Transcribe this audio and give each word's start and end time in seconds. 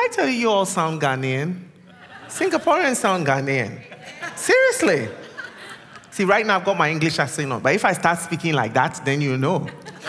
I 0.00 0.08
tell 0.10 0.26
you, 0.26 0.32
you 0.32 0.50
all 0.50 0.64
sound 0.64 1.00
Ghanaian? 1.00 1.60
Singaporeans 2.26 2.96
sound 2.96 3.26
Ghanaian. 3.26 3.82
Seriously. 4.34 5.08
See, 6.10 6.24
right 6.24 6.46
now 6.46 6.56
I've 6.56 6.64
got 6.64 6.78
my 6.78 6.90
English 6.90 7.18
accent 7.18 7.52
on, 7.52 7.60
but 7.60 7.74
if 7.74 7.84
I 7.84 7.92
start 7.92 8.18
speaking 8.18 8.54
like 8.54 8.72
that, 8.72 9.00
then 9.04 9.20
you 9.20 9.36
know. 9.36 9.68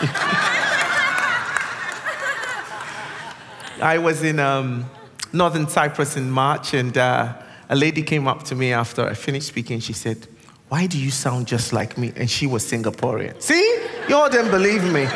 I 3.82 3.98
was 3.98 4.22
in 4.22 4.38
um, 4.38 4.88
northern 5.32 5.68
Cyprus 5.68 6.16
in 6.16 6.30
March, 6.30 6.72
and 6.72 6.96
uh, 6.96 7.34
a 7.68 7.76
lady 7.76 8.02
came 8.02 8.26
up 8.26 8.44
to 8.44 8.54
me 8.54 8.72
after 8.72 9.06
I 9.06 9.12
finished 9.12 9.48
speaking. 9.48 9.80
She 9.80 9.92
said, 9.92 10.26
Why 10.68 10.86
do 10.86 10.98
you 10.98 11.10
sound 11.10 11.48
just 11.48 11.74
like 11.74 11.98
me? 11.98 12.12
And 12.16 12.30
she 12.30 12.46
was 12.46 12.64
Singaporean. 12.64 13.42
See? 13.42 13.88
You 14.08 14.16
all 14.16 14.30
didn't 14.30 14.50
believe 14.50 14.84
me. 14.90 15.06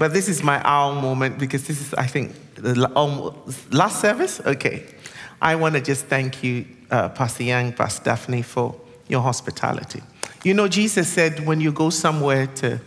But 0.00 0.14
this 0.14 0.30
is 0.30 0.42
my 0.42 0.62
owl 0.64 0.94
moment 0.94 1.38
because 1.38 1.66
this 1.66 1.78
is, 1.78 1.92
I 1.92 2.06
think, 2.06 2.32
the 2.54 2.90
um, 2.96 3.36
last 3.70 4.00
service? 4.00 4.40
Okay. 4.40 4.86
I 5.42 5.56
want 5.56 5.74
to 5.74 5.82
just 5.82 6.06
thank 6.06 6.42
you, 6.42 6.64
uh, 6.90 7.10
Pastor 7.10 7.42
Yang, 7.42 7.74
Pastor 7.74 8.04
Daphne, 8.04 8.40
for 8.40 8.80
your 9.08 9.20
hospitality. 9.20 10.02
You 10.42 10.54
know, 10.54 10.68
Jesus 10.68 11.06
said 11.06 11.44
when 11.46 11.60
you 11.60 11.70
go 11.70 11.90
somewhere 11.90 12.46
to, 12.46 12.80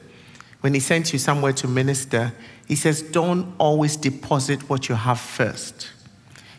when 0.61 0.73
He 0.73 0.79
sends 0.79 1.13
you 1.13 1.19
somewhere 1.19 1.53
to 1.53 1.67
minister, 1.67 2.33
He 2.67 2.75
says, 2.75 3.03
don't 3.03 3.53
always 3.59 3.95
deposit 3.95 4.67
what 4.67 4.89
you 4.89 4.95
have 4.95 5.19
first. 5.19 5.91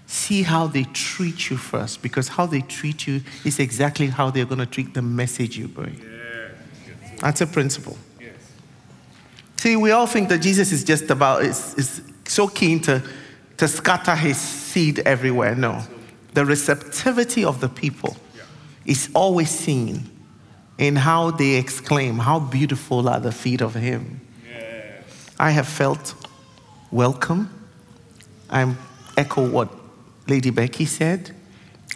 See 0.06 0.44
how 0.44 0.68
they 0.68 0.84
treat 0.84 1.50
you 1.50 1.56
first, 1.56 2.00
because 2.00 2.28
how 2.28 2.46
they 2.46 2.60
treat 2.60 3.08
you 3.08 3.22
is 3.44 3.58
exactly 3.58 4.06
how 4.06 4.30
they're 4.30 4.44
going 4.44 4.60
to 4.60 4.66
treat 4.66 4.94
the 4.94 5.02
message 5.02 5.58
you 5.58 5.66
bring. 5.66 6.00
That's 7.18 7.40
a 7.40 7.46
principle. 7.48 7.98
See, 9.56 9.76
we 9.76 9.90
all 9.92 10.06
think 10.06 10.28
that 10.28 10.38
Jesus 10.38 10.72
is 10.72 10.84
just 10.84 11.10
about, 11.10 11.42
is, 11.42 11.74
is 11.74 12.02
so 12.26 12.48
keen 12.48 12.80
to, 12.80 13.02
to 13.56 13.68
scatter 13.68 14.14
his 14.14 14.36
seed 14.38 15.00
everywhere. 15.00 15.54
No. 15.54 15.82
The 16.34 16.44
receptivity 16.44 17.44
of 17.44 17.60
the 17.60 17.68
people 17.68 18.16
is 18.84 19.08
always 19.14 19.50
seen 19.50 20.10
in 20.78 20.96
how 20.96 21.30
they 21.30 21.54
exclaim, 21.54 22.18
How 22.18 22.40
beautiful 22.40 23.08
are 23.08 23.20
the 23.20 23.32
feet 23.32 23.60
of 23.60 23.74
him. 23.74 24.20
I 25.38 25.50
have 25.50 25.66
felt 25.66 26.14
welcome. 26.90 27.50
I 28.50 28.74
echo 29.16 29.48
what 29.48 29.68
Lady 30.28 30.50
Becky 30.50 30.84
said. 30.84 31.34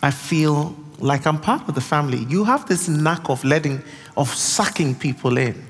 I 0.02 0.10
feel 0.10 0.76
like 0.98 1.26
I'm 1.26 1.40
part 1.40 1.68
of 1.68 1.74
the 1.74 1.80
family. 1.80 2.24
You 2.28 2.44
have 2.44 2.66
this 2.66 2.88
knack 2.88 3.28
of 3.28 3.44
letting, 3.44 3.82
of 4.16 4.28
sucking 4.28 4.96
people 4.96 5.38
in. 5.38 5.67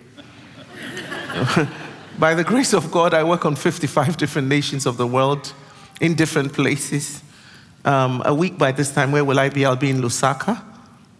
By 2.18 2.34
the 2.34 2.44
grace 2.44 2.72
of 2.72 2.90
God, 2.90 3.14
I 3.14 3.22
work 3.22 3.44
on 3.44 3.54
55 3.54 4.16
different 4.16 4.48
nations 4.48 4.86
of 4.86 4.96
the 4.96 5.06
world 5.06 5.52
in 6.00 6.14
different 6.14 6.52
places. 6.52 7.22
Um, 7.84 8.22
a 8.24 8.34
week 8.34 8.58
by 8.58 8.72
this 8.72 8.92
time, 8.92 9.12
where 9.12 9.24
will 9.24 9.38
I 9.38 9.48
be? 9.48 9.64
I'll 9.64 9.76
be 9.76 9.90
in 9.90 10.00
Lusaka, 10.00 10.60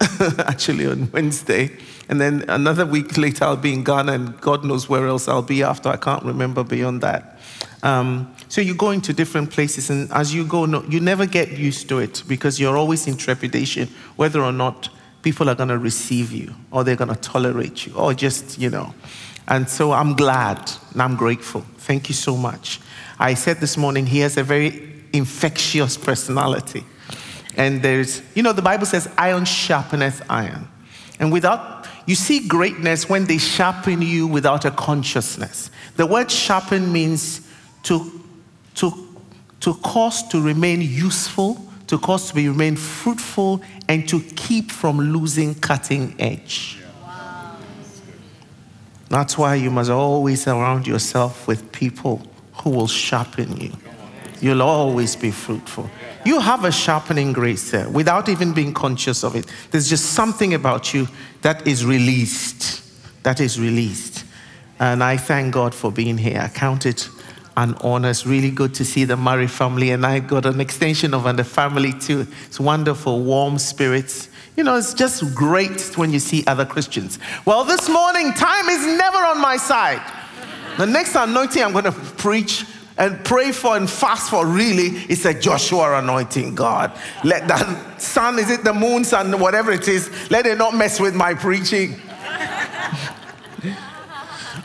actually 0.39 0.87
on 0.87 1.09
Wednesday. 1.11 1.77
And 2.09 2.19
then 2.19 2.43
another 2.49 2.85
week 2.85 3.17
later, 3.17 3.45
I'll 3.45 3.55
be 3.55 3.73
in 3.73 3.83
Ghana, 3.83 4.11
and 4.11 4.41
God 4.41 4.65
knows 4.65 4.89
where 4.89 5.07
else 5.07 5.27
I'll 5.27 5.41
be 5.41 5.63
after. 5.63 5.89
I 5.89 5.95
can't 5.95 6.23
remember 6.23 6.63
beyond 6.63 7.01
that. 7.01 7.39
Um, 7.81 8.33
so 8.49 8.59
you 8.59 8.75
go 8.75 8.91
into 8.91 9.13
different 9.13 9.51
places, 9.51 9.89
and 9.89 10.11
as 10.11 10.33
you 10.33 10.45
go, 10.45 10.65
no, 10.65 10.83
you 10.83 10.99
never 10.99 11.25
get 11.25 11.51
used 11.51 11.87
to 11.89 11.99
it 11.99 12.23
because 12.27 12.59
you're 12.59 12.75
always 12.75 13.07
in 13.07 13.15
trepidation 13.15 13.87
whether 14.17 14.41
or 14.41 14.51
not 14.51 14.89
people 15.21 15.49
are 15.49 15.55
going 15.55 15.69
to 15.69 15.77
receive 15.77 16.31
you, 16.31 16.53
or 16.71 16.83
they're 16.83 16.95
going 16.97 17.13
to 17.13 17.21
tolerate 17.21 17.85
you, 17.85 17.93
or 17.93 18.13
just, 18.13 18.57
you 18.57 18.69
know. 18.69 18.93
And 19.49 19.67
so 19.67 19.91
I'm 19.91 20.13
glad 20.13 20.71
and 20.93 21.01
I'm 21.01 21.15
grateful. 21.15 21.61
Thank 21.77 22.07
you 22.07 22.15
so 22.15 22.37
much. 22.37 22.79
I 23.17 23.33
said 23.33 23.57
this 23.57 23.75
morning, 23.75 24.05
he 24.05 24.19
has 24.19 24.37
a 24.37 24.43
very 24.43 25.03
infectious 25.11 25.97
personality. 25.97 26.85
And 27.57 27.81
there's, 27.81 28.21
you 28.35 28.43
know, 28.43 28.53
the 28.53 28.61
Bible 28.61 28.85
says, 28.85 29.09
iron 29.17 29.43
sharpeneth 29.43 30.21
iron. 30.29 30.67
And 31.19 31.33
without 31.33 31.79
you 32.09 32.15
see 32.15 32.47
greatness 32.47 33.07
when 33.07 33.25
they 33.25 33.37
sharpen 33.37 34.01
you 34.01 34.25
without 34.25 34.65
a 34.65 34.71
consciousness. 34.71 35.69
The 35.95 36.07
word 36.07 36.31
sharpen 36.31 36.91
means 36.91 37.47
to, 37.83 38.23
to, 38.75 39.07
to 39.59 39.75
cause 39.75 40.27
to 40.29 40.41
remain 40.41 40.81
useful, 40.81 41.63
to 41.85 41.99
cause 41.99 42.29
to 42.29 42.33
be, 42.33 42.47
remain 42.47 42.77
fruitful, 42.77 43.61
and 43.87 44.09
to 44.09 44.21
keep 44.21 44.71
from 44.71 44.97
losing 44.97 45.53
cutting 45.53 46.15
edge. 46.17 46.79
That's 49.09 49.37
why 49.37 49.55
you 49.55 49.71
must 49.71 49.89
always 49.89 50.43
surround 50.43 50.87
yourself 50.87 51.47
with 51.47 51.71
people 51.71 52.21
who 52.53 52.69
will 52.69 52.87
sharpen 52.87 53.57
you. 53.57 53.71
You'll 54.39 54.61
always 54.61 55.15
be 55.15 55.31
fruitful. 55.31 55.89
You 56.25 56.39
have 56.39 56.63
a 56.63 56.71
sharpening 56.71 57.33
grace 57.33 57.71
there 57.71 57.89
without 57.89 58.29
even 58.29 58.53
being 58.53 58.73
conscious 58.73 59.23
of 59.23 59.35
it. 59.35 59.45
There's 59.71 59.89
just 59.89 60.13
something 60.13 60.53
about 60.53 60.93
you 60.93 61.07
that 61.41 61.67
is 61.67 61.85
released. 61.85 62.83
That 63.23 63.39
is 63.39 63.59
released. 63.59 64.25
And 64.79 65.03
I 65.03 65.17
thank 65.17 65.53
God 65.53 65.75
for 65.75 65.91
being 65.91 66.17
here. 66.17 66.39
I 66.39 66.47
count 66.47 66.85
it 66.85 67.09
an 67.57 67.73
honor. 67.81 68.09
It's 68.09 68.25
really 68.25 68.51
good 68.51 68.73
to 68.75 68.85
see 68.85 69.03
the 69.03 69.17
Murray 69.17 69.47
family, 69.47 69.91
and 69.91 70.05
I 70.05 70.19
got 70.19 70.45
an 70.45 70.61
extension 70.61 71.13
of 71.13 71.23
the 71.35 71.43
family 71.43 71.91
too. 71.91 72.25
It's 72.45 72.59
wonderful, 72.59 73.21
warm 73.23 73.57
spirits. 73.57 74.28
You 74.59 74.65
know, 74.65 74.75
it's 74.75 74.93
just 74.93 75.33
great 75.33 75.97
when 75.97 76.11
you 76.11 76.19
see 76.19 76.43
other 76.45 76.65
Christians. 76.65 77.17
Well, 77.45 77.63
this 77.63 77.87
morning, 77.87 78.33
time 78.33 78.67
is 78.67 78.85
never 78.85 79.19
on 79.19 79.39
my 79.39 79.55
side. 79.55 80.01
The 80.77 80.85
next 80.85 81.15
anointing 81.15 81.63
I'm 81.63 81.71
going 81.71 81.85
to 81.85 81.93
preach 81.93 82.65
and 82.97 83.23
pray 83.23 83.53
for 83.53 83.77
and 83.77 83.89
fast 83.89 84.29
for 84.29 84.45
really 84.45 84.97
is 85.07 85.25
a 85.25 85.33
Joshua 85.33 85.97
anointing. 85.99 86.55
God, 86.55 86.91
let 87.23 87.47
that 87.47 88.01
sun, 88.01 88.37
is 88.37 88.49
it 88.49 88.65
the 88.65 88.73
moon, 88.73 89.05
sun, 89.05 89.39
whatever 89.39 89.71
it 89.71 89.87
is, 89.87 90.11
let 90.29 90.45
it 90.45 90.57
not 90.57 90.75
mess 90.75 90.99
with 90.99 91.15
my 91.15 91.33
preaching. 91.33 91.95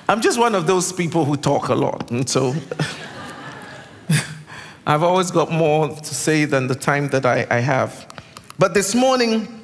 I'm 0.09 0.21
just 0.21 0.41
one 0.41 0.57
of 0.57 0.67
those 0.67 0.93
people 0.93 1.25
who 1.25 1.37
talk 1.37 1.69
a 1.69 1.75
lot. 1.77 2.11
And 2.11 2.29
so 2.29 2.53
I've 4.89 5.05
always 5.05 5.31
got 5.31 5.53
more 5.53 5.89
to 5.91 6.15
say 6.15 6.47
than 6.47 6.67
the 6.67 6.75
time 6.75 7.11
that 7.11 7.25
I, 7.25 7.47
I 7.49 7.61
have. 7.61 8.13
But 8.59 8.75
this 8.75 8.97
morning, 8.97 9.61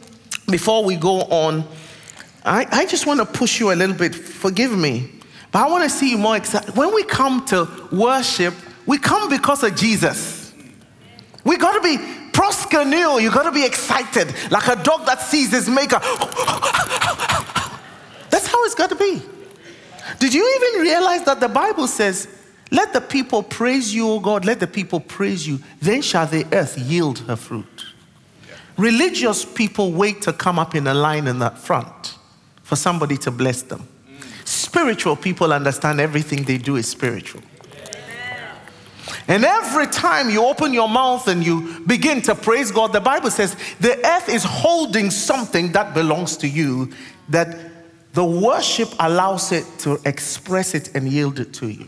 before 0.51 0.85
we 0.85 0.97
go 0.97 1.23
on, 1.23 1.67
I, 2.45 2.67
I 2.71 2.87
just 2.87 3.07
want 3.07 3.21
to 3.21 3.27
push 3.27 3.61
you 3.61 3.73
a 3.73 3.75
little 3.75 3.97
bit. 3.97 4.15
Forgive 4.15 4.77
me. 4.77 5.11
But 5.53 5.67
I 5.67 5.71
want 5.71 5.85
to 5.85 5.91
see 5.91 6.11
you 6.11 6.19
more 6.19 6.37
excited. 6.37 6.77
When 6.77 6.95
we 6.95 7.03
come 7.05 7.45
to 7.47 7.69
worship, 7.93 8.55
we 8.87 8.99
come 8.99 9.29
because 9.29 9.63
of 9.63 9.75
Jesus. 9.75 10.53
We 11.45 11.57
got 11.57 11.75
to 11.75 11.81
be 11.83 11.97
proskuneo. 12.33 13.21
You 13.21 13.31
got 13.31 13.45
to 13.45 13.53
be 13.53 13.65
excited, 13.65 14.33
like 14.51 14.69
a 14.69 14.83
dog 14.83 15.07
that 15.07 15.21
sees 15.21 15.51
his 15.51 15.69
maker. 15.69 15.99
That's 18.31 18.47
how 18.47 18.65
it's 18.65 18.75
got 18.75 18.91
to 18.91 18.97
be. 18.97 19.23
Did 20.19 20.35
you 20.35 20.61
even 20.61 20.83
realize 20.83 21.25
that 21.25 21.41
the 21.41 21.49
Bible 21.49 21.87
says, 21.87 22.29
Let 22.71 22.93
the 22.93 23.01
people 23.01 23.43
praise 23.43 23.95
you, 23.95 24.09
O 24.09 24.21
God, 24.21 24.45
let 24.45 24.61
the 24.61 24.67
people 24.67 25.01
praise 25.01 25.47
you, 25.47 25.61
then 25.81 26.03
shall 26.03 26.27
the 26.27 26.47
earth 26.53 26.79
yield 26.79 27.21
her 27.21 27.37
fruit. 27.37 27.80
Religious 28.81 29.45
people 29.45 29.93
wait 29.93 30.23
to 30.23 30.33
come 30.33 30.59
up 30.59 30.75
in 30.75 30.87
a 30.87 30.95
line 30.95 31.27
in 31.27 31.39
the 31.39 31.51
front 31.51 32.17
for 32.63 32.77
somebody 32.77 33.19
to 33.19 33.31
bless 33.31 33.61
them. 33.61 33.87
Spiritual 34.47 35.17
people 35.17 35.53
understand 35.53 36.01
everything 36.01 36.45
they 36.45 36.57
do 36.57 36.77
is 36.77 36.89
spiritual. 36.89 37.43
And 39.29 39.45
every 39.45 39.87
time 39.87 40.31
you 40.31 40.43
open 40.47 40.73
your 40.73 40.89
mouth 40.89 41.29
and 41.29 41.45
you 41.45 41.81
begin 41.87 42.23
to 42.23 42.35
praise 42.35 42.71
God, 42.71 42.95
the 42.95 43.01
Bible 43.01 43.31
says 43.31 43.55
the 43.81 43.99
earth 44.07 44.31
is 44.31 44.45
holding 44.45 45.11
something 45.11 45.73
that 45.73 45.93
belongs 45.93 46.39
to 46.39 46.49
you, 46.49 46.91
that 47.29 47.59
the 48.15 48.25
worship 48.25 48.89
allows 48.99 49.53
it 49.53 49.67
to 49.81 50.01
express 50.07 50.75
it 50.75 50.97
and 50.97 51.07
yield 51.07 51.39
it 51.39 51.53
to 51.55 51.69
you. 51.69 51.87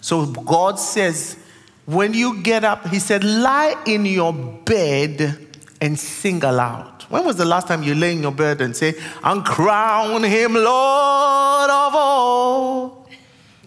So 0.00 0.26
God 0.26 0.78
says, 0.78 1.36
when 1.84 2.14
you 2.14 2.42
get 2.42 2.62
up, 2.62 2.86
He 2.86 3.00
said, 3.00 3.24
lie 3.24 3.74
in 3.86 4.06
your 4.06 4.32
bed 4.32 5.45
and 5.80 5.98
sing 5.98 6.42
aloud. 6.42 7.04
When 7.08 7.24
was 7.24 7.36
the 7.36 7.44
last 7.44 7.68
time 7.68 7.82
you 7.82 7.94
lay 7.94 8.12
in 8.12 8.22
your 8.22 8.32
bed 8.32 8.60
and 8.60 8.76
say, 8.76 8.94
and 9.22 9.44
crown 9.44 10.22
him 10.24 10.54
Lord 10.54 11.70
of 11.70 11.94
all? 11.94 13.06
He 13.08 13.16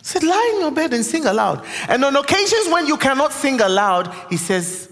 said, 0.02 0.24
lie 0.24 0.52
in 0.56 0.62
your 0.62 0.72
bed 0.72 0.94
and 0.94 1.06
sing 1.06 1.26
aloud. 1.26 1.66
And 1.88 2.04
on 2.04 2.16
occasions 2.16 2.68
when 2.70 2.88
you 2.88 2.98
cannot 2.98 3.32
sing 3.32 3.62
aloud, 3.62 4.14
he 4.30 4.38
says, 4.38 4.90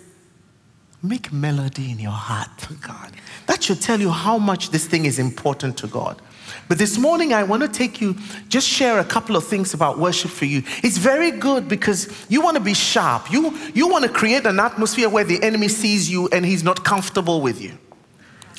make 1.02 1.32
melody 1.32 1.92
in 1.92 2.00
your 2.00 2.12
heart 2.12 2.50
God. 2.76 3.14
That 3.48 3.64
should 3.64 3.82
tell 3.82 4.00
you 4.00 4.12
how 4.12 4.38
much 4.38 4.70
this 4.70 4.86
thing 4.88 5.06
is 5.06 5.20
important 5.20 5.78
to 5.78 5.88
God. 5.88 6.22
But 6.68 6.78
this 6.78 6.98
morning, 6.98 7.34
I 7.34 7.44
want 7.44 7.64
to 7.64 7.70
take 7.70 8.02
you, 8.02 8.16
just 8.50 8.68
share 8.68 9.00
a 9.00 9.06
couple 9.06 9.36
of 9.36 9.46
things 9.46 9.74
about 9.74 9.98
worship 9.98 10.32
for 10.32 10.46
you. 10.46 10.64
It's 10.84 10.98
very 10.98 11.32
good 11.32 11.68
because 11.70 12.26
you 12.30 12.42
want 12.42 12.58
to 12.58 12.64
be 12.64 12.74
sharp. 12.74 13.32
You, 13.32 13.58
you 13.74 13.88
want 13.88 14.04
to 14.04 14.10
create 14.10 14.46
an 14.46 14.60
atmosphere 14.60 15.08
where 15.08 15.24
the 15.24 15.42
enemy 15.42 15.70
sees 15.70 16.10
you 16.10 16.28
and 16.30 16.46
he's 16.46 16.64
not 16.64 16.84
comfortable 16.84 17.42
with 17.42 17.62
you. 17.62 17.78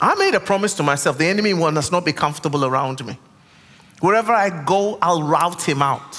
I 0.00 0.14
made 0.14 0.34
a 0.34 0.40
promise 0.40 0.74
to 0.74 0.82
myself 0.82 1.18
the 1.18 1.26
enemy 1.26 1.52
must 1.54 1.92
not 1.92 2.04
be 2.04 2.12
comfortable 2.12 2.64
around 2.64 3.04
me. 3.04 3.18
Wherever 4.00 4.32
I 4.32 4.64
go, 4.64 4.98
I'll 5.02 5.22
rout 5.22 5.62
him 5.62 5.82
out. 5.82 6.18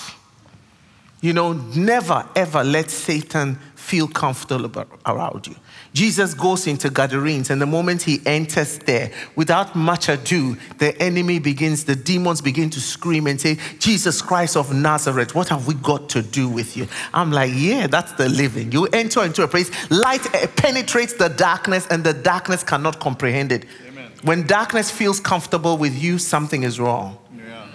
You 1.22 1.34
know, 1.34 1.54
never 1.54 2.26
ever 2.36 2.64
let 2.64 2.92
Satan 2.92 3.58
feel 3.76 4.08
comfortable 4.08 4.86
around 5.06 5.48
you. 5.48 5.56
Jesus 6.00 6.34
goes 6.34 6.66
into 6.66 6.90
Gadarenes, 6.90 7.50
and 7.50 7.62
the 7.62 7.66
moment 7.66 8.04
he 8.04 8.22
enters 8.26 8.78
there, 8.78 9.12
without 9.36 9.76
much 9.76 10.08
ado, 10.08 10.56
the 10.78 10.98
enemy 11.04 11.40
begins, 11.40 11.84
the 11.84 11.94
demons 11.94 12.40
begin 12.40 12.70
to 12.70 12.80
scream 12.80 13.28
and 13.28 13.40
say, 13.42 13.58
Jesus 13.80 14.22
Christ 14.22 14.56
of 14.56 14.74
Nazareth, 14.74 15.36
what 15.36 15.50
have 15.50 15.68
we 15.68 15.74
got 15.74 16.08
to 16.12 16.22
do 16.22 16.48
with 16.48 16.78
you? 16.78 16.88
I'm 17.14 17.34
like, 17.34 17.52
yeah, 17.54 17.88
that's 17.88 18.14
the 18.14 18.30
living. 18.30 18.72
You 18.72 18.86
enter 18.86 19.26
into 19.26 19.44
a 19.44 19.48
place, 19.50 19.70
light 19.92 20.24
penetrates 20.56 21.16
the 21.16 21.28
darkness, 21.28 21.86
and 21.88 22.02
the 22.02 22.14
darkness 22.14 22.64
cannot 22.64 23.02
comprehend 23.02 23.52
it. 23.52 23.66
Amen. 23.90 24.10
When 24.24 24.48
darkness 24.48 24.90
feels 24.90 25.20
comfortable 25.20 25.78
with 25.78 26.02
you, 26.02 26.18
something 26.18 26.64
is 26.64 26.80
wrong. 26.80 27.18
Yeah. 27.38 27.68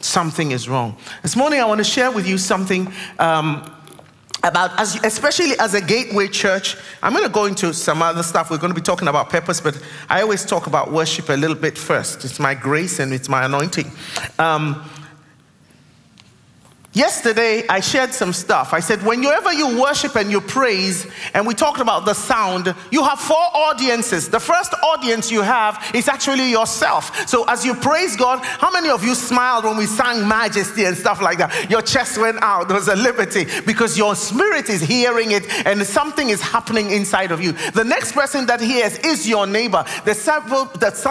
Something 0.00 0.50
is 0.50 0.68
wrong. 0.68 0.96
This 1.22 1.36
morning, 1.36 1.60
I 1.60 1.66
want 1.66 1.78
to 1.78 1.84
share 1.84 2.10
with 2.10 2.26
you 2.26 2.36
something 2.36 2.92
um, 3.20 3.70
about 4.44 4.78
as 4.78 5.02
especially 5.04 5.58
as 5.58 5.74
a 5.74 5.80
gateway 5.80 6.28
church 6.28 6.76
i'm 7.02 7.12
going 7.12 7.24
to 7.24 7.30
go 7.30 7.46
into 7.46 7.72
some 7.72 8.02
other 8.02 8.22
stuff. 8.22 8.50
We're 8.50 8.58
going 8.58 8.72
to 8.72 8.78
be 8.78 8.84
talking 8.84 9.08
about 9.08 9.30
purpose 9.30 9.60
but 9.60 9.80
i 10.08 10.20
always 10.20 10.44
talk 10.44 10.66
about 10.66 10.92
worship 10.92 11.28
a 11.30 11.32
little 11.32 11.56
bit 11.56 11.78
first. 11.78 12.24
It's 12.24 12.38
my 12.38 12.54
grace 12.54 12.98
and 12.98 13.12
it's 13.12 13.28
my 13.28 13.44
anointing. 13.44 13.90
Um, 14.38 14.88
Yesterday, 16.94 17.66
I 17.68 17.80
shared 17.80 18.14
some 18.14 18.32
stuff. 18.32 18.72
I 18.72 18.78
said, 18.78 19.02
whenever 19.02 19.52
you 19.52 19.80
worship 19.80 20.14
and 20.14 20.30
you 20.30 20.40
praise, 20.40 21.08
and 21.34 21.44
we 21.44 21.52
talked 21.52 21.80
about 21.80 22.04
the 22.04 22.14
sound, 22.14 22.72
you 22.92 23.02
have 23.02 23.18
four 23.18 23.36
audiences. 23.36 24.28
The 24.28 24.38
first 24.38 24.72
audience 24.74 25.28
you 25.28 25.42
have 25.42 25.90
is 25.92 26.06
actually 26.06 26.52
yourself. 26.52 27.28
So, 27.28 27.44
as 27.48 27.64
you 27.64 27.74
praise 27.74 28.14
God, 28.14 28.44
how 28.44 28.70
many 28.70 28.90
of 28.90 29.02
you 29.02 29.16
smiled 29.16 29.64
when 29.64 29.76
we 29.76 29.86
sang 29.86 30.28
Majesty 30.28 30.84
and 30.84 30.96
stuff 30.96 31.20
like 31.20 31.38
that? 31.38 31.68
Your 31.68 31.82
chest 31.82 32.16
went 32.16 32.40
out. 32.42 32.68
There 32.68 32.76
was 32.76 32.86
a 32.86 32.94
liberty 32.94 33.46
because 33.66 33.98
your 33.98 34.14
spirit 34.14 34.68
is 34.68 34.80
hearing 34.80 35.32
it 35.32 35.50
and 35.66 35.84
something 35.84 36.28
is 36.28 36.40
happening 36.40 36.90
inside 36.90 37.32
of 37.32 37.42
you. 37.42 37.52
The 37.72 37.84
next 37.84 38.12
person 38.12 38.46
that 38.46 38.60
hears 38.60 38.98
is 38.98 39.28
your 39.28 39.48
neighbor. 39.48 39.84
The, 40.04 40.12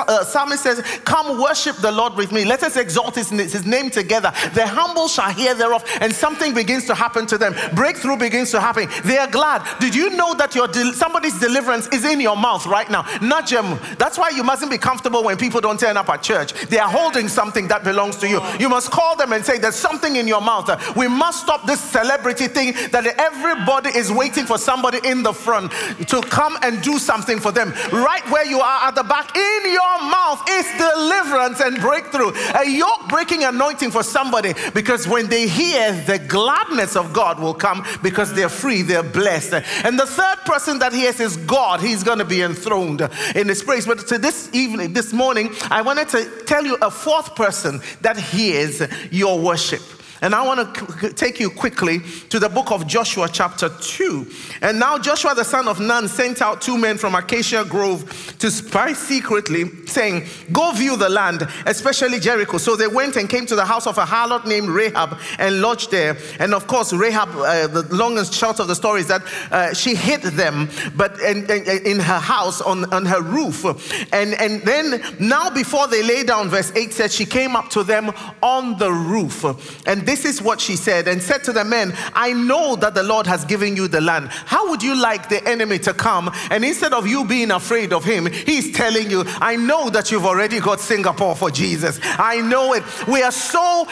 uh, 0.08 0.24
psalmist 0.24 0.64
says, 0.64 0.82
Come 1.04 1.42
worship 1.42 1.76
the 1.78 1.92
Lord 1.92 2.16
with 2.16 2.32
me. 2.32 2.46
Let 2.46 2.64
us 2.64 2.78
exalt 2.78 3.16
his, 3.16 3.34
name 3.66 3.90
together. 3.90 4.32
The 4.54 4.66
humble 4.66 5.10
shall 5.10 5.32
hear 5.32 5.54
thereof 5.74 5.98
and 6.02 6.14
something 6.14 6.54
begins 6.54 6.86
to 6.86 6.96
happen 6.96 7.26
to 7.28 7.38
them. 7.38 7.56
Breakthrough 7.74 8.18
begins 8.18 8.52
to 8.52 8.60
happen. 8.60 8.88
They 9.04 9.18
are 9.18 9.28
glad. 9.30 9.64
Did 9.80 9.96
you 9.96 10.12
know 10.12 10.34
that 10.36 10.56
your 10.56 10.72
somebody's 10.94 11.40
deliverance 11.40 11.88
is 11.88 12.06
in 12.06 12.20
your 12.20 12.38
mouth 12.38 12.66
right 12.66 12.90
now? 12.90 13.06
Not 13.22 13.48
Jem. 13.48 13.80
That's 13.98 14.18
why 14.18 14.30
you 14.30 14.44
mustn't 14.44 14.72
be 14.72 14.78
comfortable 14.78 15.24
when 15.24 15.38
people 15.38 15.62
don't 15.62 15.80
turn 15.80 15.98
up 15.98 16.10
at 16.10 16.22
church. 16.22 16.54
They 16.68 16.80
are 16.80 16.90
holding 16.90 17.28
something 17.28 17.68
that 17.68 17.84
belongs 17.84 18.18
to 18.18 18.28
you. 18.28 18.42
You 18.60 18.70
must 18.70 18.92
call 18.92 19.16
them 19.16 19.34
and 19.34 19.46
say, 19.46 19.58
There's 19.58 19.76
something 19.76 20.16
in 20.16 20.28
your 20.28 20.42
mouth. 20.42 20.64
We 20.96 21.08
must 21.08 21.42
stop 21.42 21.66
this 21.66 21.80
celebrity 21.80 22.48
thing 22.48 22.74
that 22.92 23.06
everybody 23.18 23.90
is 23.98 24.12
waiting 24.12 24.46
for 24.46 24.58
somebody 24.58 25.00
in 25.04 25.24
the 25.24 25.34
front 25.34 25.72
to 26.08 26.22
come 26.22 26.58
and 26.62 26.82
do 26.82 26.98
something 26.98 27.40
for 27.40 27.52
them. 27.52 27.74
Right 27.92 28.24
where 28.30 28.46
you 28.46 28.60
are 28.60 28.88
at 28.88 28.96
the 28.96 29.04
back, 29.04 29.36
in 29.36 29.72
your 29.72 29.98
mouth 30.10 30.44
is 30.50 30.66
deliverance 30.78 31.60
and 31.60 31.80
breakthrough. 31.80 32.32
A 32.56 32.70
yoke 32.70 33.08
breaking 33.10 33.44
anointing 33.44 33.92
for 33.92 34.04
somebody 34.04 34.54
because 34.74 35.08
when 35.08 35.28
they 35.28 35.48
hear 35.48 35.63
hear, 35.64 35.92
the 36.04 36.20
gladness 36.20 36.96
of 36.96 37.14
God 37.14 37.40
will 37.40 37.54
come 37.54 37.86
because 38.02 38.34
they're 38.34 38.50
free, 38.50 38.82
they're 38.82 39.04
blessed. 39.04 39.54
And 39.86 40.00
the 40.00 40.06
third 40.06 40.38
person 40.46 40.80
that 40.80 40.94
hears 40.94 41.20
is 41.20 41.38
God. 41.38 41.80
He's 41.82 42.04
going 42.04 42.20
to 42.20 42.26
be 42.26 42.42
enthroned 42.42 43.02
in 43.36 43.48
this 43.48 43.64
place. 43.64 43.86
But 43.86 44.08
to 44.08 44.18
this 44.18 44.50
evening, 44.54 44.94
this 44.94 45.14
morning, 45.14 45.50
I 45.70 45.82
wanted 45.82 46.10
to 46.10 46.44
tell 46.46 46.66
you 46.66 46.78
a 46.82 46.92
fourth 46.92 47.36
person 47.36 47.82
that 48.02 48.18
hears 48.18 48.82
your 49.12 49.40
worship. 49.40 49.82
And 50.24 50.34
I 50.34 50.42
want 50.42 50.74
to 50.74 51.12
take 51.12 51.38
you 51.42 51.50
quickly 51.50 52.00
to 52.30 52.40
the 52.40 52.48
book 52.48 52.72
of 52.72 52.88
Joshua, 52.88 53.28
chapter 53.30 53.68
2. 53.68 54.26
And 54.62 54.80
now 54.80 54.98
Joshua, 54.98 55.36
the 55.36 55.44
son 55.44 55.68
of 55.68 55.82
Nun, 55.82 56.08
sent 56.08 56.42
out 56.42 56.62
two 56.62 56.78
men 56.78 56.98
from 56.98 57.14
Acacia 57.14 57.66
Grove 57.66 58.34
to 58.40 58.50
spy 58.50 58.94
secretly, 58.94 59.66
saying, 59.86 60.24
Go 60.54 60.72
view 60.72 60.96
the 60.96 61.10
land, 61.10 61.46
especially 61.66 62.22
Jericho. 62.22 62.58
So 62.58 62.78
they 62.78 62.88
went 62.88 63.18
and 63.18 63.30
came 63.30 63.46
to 63.48 63.56
the 63.58 63.66
house 63.66 63.86
of 63.86 63.98
a 63.98 64.06
harlot 64.06 64.46
named 64.46 64.70
Rahab 64.70 65.20
and 65.40 65.62
lodged 65.62 65.92
there. 65.92 66.16
And 66.40 66.54
of 66.54 66.68
course, 66.68 66.94
Rahab, 66.94 67.28
uh, 67.36 67.68
the 67.68 67.94
long 67.94 68.18
and 68.18 68.26
short 68.26 68.62
of 68.62 68.70
the 68.70 68.76
story 68.76 69.02
is 69.02 69.10
that 69.10 69.24
uh, 69.52 69.74
she 69.74 69.94
hid 69.94 70.22
them, 70.22 70.70
but 70.96 71.20
in, 71.20 71.52
in, 71.52 71.86
in, 71.86 72.00
her 72.00 72.20
house 72.20 72.62
on, 72.62 72.86
on 72.94 73.06
her 73.06 73.22
roof. 73.22 73.66
And, 74.14 74.36
and 74.36 74.62
then 74.62 75.04
now, 75.20 75.50
before 75.50 75.90
they 75.90 76.02
lay 76.02 76.24
down, 76.24 76.48
verse 76.48 76.72
8 76.74 76.94
says, 76.94 77.14
She 77.14 77.26
came 77.26 77.58
up 77.58 77.70
to 77.72 77.84
them 77.84 78.14
on 78.42 78.78
the 78.78 78.90
roof. 78.90 79.44
And 79.86 80.06
this 80.14 80.26
is 80.26 80.44
what 80.44 80.62
she 80.62 80.76
said 80.76 81.08
and 81.08 81.20
said 81.24 81.44
to 81.44 81.52
the 81.52 81.66
men, 81.66 81.92
I 82.14 82.34
know 82.34 82.76
that 82.76 82.94
the 82.94 83.02
Lord 83.02 83.26
has 83.26 83.44
given 83.46 83.76
you 83.76 83.88
the 83.88 84.00
land. 84.00 84.28
How 84.30 84.70
would 84.70 84.84
you 84.84 84.94
like 84.96 85.28
the 85.28 85.44
enemy 85.48 85.80
to 85.80 85.92
come? 85.92 86.30
And 86.52 86.64
instead 86.64 86.94
of 86.94 87.08
you 87.08 87.26
being 87.26 87.50
afraid 87.50 87.92
of 87.92 88.06
him, 88.06 88.28
he's 88.28 88.72
telling 88.76 89.10
you, 89.10 89.24
I 89.42 89.56
know 89.56 89.90
that 89.90 90.12
you've 90.12 90.28
already 90.28 90.60
got 90.60 90.80
Singapore 90.80 91.36
for 91.36 91.50
Jesus. 91.50 92.00
I 92.04 92.42
know 92.42 92.74
it. 92.74 92.84
We 93.08 93.24
are 93.24 93.32
so 93.32 93.88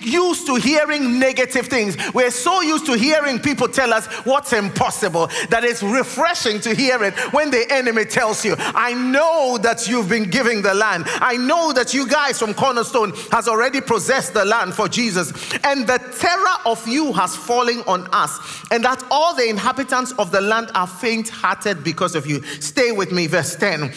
used 0.00 0.46
to 0.46 0.54
hearing 0.54 1.18
negative 1.18 1.66
things. 1.66 1.96
We're 2.14 2.30
so 2.30 2.60
used 2.60 2.86
to 2.86 2.96
hearing 2.96 3.40
people 3.40 3.66
tell 3.66 3.92
us 3.92 4.06
what's 4.24 4.52
impossible 4.52 5.26
that 5.50 5.64
it's 5.64 5.82
refreshing 5.82 6.60
to 6.60 6.72
hear 6.72 7.02
it 7.02 7.18
when 7.32 7.50
the 7.50 7.66
enemy 7.68 8.04
tells 8.04 8.44
you, 8.44 8.54
I 8.58 8.94
know 8.94 9.58
that 9.62 9.88
you've 9.88 10.08
been 10.08 10.30
giving 10.30 10.62
the 10.62 10.74
land. 10.74 11.06
I 11.08 11.36
know 11.36 11.72
that 11.72 11.92
you 11.92 12.06
guys 12.06 12.38
from 12.38 12.54
Cornerstone 12.54 13.12
has 13.32 13.48
already 13.48 13.80
possessed 13.80 14.34
the 14.34 14.44
land 14.44 14.74
for 14.74 14.86
Jesus 14.86 15.32
and 15.64 15.86
the 15.86 15.98
terror 16.18 16.56
of 16.66 16.86
you 16.86 17.12
has 17.12 17.34
fallen 17.36 17.82
on 17.86 18.08
us, 18.12 18.38
and 18.70 18.84
that 18.84 19.02
all 19.10 19.34
the 19.34 19.48
inhabitants 19.48 20.12
of 20.12 20.30
the 20.30 20.40
land 20.40 20.70
are 20.74 20.86
faint 20.86 21.28
hearted 21.28 21.84
because 21.84 22.14
of 22.14 22.26
you. 22.26 22.42
Stay 22.60 22.92
with 22.92 23.12
me, 23.12 23.26
verse 23.26 23.56
10. 23.56 23.92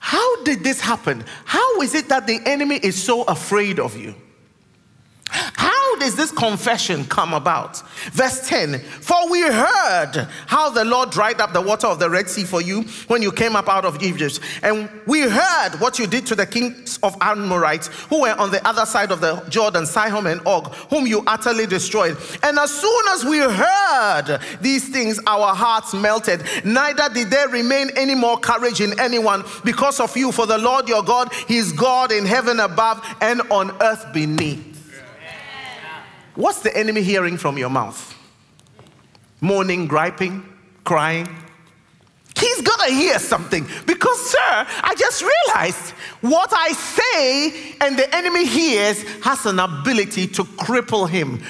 How 0.00 0.44
did 0.44 0.62
this 0.62 0.80
happen? 0.80 1.24
How 1.44 1.80
is 1.80 1.94
it 1.94 2.08
that 2.08 2.26
the 2.26 2.40
enemy 2.46 2.76
is 2.76 3.00
so 3.00 3.24
afraid 3.24 3.80
of 3.80 3.96
you? 3.96 4.14
How 5.28 5.75
does 5.98 6.16
this 6.16 6.30
confession 6.30 7.04
come 7.04 7.34
about? 7.34 7.82
Verse 8.12 8.48
10 8.48 8.78
For 8.80 9.30
we 9.30 9.42
heard 9.42 10.28
how 10.46 10.70
the 10.70 10.84
Lord 10.84 11.10
dried 11.10 11.40
up 11.40 11.52
the 11.52 11.60
water 11.60 11.86
of 11.86 11.98
the 11.98 12.08
Red 12.10 12.28
Sea 12.28 12.44
for 12.44 12.60
you 12.60 12.82
when 13.08 13.22
you 13.22 13.32
came 13.32 13.56
up 13.56 13.68
out 13.68 13.84
of 13.84 14.02
Egypt. 14.02 14.40
And 14.62 14.88
we 15.06 15.22
heard 15.22 15.72
what 15.78 15.98
you 15.98 16.06
did 16.06 16.26
to 16.26 16.34
the 16.34 16.46
kings 16.46 16.98
of 17.02 17.16
Amorites 17.20 17.88
who 18.08 18.22
were 18.22 18.38
on 18.38 18.50
the 18.50 18.66
other 18.66 18.86
side 18.86 19.10
of 19.10 19.20
the 19.20 19.44
Jordan, 19.48 19.86
Sihon 19.86 20.26
and 20.26 20.40
Og, 20.46 20.72
whom 20.90 21.06
you 21.06 21.22
utterly 21.26 21.66
destroyed. 21.66 22.16
And 22.42 22.58
as 22.58 22.70
soon 22.70 23.02
as 23.10 23.24
we 23.24 23.38
heard 23.38 24.40
these 24.60 24.88
things, 24.88 25.20
our 25.26 25.54
hearts 25.54 25.94
melted. 25.94 26.42
Neither 26.64 27.08
did 27.08 27.30
there 27.30 27.48
remain 27.48 27.90
any 27.96 28.14
more 28.14 28.38
courage 28.38 28.80
in 28.80 28.98
anyone 29.00 29.44
because 29.64 30.00
of 30.00 30.16
you. 30.16 30.32
For 30.32 30.46
the 30.46 30.58
Lord 30.58 30.88
your 30.88 31.02
God, 31.02 31.32
He 31.48 31.56
is 31.56 31.72
God 31.72 32.12
in 32.12 32.26
heaven 32.26 32.60
above 32.60 33.04
and 33.20 33.40
on 33.50 33.70
earth 33.82 34.12
beneath. 34.12 34.75
What's 36.36 36.60
the 36.60 36.76
enemy 36.76 37.02
hearing 37.02 37.38
from 37.38 37.58
your 37.58 37.70
mouth? 37.70 38.14
Moaning, 39.40 39.86
griping, 39.86 40.44
crying? 40.84 41.28
He's 42.38 42.60
gonna 42.60 42.92
hear 42.92 43.18
something 43.18 43.66
because, 43.86 44.30
sir, 44.30 44.38
I 44.38 44.94
just 44.98 45.22
realized 45.22 45.90
what 46.20 46.52
I 46.52 46.72
say 46.72 47.76
and 47.80 47.98
the 47.98 48.14
enemy 48.14 48.44
hears 48.44 49.02
has 49.22 49.46
an 49.46 49.58
ability 49.58 50.26
to 50.28 50.44
cripple 50.44 51.08
him. 51.08 51.42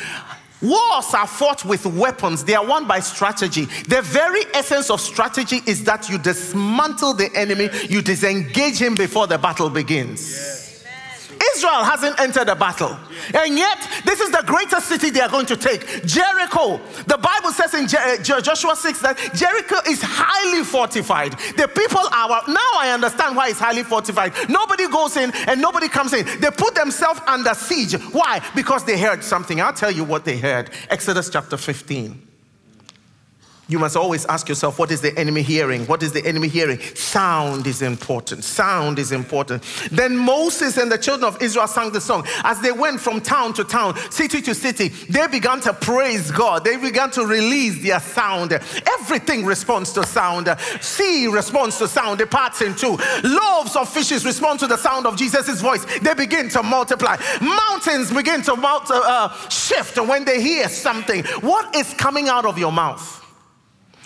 Wars 0.62 1.12
are 1.12 1.26
fought 1.26 1.64
with 1.64 1.84
weapons, 1.86 2.44
they 2.44 2.54
are 2.54 2.64
won 2.64 2.86
by 2.86 3.00
strategy. 3.00 3.64
The 3.88 4.00
very 4.02 4.42
essence 4.54 4.88
of 4.88 5.00
strategy 5.00 5.60
is 5.66 5.84
that 5.84 6.08
you 6.08 6.18
dismantle 6.18 7.14
the 7.14 7.30
enemy, 7.34 7.68
you 7.88 8.00
disengage 8.00 8.78
him 8.78 8.94
before 8.94 9.26
the 9.26 9.38
battle 9.38 9.68
begins. 9.68 10.32
Yes. 10.32 10.65
Israel 11.54 11.84
hasn't 11.84 12.18
entered 12.20 12.48
a 12.48 12.56
battle. 12.56 12.96
And 13.34 13.56
yet, 13.56 13.78
this 14.04 14.20
is 14.20 14.30
the 14.30 14.42
greatest 14.46 14.88
city 14.88 15.10
they 15.10 15.20
are 15.20 15.28
going 15.28 15.46
to 15.46 15.56
take 15.56 16.04
Jericho. 16.04 16.78
The 17.06 17.18
Bible 17.18 17.50
says 17.52 17.74
in 17.74 17.86
Je- 17.88 17.96
uh, 17.96 18.40
Joshua 18.40 18.76
6 18.76 19.00
that 19.00 19.18
Jericho 19.34 19.76
is 19.88 20.00
highly 20.02 20.64
fortified. 20.64 21.32
The 21.56 21.68
people 21.68 22.00
are, 22.12 22.42
now 22.48 22.70
I 22.78 22.90
understand 22.92 23.36
why 23.36 23.48
it's 23.48 23.58
highly 23.58 23.82
fortified. 23.82 24.32
Nobody 24.48 24.88
goes 24.88 25.16
in 25.16 25.32
and 25.48 25.60
nobody 25.60 25.88
comes 25.88 26.12
in. 26.12 26.24
They 26.40 26.50
put 26.50 26.74
themselves 26.74 27.20
under 27.26 27.54
siege. 27.54 27.94
Why? 28.12 28.40
Because 28.54 28.84
they 28.84 28.98
heard 28.98 29.22
something. 29.22 29.60
I'll 29.60 29.72
tell 29.72 29.90
you 29.90 30.04
what 30.04 30.24
they 30.24 30.38
heard. 30.38 30.70
Exodus 30.90 31.30
chapter 31.30 31.56
15. 31.56 32.25
You 33.68 33.80
must 33.80 33.96
always 33.96 34.24
ask 34.26 34.48
yourself, 34.48 34.78
what 34.78 34.92
is 34.92 35.00
the 35.00 35.16
enemy 35.18 35.42
hearing? 35.42 35.86
What 35.86 36.00
is 36.04 36.12
the 36.12 36.24
enemy 36.24 36.46
hearing? 36.46 36.78
Sound 36.94 37.66
is 37.66 37.82
important. 37.82 38.44
Sound 38.44 38.96
is 39.00 39.10
important. 39.10 39.64
Then 39.90 40.16
Moses 40.16 40.76
and 40.76 40.90
the 40.90 40.96
children 40.96 41.26
of 41.26 41.42
Israel 41.42 41.66
sang 41.66 41.90
the 41.90 42.00
song. 42.00 42.24
As 42.44 42.60
they 42.60 42.70
went 42.70 43.00
from 43.00 43.20
town 43.20 43.54
to 43.54 43.64
town, 43.64 43.96
city 44.12 44.40
to 44.42 44.54
city, 44.54 44.88
they 45.10 45.26
began 45.26 45.60
to 45.62 45.72
praise 45.72 46.30
God. 46.30 46.64
They 46.64 46.76
began 46.76 47.10
to 47.12 47.26
release 47.26 47.82
their 47.82 47.98
sound. 47.98 48.52
Everything 49.00 49.44
responds 49.44 49.92
to 49.94 50.06
sound. 50.06 50.48
Sea 50.80 51.26
responds 51.26 51.76
to 51.78 51.88
sound, 51.88 52.20
it 52.20 52.30
parts 52.30 52.60
in 52.62 52.72
two. 52.76 52.96
Loaves 53.24 53.74
of 53.74 53.88
fishes 53.88 54.24
respond 54.24 54.60
to 54.60 54.68
the 54.68 54.76
sound 54.76 55.06
of 55.06 55.16
Jesus' 55.16 55.60
voice. 55.60 55.84
They 55.98 56.14
begin 56.14 56.48
to 56.50 56.62
multiply. 56.62 57.16
Mountains 57.40 58.12
begin 58.12 58.42
to 58.42 58.54
multi- 58.54 58.94
uh, 58.94 59.28
shift 59.48 59.98
when 59.98 60.24
they 60.24 60.40
hear 60.40 60.68
something. 60.68 61.24
What 61.40 61.74
is 61.74 61.92
coming 61.94 62.28
out 62.28 62.46
of 62.46 62.58
your 62.60 62.70
mouth? 62.70 63.25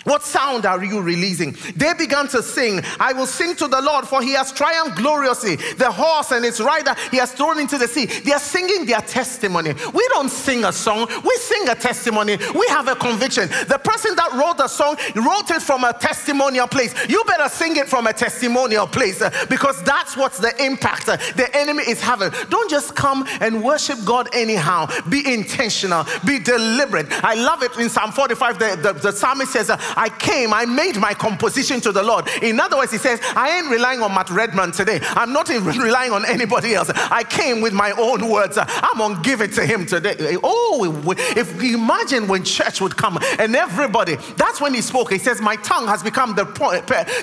What 0.03 0.23
sound 0.23 0.65
are 0.65 0.83
you 0.83 1.01
releasing? 1.01 1.55
They 1.75 1.93
began 1.93 2.27
to 2.29 2.41
sing, 2.41 2.81
I 2.99 3.13
will 3.13 3.25
sing 3.25 3.55
to 3.57 3.67
the 3.67 3.81
Lord, 3.81 4.07
for 4.07 4.21
he 4.21 4.33
has 4.33 4.51
triumphed 4.51 4.97
gloriously. 4.97 5.55
The 5.55 5.91
horse 5.91 6.31
and 6.31 6.45
its 6.45 6.59
rider 6.59 6.95
he 7.11 7.17
has 7.17 7.31
thrown 7.31 7.59
into 7.59 7.77
the 7.77 7.87
sea. 7.87 8.05
They 8.05 8.31
are 8.31 8.39
singing 8.39 8.85
their 8.85 9.01
testimony. 9.01 9.73
We 9.93 10.07
don't 10.09 10.29
sing 10.29 10.63
a 10.65 10.71
song, 10.71 11.07
we 11.23 11.35
sing 11.37 11.69
a 11.69 11.75
testimony. 11.75 12.37
We 12.55 12.65
have 12.69 12.87
a 12.87 12.95
conviction. 12.95 13.47
The 13.67 13.79
person 13.83 14.15
that 14.15 14.31
wrote 14.33 14.57
the 14.57 14.67
song 14.67 14.97
wrote 15.15 15.51
it 15.51 15.61
from 15.61 15.83
a 15.83 15.93
testimonial 15.93 16.67
place. 16.67 16.93
You 17.07 17.23
better 17.25 17.49
sing 17.49 17.75
it 17.77 17.87
from 17.87 18.07
a 18.07 18.13
testimonial 18.13 18.87
place 18.87 19.21
uh, 19.21 19.29
because 19.49 19.81
that's 19.83 20.17
what's 20.17 20.39
the 20.39 20.53
impact 20.63 21.09
uh, 21.09 21.17
the 21.35 21.49
enemy 21.55 21.83
is 21.83 22.01
having. 22.01 22.31
Don't 22.49 22.69
just 22.69 22.95
come 22.95 23.25
and 23.39 23.63
worship 23.63 23.99
God 24.05 24.29
anyhow. 24.33 24.87
Be 25.09 25.33
intentional, 25.33 26.05
be 26.25 26.39
deliberate. 26.39 27.07
I 27.23 27.35
love 27.35 27.63
it 27.63 27.77
in 27.77 27.89
Psalm 27.89 28.11
45. 28.11 28.59
The, 28.59 28.75
the, 28.81 28.93
the 28.93 29.11
psalmist 29.11 29.51
says, 29.51 29.69
uh, 29.69 29.77
I 29.95 30.09
came, 30.09 30.53
I 30.53 30.65
made 30.65 30.97
my 30.97 31.13
composition 31.13 31.81
to 31.81 31.91
the 31.91 32.03
Lord. 32.03 32.27
In 32.41 32.59
other 32.59 32.77
words, 32.77 32.91
he 32.91 32.97
says, 32.97 33.19
I 33.35 33.57
ain't 33.57 33.69
relying 33.69 34.01
on 34.01 34.13
Matt 34.13 34.29
Redman 34.29 34.71
today. 34.71 34.99
I'm 35.03 35.33
not 35.33 35.49
even 35.49 35.77
relying 35.79 36.11
on 36.11 36.25
anybody 36.25 36.73
else. 36.73 36.89
I 36.89 37.23
came 37.23 37.61
with 37.61 37.73
my 37.73 37.91
own 37.91 38.29
words. 38.29 38.57
I'm 38.59 38.97
going 38.97 39.15
to 39.15 39.21
give 39.21 39.41
it 39.41 39.53
to 39.53 39.65
him 39.65 39.85
today. 39.85 40.37
Oh, 40.43 41.13
if 41.35 41.61
you 41.61 41.77
imagine 41.77 42.27
when 42.27 42.43
church 42.43 42.81
would 42.81 42.95
come 42.95 43.17
and 43.39 43.55
everybody, 43.55 44.17
that's 44.37 44.61
when 44.61 44.73
he 44.73 44.81
spoke. 44.81 45.11
He 45.11 45.17
says, 45.17 45.41
My 45.41 45.55
tongue 45.57 45.87
has 45.87 46.03
become 46.03 46.35
the 46.35 46.45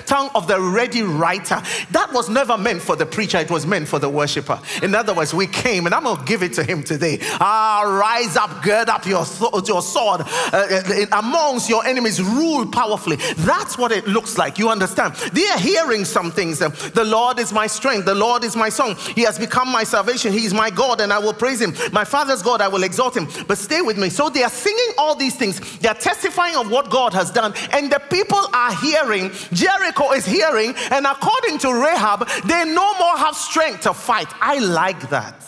tongue 0.05 0.29
of 0.35 0.47
the 0.47 0.59
ready 0.59 1.03
writer. 1.03 1.61
That 1.91 2.11
was 2.13 2.29
never 2.29 2.57
meant 2.57 2.81
for 2.81 2.95
the 2.95 3.05
preacher, 3.05 3.37
it 3.37 3.51
was 3.51 3.65
meant 3.65 3.87
for 3.87 3.99
the 3.99 4.09
worshiper. 4.09 4.59
In 4.81 4.95
other 4.95 5.13
words, 5.13 5.33
we 5.33 5.47
came 5.47 5.85
and 5.85 5.95
I'm 5.95 6.03
going 6.03 6.17
to 6.17 6.25
give 6.25 6.43
it 6.43 6.53
to 6.53 6.63
him 6.63 6.83
today. 6.83 7.19
Ah, 7.39 7.81
rise 7.83 8.35
up, 8.35 8.63
gird 8.63 8.89
up 8.89 9.05
your, 9.05 9.25
your 9.65 9.81
sword 9.81 10.21
uh, 10.53 11.05
amongst 11.11 11.69
your 11.69 11.85
enemies, 11.85 12.21
rule 12.21 12.58
powerfully. 12.67 13.17
That's 13.37 13.77
what 13.77 13.91
it 13.91 14.07
looks 14.07 14.37
like. 14.37 14.57
You 14.59 14.69
understand? 14.69 15.15
They 15.33 15.47
are 15.49 15.59
hearing 15.59 16.05
some 16.05 16.31
things. 16.31 16.61
Eh? 16.61 16.69
The 16.93 17.03
Lord 17.03 17.39
is 17.39 17.51
my 17.53 17.67
strength. 17.67 18.05
The 18.05 18.15
Lord 18.15 18.43
is 18.43 18.55
my 18.55 18.69
song. 18.69 18.95
He 19.15 19.21
has 19.21 19.37
become 19.37 19.69
my 19.69 19.83
salvation. 19.83 20.31
He 20.31 20.45
is 20.45 20.53
my 20.53 20.69
God, 20.69 21.01
and 21.01 21.11
I 21.11 21.19
will 21.19 21.33
praise 21.33 21.61
him. 21.61 21.73
My 21.91 22.03
father's 22.03 22.41
God, 22.41 22.61
I 22.61 22.67
will 22.67 22.83
exalt 22.83 23.15
him. 23.15 23.27
But 23.47 23.57
stay 23.57 23.81
with 23.81 23.97
me. 23.97 24.09
So 24.09 24.29
they 24.29 24.43
are 24.43 24.49
singing 24.49 24.93
all 24.97 25.15
these 25.15 25.35
things. 25.35 25.59
They 25.79 25.89
are 25.89 25.95
testifying 25.95 26.55
of 26.55 26.69
what 26.69 26.89
God 26.89 27.13
has 27.13 27.31
done, 27.31 27.53
and 27.71 27.91
the 27.91 27.99
people 28.09 28.39
are 28.53 28.73
hearing. 28.75 29.31
Jericho 29.53 30.11
is 30.11 30.25
hearing, 30.25 30.73
and 30.91 31.05
according 31.05 31.59
to 31.59 31.73
Rahab, 31.73 32.27
they 32.45 32.65
no 32.65 32.93
more 32.97 33.17
have 33.17 33.35
strength 33.35 33.81
to 33.81 33.93
fight. 33.93 34.27
I 34.41 34.59
like 34.59 35.09
that. 35.09 35.45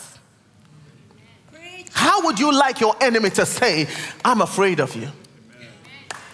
How 1.92 2.24
would 2.24 2.38
you 2.38 2.52
like 2.52 2.80
your 2.80 2.96
enemy 3.00 3.30
to 3.30 3.46
say, 3.46 3.86
I'm 4.24 4.40
afraid 4.40 4.80
of 4.80 4.96
you? 4.96 5.08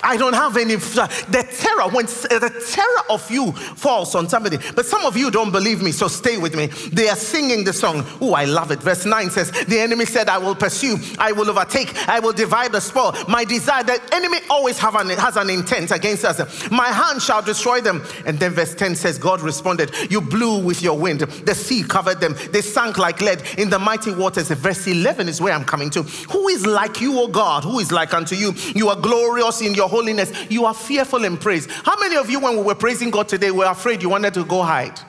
I 0.02 0.16
don't 0.16 0.34
have 0.34 0.56
any. 0.56 0.76
The 0.76 1.46
terror, 1.58 1.88
when 1.90 2.06
uh, 2.06 2.38
the 2.38 2.64
terror 2.72 3.02
of 3.10 3.30
you 3.30 3.52
falls 3.52 4.14
on 4.14 4.28
somebody. 4.28 4.58
But 4.74 4.86
some 4.86 5.04
of 5.04 5.16
you 5.16 5.30
don't 5.30 5.50
believe 5.50 5.82
me, 5.82 5.92
so 5.92 6.08
stay 6.08 6.38
with 6.38 6.54
me. 6.54 6.66
They 6.92 7.08
are 7.08 7.16
singing 7.16 7.64
the 7.64 7.72
song. 7.72 8.04
Oh, 8.20 8.34
I 8.34 8.44
love 8.44 8.70
it. 8.70 8.80
Verse 8.80 9.04
9 9.04 9.30
says, 9.30 9.50
The 9.50 9.78
enemy 9.78 10.04
said, 10.04 10.28
I 10.28 10.38
will 10.38 10.54
pursue, 10.54 10.96
I 11.18 11.32
will 11.32 11.50
overtake, 11.50 12.08
I 12.08 12.20
will 12.20 12.32
divide 12.32 12.72
the 12.72 12.80
spoil. 12.80 13.14
My 13.28 13.44
desire, 13.44 13.82
the 13.82 14.00
enemy 14.12 14.38
always 14.50 14.78
have 14.78 14.94
an, 14.94 15.08
has 15.10 15.36
an 15.36 15.50
intent 15.50 15.90
against 15.90 16.24
us. 16.24 16.70
My 16.70 16.88
hand 16.88 17.22
shall 17.22 17.42
destroy 17.42 17.80
them. 17.80 18.04
And 18.26 18.38
then 18.38 18.52
verse 18.52 18.74
10 18.74 18.96
says, 18.96 19.18
God 19.18 19.40
responded, 19.40 19.92
You 20.10 20.20
blew 20.20 20.64
with 20.64 20.82
your 20.82 20.98
wind, 20.98 21.20
the 21.20 21.54
sea 21.54 21.82
covered 21.82 22.20
them, 22.20 22.36
they 22.50 22.62
sank 22.62 22.98
like 22.98 23.20
lead 23.20 23.42
in 23.58 23.70
the 23.70 23.78
mighty 23.78 24.14
waters. 24.14 24.48
Verse 24.48 24.86
11 24.86 25.28
is 25.28 25.40
where 25.40 25.52
I'm 25.52 25.64
coming 25.64 25.90
to. 25.90 26.02
Who 26.02 26.48
is 26.48 26.66
like 26.66 27.00
you, 27.00 27.18
O 27.20 27.28
God? 27.28 27.64
Who 27.64 27.78
is 27.78 27.92
like 27.92 28.14
unto 28.14 28.34
you? 28.34 28.52
You 28.74 28.88
are 28.88 28.96
glorious 28.96 29.60
in 29.60 29.74
your 29.74 29.87
holiness. 29.88 30.32
You 30.50 30.64
are 30.66 30.74
fearful 30.74 31.24
in 31.24 31.36
praise. 31.36 31.66
How 31.66 31.98
many 31.98 32.16
of 32.16 32.30
you, 32.30 32.40
when 32.40 32.56
we 32.56 32.62
were 32.62 32.74
praising 32.74 33.10
God 33.10 33.28
today, 33.28 33.50
were 33.50 33.66
afraid 33.66 34.02
you 34.02 34.08
wanted 34.08 34.34
to 34.34 34.44
go 34.44 34.62
hide? 34.62 35.00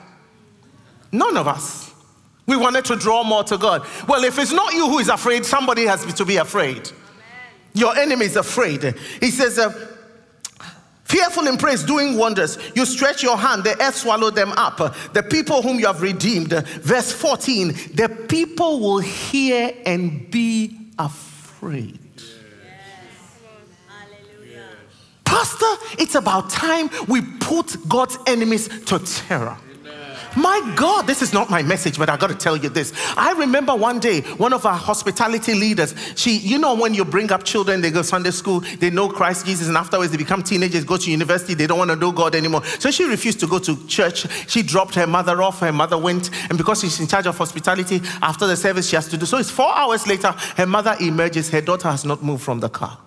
None 1.12 1.36
of 1.36 1.46
us. 1.46 1.92
We 2.46 2.56
wanted 2.56 2.84
to 2.86 2.96
draw 2.96 3.22
more 3.22 3.44
to 3.44 3.56
God. 3.56 3.86
Well, 4.08 4.24
if 4.24 4.38
it's 4.38 4.52
not 4.52 4.72
you 4.72 4.88
who 4.88 4.98
is 4.98 5.08
afraid, 5.08 5.46
somebody 5.46 5.84
has 5.84 6.04
to 6.14 6.24
be 6.24 6.36
afraid. 6.36 6.78
Amen. 6.78 6.92
Your 7.74 7.96
enemy 7.96 8.26
is 8.26 8.34
afraid. 8.34 8.82
He 9.20 9.30
says, 9.30 9.58
uh, 9.58 9.90
Fearful 11.10 11.46
in 11.48 11.58
praise, 11.58 11.84
doing 11.84 12.16
wonders. 12.16 12.56
You 12.74 12.84
stretch 12.86 13.22
your 13.22 13.36
hand, 13.36 13.62
the 13.62 13.80
earth 13.82 13.96
swallowed 13.96 14.36
them 14.36 14.52
up. 14.52 14.78
The 15.12 15.24
people 15.24 15.60
whom 15.62 15.78
you 15.78 15.86
have 15.86 16.02
redeemed. 16.02 16.50
Verse 16.50 17.12
14 17.12 17.68
the 17.94 18.08
people 18.28 18.80
will 18.80 18.98
hear 18.98 19.72
and 19.86 20.28
be 20.30 20.92
afraid. 20.98 21.99
Pastor, 25.40 26.02
it's 26.02 26.16
about 26.16 26.50
time 26.50 26.90
we 27.08 27.22
put 27.22 27.74
God's 27.88 28.18
enemies 28.26 28.68
to 28.84 28.98
terror. 28.98 29.56
My 30.36 30.74
God, 30.76 31.06
this 31.06 31.22
is 31.22 31.32
not 31.32 31.48
my 31.48 31.62
message, 31.62 31.96
but 31.96 32.10
I 32.10 32.18
got 32.18 32.26
to 32.26 32.34
tell 32.34 32.58
you 32.58 32.68
this. 32.68 32.92
I 33.16 33.32
remember 33.32 33.74
one 33.74 34.00
day, 34.00 34.20
one 34.36 34.52
of 34.52 34.66
our 34.66 34.76
hospitality 34.76 35.54
leaders, 35.54 35.94
she, 36.14 36.36
you 36.36 36.58
know, 36.58 36.74
when 36.74 36.92
you 36.92 37.06
bring 37.06 37.32
up 37.32 37.42
children, 37.44 37.80
they 37.80 37.90
go 37.90 38.02
Sunday 38.02 38.32
school, 38.32 38.60
they 38.80 38.90
know 38.90 39.08
Christ 39.08 39.46
Jesus, 39.46 39.66
and 39.68 39.78
afterwards 39.78 40.12
they 40.12 40.18
become 40.18 40.42
teenagers, 40.42 40.84
go 40.84 40.98
to 40.98 41.10
university, 41.10 41.54
they 41.54 41.66
don't 41.66 41.78
want 41.78 41.90
to 41.90 41.96
know 41.96 42.12
God 42.12 42.34
anymore. 42.34 42.62
So 42.78 42.90
she 42.90 43.04
refused 43.04 43.40
to 43.40 43.46
go 43.46 43.58
to 43.60 43.86
church. 43.86 44.26
She 44.46 44.62
dropped 44.62 44.94
her 44.96 45.06
mother 45.06 45.42
off. 45.42 45.60
Her 45.60 45.72
mother 45.72 45.96
went, 45.96 46.28
and 46.50 46.58
because 46.58 46.82
she's 46.82 47.00
in 47.00 47.06
charge 47.06 47.26
of 47.26 47.38
hospitality, 47.38 48.02
after 48.20 48.46
the 48.46 48.58
service, 48.58 48.90
she 48.90 48.96
has 48.96 49.08
to 49.08 49.16
do. 49.16 49.24
So 49.24 49.38
it's 49.38 49.50
four 49.50 49.74
hours 49.74 50.06
later, 50.06 50.32
her 50.58 50.66
mother 50.66 50.96
emerges. 51.00 51.48
Her 51.48 51.62
daughter 51.62 51.88
has 51.88 52.04
not 52.04 52.22
moved 52.22 52.42
from 52.42 52.60
the 52.60 52.68
car. 52.68 52.98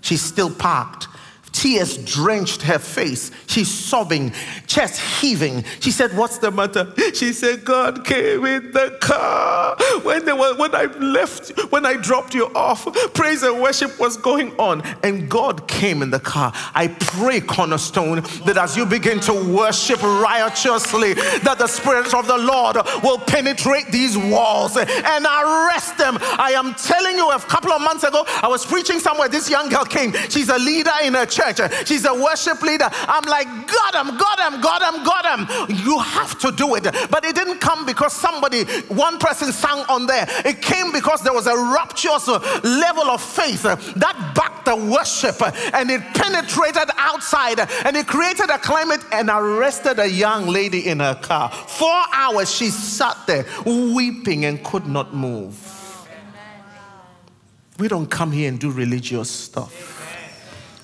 She's 0.00 0.20
still 0.20 0.50
parked 0.52 1.06
Tears 1.52 1.98
drenched 1.98 2.62
her 2.62 2.78
face. 2.78 3.30
She's 3.46 3.68
sobbing, 3.68 4.32
chest 4.66 5.00
heaving. 5.20 5.64
She 5.80 5.90
said, 5.90 6.16
What's 6.16 6.38
the 6.38 6.50
matter? 6.50 6.92
She 7.14 7.32
said, 7.32 7.64
God 7.64 8.04
came 8.04 8.44
in 8.44 8.72
the 8.72 8.96
car. 9.00 9.76
When, 10.02 10.24
they 10.24 10.32
were, 10.32 10.56
when 10.56 10.74
I 10.74 10.84
left, 10.84 11.50
when 11.72 11.84
I 11.84 11.96
dropped 11.96 12.34
you 12.34 12.46
off, 12.54 12.84
praise 13.14 13.42
and 13.42 13.60
worship 13.60 13.98
was 13.98 14.16
going 14.16 14.52
on. 14.58 14.82
And 15.02 15.28
God 15.28 15.66
came 15.66 16.02
in 16.02 16.10
the 16.10 16.20
car. 16.20 16.52
I 16.74 16.88
pray, 16.88 17.40
Cornerstone, 17.40 18.22
that 18.46 18.56
as 18.56 18.76
you 18.76 18.86
begin 18.86 19.20
to 19.20 19.32
worship 19.32 20.02
righteously, 20.02 21.14
that 21.14 21.56
the 21.58 21.66
Spirit 21.66 22.14
of 22.14 22.26
the 22.26 22.38
Lord 22.38 22.76
will 23.02 23.18
penetrate 23.18 23.88
these 23.90 24.16
walls 24.16 24.76
and 24.76 25.24
arrest 25.24 25.98
them. 25.98 26.18
I 26.20 26.52
am 26.54 26.74
telling 26.74 27.16
you, 27.16 27.30
a 27.30 27.38
couple 27.38 27.72
of 27.72 27.82
months 27.82 28.04
ago, 28.04 28.24
I 28.26 28.48
was 28.48 28.64
preaching 28.64 29.00
somewhere. 29.00 29.28
This 29.28 29.50
young 29.50 29.68
girl 29.68 29.84
came. 29.84 30.12
She's 30.28 30.48
a 30.48 30.58
leader 30.58 30.92
in 31.02 31.16
a 31.16 31.26
church 31.26 31.39
church. 31.40 31.88
She's 31.88 32.04
a 32.04 32.14
worship 32.14 32.62
leader. 32.62 32.88
I'm 32.92 33.24
like, 33.24 33.46
got 33.66 33.94
him, 33.94 34.16
God, 34.16 34.52
him, 34.52 34.60
got 34.60 34.82
him, 34.82 35.04
got 35.04 35.38
him. 35.38 35.76
You 35.84 35.98
have 35.98 36.38
to 36.40 36.52
do 36.52 36.74
it. 36.74 36.84
But 37.10 37.24
it 37.24 37.34
didn't 37.34 37.58
come 37.58 37.86
because 37.86 38.12
somebody, 38.12 38.64
one 38.88 39.18
person 39.18 39.52
sang 39.52 39.84
on 39.88 40.06
there. 40.06 40.26
It 40.44 40.62
came 40.62 40.92
because 40.92 41.22
there 41.22 41.32
was 41.32 41.46
a 41.46 41.56
rapturous 41.56 42.28
level 42.28 43.10
of 43.10 43.22
faith 43.22 43.62
that 43.62 44.32
backed 44.34 44.66
the 44.66 44.76
worship 44.76 45.40
and 45.74 45.90
it 45.90 46.00
penetrated 46.14 46.90
outside 46.96 47.60
and 47.84 47.96
it 47.96 48.06
created 48.06 48.50
a 48.50 48.58
climate 48.58 49.00
and 49.12 49.28
arrested 49.30 49.98
a 49.98 50.08
young 50.08 50.46
lady 50.46 50.88
in 50.88 51.00
her 51.00 51.14
car. 51.14 51.50
Four 51.50 52.02
hours 52.12 52.54
she 52.54 52.70
sat 52.70 53.16
there 53.26 53.46
weeping 53.64 54.44
and 54.44 54.62
could 54.64 54.86
not 54.86 55.14
move. 55.14 55.76
We 57.78 57.88
don't 57.88 58.10
come 58.10 58.30
here 58.30 58.48
and 58.48 58.60
do 58.60 58.70
religious 58.70 59.30
stuff 59.30 59.99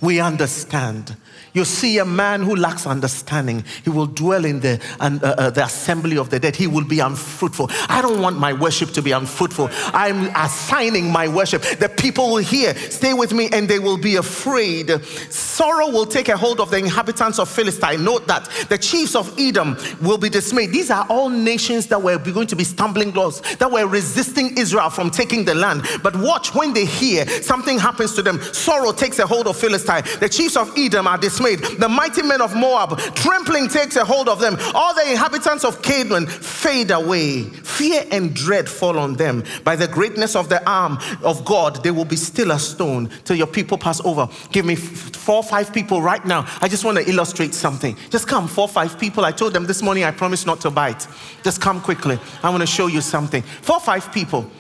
we 0.01 0.21
understand. 0.21 1.17
You 1.57 1.65
see 1.65 1.97
a 1.97 2.05
man 2.05 2.43
who 2.43 2.55
lacks 2.55 2.87
understanding, 2.87 3.65
he 3.83 3.89
will 3.89 4.05
dwell 4.05 4.45
in 4.45 4.61
the, 4.61 4.79
uh, 5.01 5.19
uh, 5.23 5.49
the 5.49 5.65
assembly 5.65 6.19
of 6.19 6.29
the 6.29 6.39
dead. 6.39 6.55
He 6.55 6.67
will 6.67 6.85
be 6.85 7.01
unfruitful. 7.01 7.71
I 7.89 8.03
don't 8.03 8.21
want 8.21 8.39
my 8.39 8.53
worship 8.53 8.91
to 8.91 9.01
be 9.01 9.13
unfruitful. 9.13 9.71
I'm 9.95 10.27
assigning 10.37 11.11
my 11.11 11.29
worship. 11.29 11.63
The 11.63 11.89
people 11.89 12.29
will 12.29 12.45
hear, 12.45 12.75
stay 12.75 13.15
with 13.15 13.33
me, 13.33 13.49
and 13.55 13.67
they 13.67 13.79
will 13.79 13.97
be 13.97 14.17
afraid. 14.17 15.03
Sorrow 15.31 15.89
will 15.89 16.05
take 16.05 16.29
a 16.29 16.37
hold 16.37 16.61
of 16.61 16.71
the 16.71 16.77
inhabitants 16.77 17.39
of 17.39 17.49
Philistine. 17.49 18.05
Note 18.05 18.27
that 18.27 18.45
the 18.69 18.77
chiefs 18.77 19.15
of 19.15 19.35
Edom 19.39 19.79
will 20.03 20.19
be 20.19 20.29
dismayed. 20.29 20.73
These 20.73 20.91
are 20.91 21.07
all 21.09 21.31
nations 21.31 21.87
that 21.87 22.03
were 22.03 22.19
going 22.19 22.49
to 22.49 22.57
be 22.57 22.65
stumbling 22.65 23.13
blocks, 23.13 23.41
that 23.57 23.73
were 23.73 23.87
resisting 23.87 24.59
Israel 24.59 24.91
from 24.91 25.11
taking 25.11 25.47
the 25.47 25.55
land. 25.55 25.87
But 26.03 26.17
watch 26.17 26.55
when 26.55 26.75
they 26.75 26.85
hear 26.85 27.27
something 27.41 27.79
happens 27.79 28.15
to 28.17 28.23
them. 28.23 28.43
Sorrow 28.43 28.93
takes 28.93 29.19
a 29.21 29.27
hold 29.27 29.47
of 29.47 29.57
Philistine. 29.57 30.03
The 30.21 30.29
chiefs 30.29 30.59
of 30.59 30.71
Edom 30.77 31.07
are 31.07 31.17
dismayed. 31.17 31.46
The 31.55 31.89
mighty 31.89 32.23
men 32.23 32.41
of 32.41 32.57
Moab, 32.57 32.99
trembling 33.15 33.69
takes 33.69 33.97
a 33.97 34.05
hold 34.05 34.29
of 34.29 34.41
them. 34.41 34.57
All 34.75 34.95
the 34.95 35.11
inhabitants 35.11 35.65
of 35.65 35.83
Canaan 35.83 36.27
fade 36.27 36.91
away. 36.91 37.45
Fear 37.45 38.07
and 38.11 38.35
dread 38.35 38.69
fall 38.69 38.99
on 38.99 39.15
them. 39.15 39.45
By 39.63 39.77
the 39.77 39.87
greatness 39.87 40.35
of 40.35 40.49
the 40.49 40.67
arm 40.69 40.99
of 41.23 41.45
God, 41.45 41.83
they 41.85 41.91
will 41.91 42.05
be 42.05 42.17
still 42.17 42.51
a 42.51 42.59
stone 42.59 43.11
till 43.25 43.37
your 43.37 43.47
people 43.47 43.79
pass 43.79 44.01
over. 44.05 44.29
Give 44.51 44.65
me 44.65 44.75
four, 44.75 45.43
five 45.43 45.73
people 45.73 46.03
right 46.03 46.25
now. 46.25 46.47
I 46.61 46.69
just 46.69 46.85
want 46.85 46.99
to 46.99 47.09
illustrate 47.09 47.55
something. 47.55 47.97
Just 48.11 48.27
come, 48.27 48.49
four, 48.49 48.69
five 48.69 48.99
people. 48.99 49.25
I 49.25 49.33
told 49.33 49.53
them 49.53 49.67
this 49.67 49.83
morning 49.83 50.05
I 50.05 50.11
promise 50.11 50.47
not 50.47 50.61
to 50.63 50.71
bite. 50.71 51.07
Just 51.43 51.61
come 51.61 51.81
quickly. 51.81 52.19
I 52.43 52.51
want 52.51 52.63
to 52.63 52.67
show 52.67 52.87
you 52.87 53.01
something. 53.01 53.43
Four, 53.43 53.81
five 53.81 54.13
people. 54.13 54.51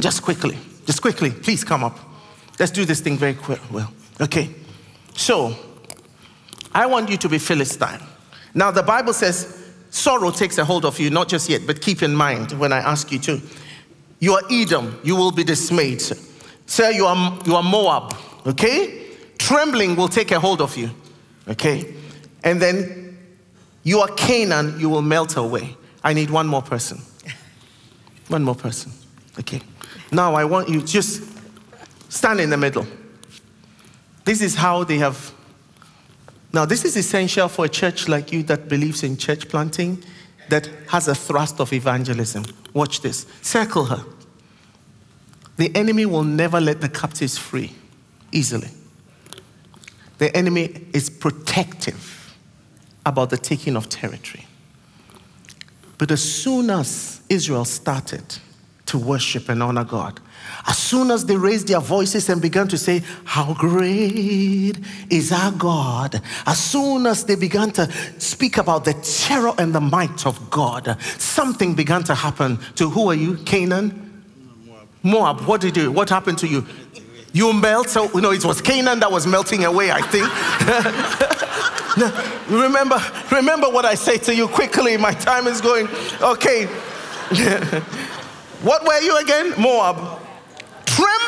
Just 0.00 0.22
quickly. 0.22 0.58
Just 0.84 1.00
quickly. 1.00 1.30
Please 1.30 1.64
come 1.64 1.82
up. 1.82 1.98
Let's 2.58 2.72
do 2.72 2.84
this 2.84 3.00
thing 3.00 3.16
very 3.16 3.34
quick. 3.34 3.60
Well, 3.70 3.92
okay. 4.20 4.50
So, 5.14 5.56
I 6.76 6.84
want 6.84 7.08
you 7.08 7.16
to 7.16 7.28
be 7.30 7.38
Philistine. 7.38 8.02
Now, 8.52 8.70
the 8.70 8.82
Bible 8.82 9.14
says 9.14 9.72
sorrow 9.88 10.30
takes 10.30 10.58
a 10.58 10.64
hold 10.64 10.84
of 10.84 11.00
you, 11.00 11.08
not 11.08 11.26
just 11.26 11.48
yet, 11.48 11.62
but 11.66 11.80
keep 11.80 12.02
in 12.02 12.14
mind 12.14 12.52
when 12.52 12.70
I 12.70 12.80
ask 12.80 13.10
you 13.10 13.18
to. 13.20 13.40
You 14.20 14.34
are 14.34 14.42
Edom, 14.50 15.00
you 15.02 15.16
will 15.16 15.30
be 15.32 15.42
dismayed. 15.42 16.02
Sir, 16.66 16.90
you 16.90 17.06
are, 17.06 17.38
you 17.46 17.56
are 17.56 17.62
Moab, 17.62 18.14
okay? 18.44 19.06
Trembling 19.38 19.96
will 19.96 20.08
take 20.08 20.30
a 20.32 20.38
hold 20.38 20.60
of 20.60 20.76
you, 20.76 20.90
okay? 21.48 21.94
And 22.44 22.60
then 22.60 23.16
you 23.82 24.00
are 24.00 24.08
Canaan, 24.08 24.78
you 24.78 24.90
will 24.90 25.00
melt 25.00 25.38
away. 25.38 25.74
I 26.04 26.12
need 26.12 26.28
one 26.28 26.46
more 26.46 26.62
person. 26.62 27.00
One 28.28 28.44
more 28.44 28.54
person, 28.54 28.92
okay? 29.38 29.62
Now 30.12 30.34
I 30.34 30.44
want 30.44 30.68
you 30.68 30.82
just 30.82 31.22
stand 32.10 32.38
in 32.38 32.50
the 32.50 32.58
middle. 32.58 32.86
This 34.26 34.42
is 34.42 34.54
how 34.54 34.84
they 34.84 34.98
have. 34.98 35.32
Now, 36.56 36.64
this 36.64 36.86
is 36.86 36.96
essential 36.96 37.48
for 37.48 37.66
a 37.66 37.68
church 37.68 38.08
like 38.08 38.32
you 38.32 38.42
that 38.44 38.66
believes 38.66 39.02
in 39.02 39.18
church 39.18 39.46
planting, 39.46 40.02
that 40.48 40.70
has 40.88 41.06
a 41.06 41.14
thrust 41.14 41.60
of 41.60 41.70
evangelism. 41.70 42.46
Watch 42.72 43.02
this. 43.02 43.26
Circle 43.42 43.84
her. 43.84 44.02
The 45.58 45.70
enemy 45.76 46.06
will 46.06 46.24
never 46.24 46.58
let 46.58 46.80
the 46.80 46.88
captives 46.88 47.36
free 47.36 47.74
easily. 48.32 48.70
The 50.16 50.34
enemy 50.34 50.86
is 50.94 51.10
protective 51.10 52.34
about 53.04 53.28
the 53.28 53.36
taking 53.36 53.76
of 53.76 53.90
territory. 53.90 54.46
But 55.98 56.10
as 56.10 56.22
soon 56.22 56.70
as 56.70 57.20
Israel 57.28 57.66
started 57.66 58.38
to 58.86 58.96
worship 58.96 59.50
and 59.50 59.62
honor 59.62 59.84
God, 59.84 60.20
as 60.66 60.78
soon 60.78 61.10
as 61.10 61.24
they 61.24 61.36
raised 61.36 61.68
their 61.68 61.80
voices 61.80 62.28
and 62.28 62.42
began 62.42 62.66
to 62.68 62.78
say, 62.78 63.02
How 63.24 63.54
great 63.54 64.74
is 65.10 65.30
our 65.32 65.52
God, 65.52 66.20
as 66.46 66.58
soon 66.58 67.06
as 67.06 67.24
they 67.24 67.36
began 67.36 67.70
to 67.72 67.90
speak 68.18 68.58
about 68.58 68.84
the 68.84 68.94
terror 68.94 69.52
and 69.58 69.74
the 69.74 69.80
might 69.80 70.26
of 70.26 70.50
God, 70.50 71.00
something 71.18 71.74
began 71.74 72.02
to 72.04 72.14
happen 72.14 72.58
to 72.74 72.90
who 72.90 73.10
are 73.10 73.14
you? 73.14 73.36
Canaan? 73.38 74.24
Moab. 75.02 75.42
What 75.42 75.60
did 75.60 75.76
you? 75.76 75.92
What 75.92 76.08
happened 76.08 76.38
to 76.38 76.48
you? 76.48 76.66
You 77.32 77.52
melt. 77.52 77.88
So 77.88 78.10
you 78.12 78.20
know 78.20 78.32
it 78.32 78.44
was 78.44 78.60
Canaan 78.60 78.98
that 79.00 79.12
was 79.12 79.26
melting 79.26 79.64
away. 79.64 79.92
I 79.92 80.00
think. 80.00 80.26
remember, 82.50 83.00
remember 83.30 83.68
what 83.68 83.84
I 83.84 83.94
say 83.94 84.18
to 84.18 84.34
you 84.34 84.48
quickly. 84.48 84.96
My 84.96 85.12
time 85.12 85.46
is 85.46 85.60
going. 85.60 85.86
Okay. 86.20 86.64
what 88.62 88.84
were 88.84 89.00
you 89.00 89.18
again? 89.18 89.54
Moab. 89.58 90.15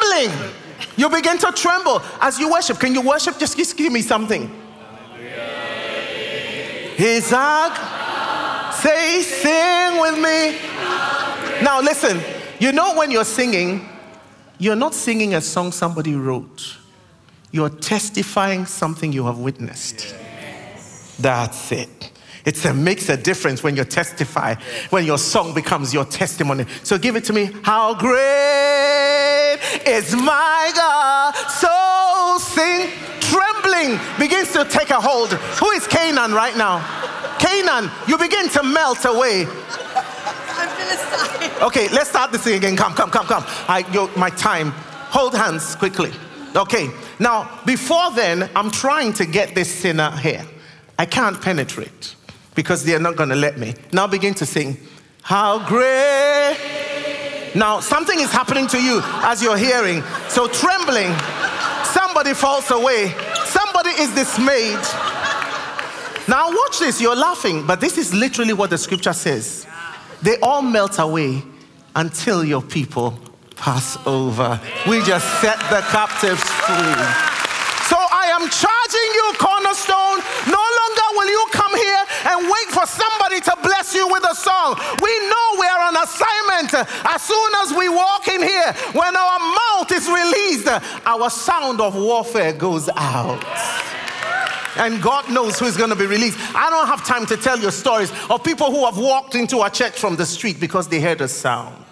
Trembling. 0.09 0.53
You 0.97 1.09
begin 1.09 1.39
to 1.39 1.53
tremble 1.53 2.03
as 2.21 2.39
you 2.39 2.51
worship. 2.51 2.79
Can 2.79 2.95
you 2.95 3.03
worship? 3.03 3.39
Just, 3.39 3.57
just 3.57 3.77
give 3.77 3.93
me 3.93 4.03
something. 4.03 4.51
Isaac, 7.01 7.77
say, 8.75 9.23
sing 9.23 10.01
with 10.01 10.17
me. 10.17 10.59
Now 11.63 11.81
listen. 11.81 12.21
You 12.59 12.73
know, 12.73 12.97
when 12.97 13.11
you're 13.13 13.25
singing, 13.25 13.89
you're 14.59 14.77
not 14.77 14.95
singing 14.95 15.35
a 15.35 15.41
song 15.41 15.71
somebody 15.71 16.17
wrote, 16.17 16.77
you're 17.53 17.71
testifying 17.71 18.67
something 18.67 19.13
you 19.13 19.27
have 19.27 19.39
witnessed. 19.39 20.15
That's 21.21 21.71
it. 21.71 22.11
It's 22.45 22.65
a 22.65 22.73
makes 22.73 23.09
a 23.09 23.17
difference 23.17 23.63
when 23.63 23.77
you 23.77 23.85
testify, 23.85 24.55
when 24.91 25.05
your 25.05 25.19
song 25.19 25.55
becomes 25.55 25.93
your 25.93 26.05
testimony. 26.05 26.67
So 26.83 26.99
give 26.99 27.17
it 27.17 27.25
to 27.25 27.33
me. 27.33 27.51
How 27.63 27.95
great 27.95 29.59
is 29.87 30.15
my 30.15 30.73
God? 30.75 31.35
So 31.51 32.39
sing. 32.55 32.91
Trembling 33.21 33.99
begins 34.19 34.53
to 34.53 34.65
take 34.65 34.91
a 34.91 35.01
hold. 35.01 35.33
Who 35.33 35.71
is 35.73 35.87
Canaan 35.87 36.33
right 36.33 36.57
now? 36.57 36.79
Canaan, 37.39 37.91
you 38.07 38.17
begin 38.17 38.49
to 38.51 38.63
melt 38.63 39.05
away. 39.05 39.47
Okay, 41.61 41.89
let's 41.89 42.11
start 42.11 42.33
this 42.33 42.45
thing 42.45 42.57
again. 42.57 42.77
Come, 42.77 42.95
come, 42.95 43.11
come, 43.11 43.27
come. 43.27 43.45
I, 43.69 43.85
yo, 43.93 44.09
my 44.17 44.31
time. 44.31 44.71
Hold 45.11 45.35
hands 45.35 45.75
quickly. 45.77 46.13
Okay, 46.57 46.89
now 47.19 47.61
before 47.67 48.13
then, 48.13 48.49
I'm 48.55 48.71
trying 48.71 49.13
to 49.15 49.27
get 49.27 49.55
this 49.55 49.73
sinner 49.73 50.11
here. 50.11 50.45
I 50.99 51.07
can't 51.07 51.41
penetrate 51.41 52.15
because 52.59 52.83
they're 52.83 52.99
not 52.99 53.15
going 53.15 53.29
to 53.29 53.37
let 53.37 53.57
me. 53.57 53.73
Now 53.93 54.09
begin 54.09 54.35
to 54.35 54.45
sing. 54.45 54.77
How 55.23 55.65
great. 55.69 56.57
Now, 57.55 57.79
something 57.79 58.19
is 58.19 58.33
happening 58.33 58.67
to 58.67 58.83
you 58.83 59.01
as 59.23 59.41
you're 59.41 59.57
hearing. 59.57 60.03
So, 60.29 60.49
trembling, 60.49 61.15
somebody 61.85 62.35
falls 62.35 62.69
away, 62.73 63.15
somebody 63.47 63.91
is 63.91 64.13
dismayed. 64.13 64.81
Now, 66.27 66.51
watch 66.51 66.81
this. 66.81 67.01
You're 67.01 67.15
laughing, 67.15 67.65
but 67.65 67.81
this 67.81 67.97
is 67.97 68.13
literally 68.13 68.55
what 68.55 68.71
the 68.71 68.79
scripture 68.79 69.13
says. 69.13 69.65
They 70.23 70.37
all 70.41 70.61
melt 70.61 70.99
away 70.99 71.45
until 71.95 72.45
your 72.45 72.63
people 72.63 73.17
pass 73.55 73.97
over. 74.05 74.61
We 74.89 75.01
just 75.05 75.27
set 75.41 75.61
the 75.71 75.81
captives 75.93 76.43
free. 76.43 77.39
So 77.87 77.97
I 77.97 78.33
am 78.35 78.51
charging 78.51 78.78
song. 84.59 84.77
We 85.03 85.13
know 85.29 85.47
we 85.59 85.67
are 85.67 85.83
on 85.89 85.97
assignment. 85.97 86.89
As 87.07 87.23
soon 87.23 87.53
as 87.63 87.73
we 87.77 87.89
walk 87.89 88.29
in 88.29 88.43
here, 88.43 88.73
when 88.93 89.17
our 89.17 89.39
mouth 89.39 89.93
is 89.93 90.09
released, 90.09 90.69
our 91.07 91.31
sound 91.31 91.81
of 91.81 91.95
warfare 91.95 92.53
goes 92.53 92.89
out 92.97 93.45
and 94.77 95.03
God 95.03 95.29
knows 95.31 95.59
who's 95.59 95.77
going 95.77 95.91
to 95.91 95.97
be 95.97 96.07
released. 96.07 96.39
I 96.55 96.71
don't 96.71 96.87
have 96.87 97.05
time 97.05 97.27
to 97.27 97.37
tell 97.37 97.59
you 97.59 97.71
stories 97.71 98.13
of 98.31 98.45
people 98.45 98.71
who 98.71 98.85
have 98.85 98.97
walked 98.97 99.35
into 99.35 99.63
a 99.63 99.71
church 99.71 99.99
from 99.99 100.15
the 100.17 100.25
street 100.25 100.61
because 100.61 100.87
they 100.89 101.01
heard 101.01 101.21
a 101.21 101.29
sound. 101.29 101.85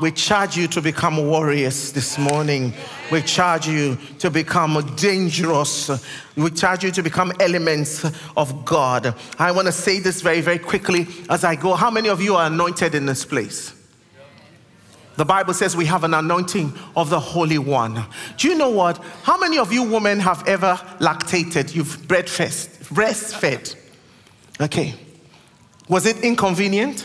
We 0.00 0.12
charge 0.12 0.56
you 0.56 0.68
to 0.68 0.80
become 0.80 1.16
warriors 1.16 1.92
this 1.92 2.18
morning. 2.18 2.72
We 3.10 3.20
charge 3.20 3.66
you 3.66 3.98
to 4.20 4.30
become 4.30 4.94
dangerous. 4.94 5.90
We 6.36 6.50
charge 6.50 6.84
you 6.84 6.92
to 6.92 7.02
become 7.02 7.32
elements 7.40 8.06
of 8.36 8.64
God. 8.64 9.16
I 9.40 9.50
want 9.50 9.66
to 9.66 9.72
say 9.72 9.98
this 9.98 10.22
very, 10.22 10.40
very 10.40 10.60
quickly 10.60 11.08
as 11.28 11.42
I 11.42 11.56
go. 11.56 11.74
How 11.74 11.90
many 11.90 12.08
of 12.08 12.20
you 12.20 12.36
are 12.36 12.46
anointed 12.46 12.94
in 12.94 13.06
this 13.06 13.24
place? 13.24 13.74
The 15.16 15.24
Bible 15.24 15.52
says 15.52 15.76
we 15.76 15.86
have 15.86 16.04
an 16.04 16.14
anointing 16.14 16.72
of 16.94 17.10
the 17.10 17.18
Holy 17.18 17.58
One. 17.58 18.04
Do 18.36 18.48
you 18.48 18.56
know 18.56 18.70
what? 18.70 18.98
How 19.24 19.36
many 19.36 19.58
of 19.58 19.72
you 19.72 19.82
women 19.82 20.20
have 20.20 20.46
ever 20.46 20.74
lactated? 21.00 21.74
You've 21.74 21.98
breastfed, 22.06 22.84
breastfed. 22.84 23.74
Okay. 24.60 24.94
Was 25.88 26.06
it 26.06 26.18
inconvenient? 26.18 27.04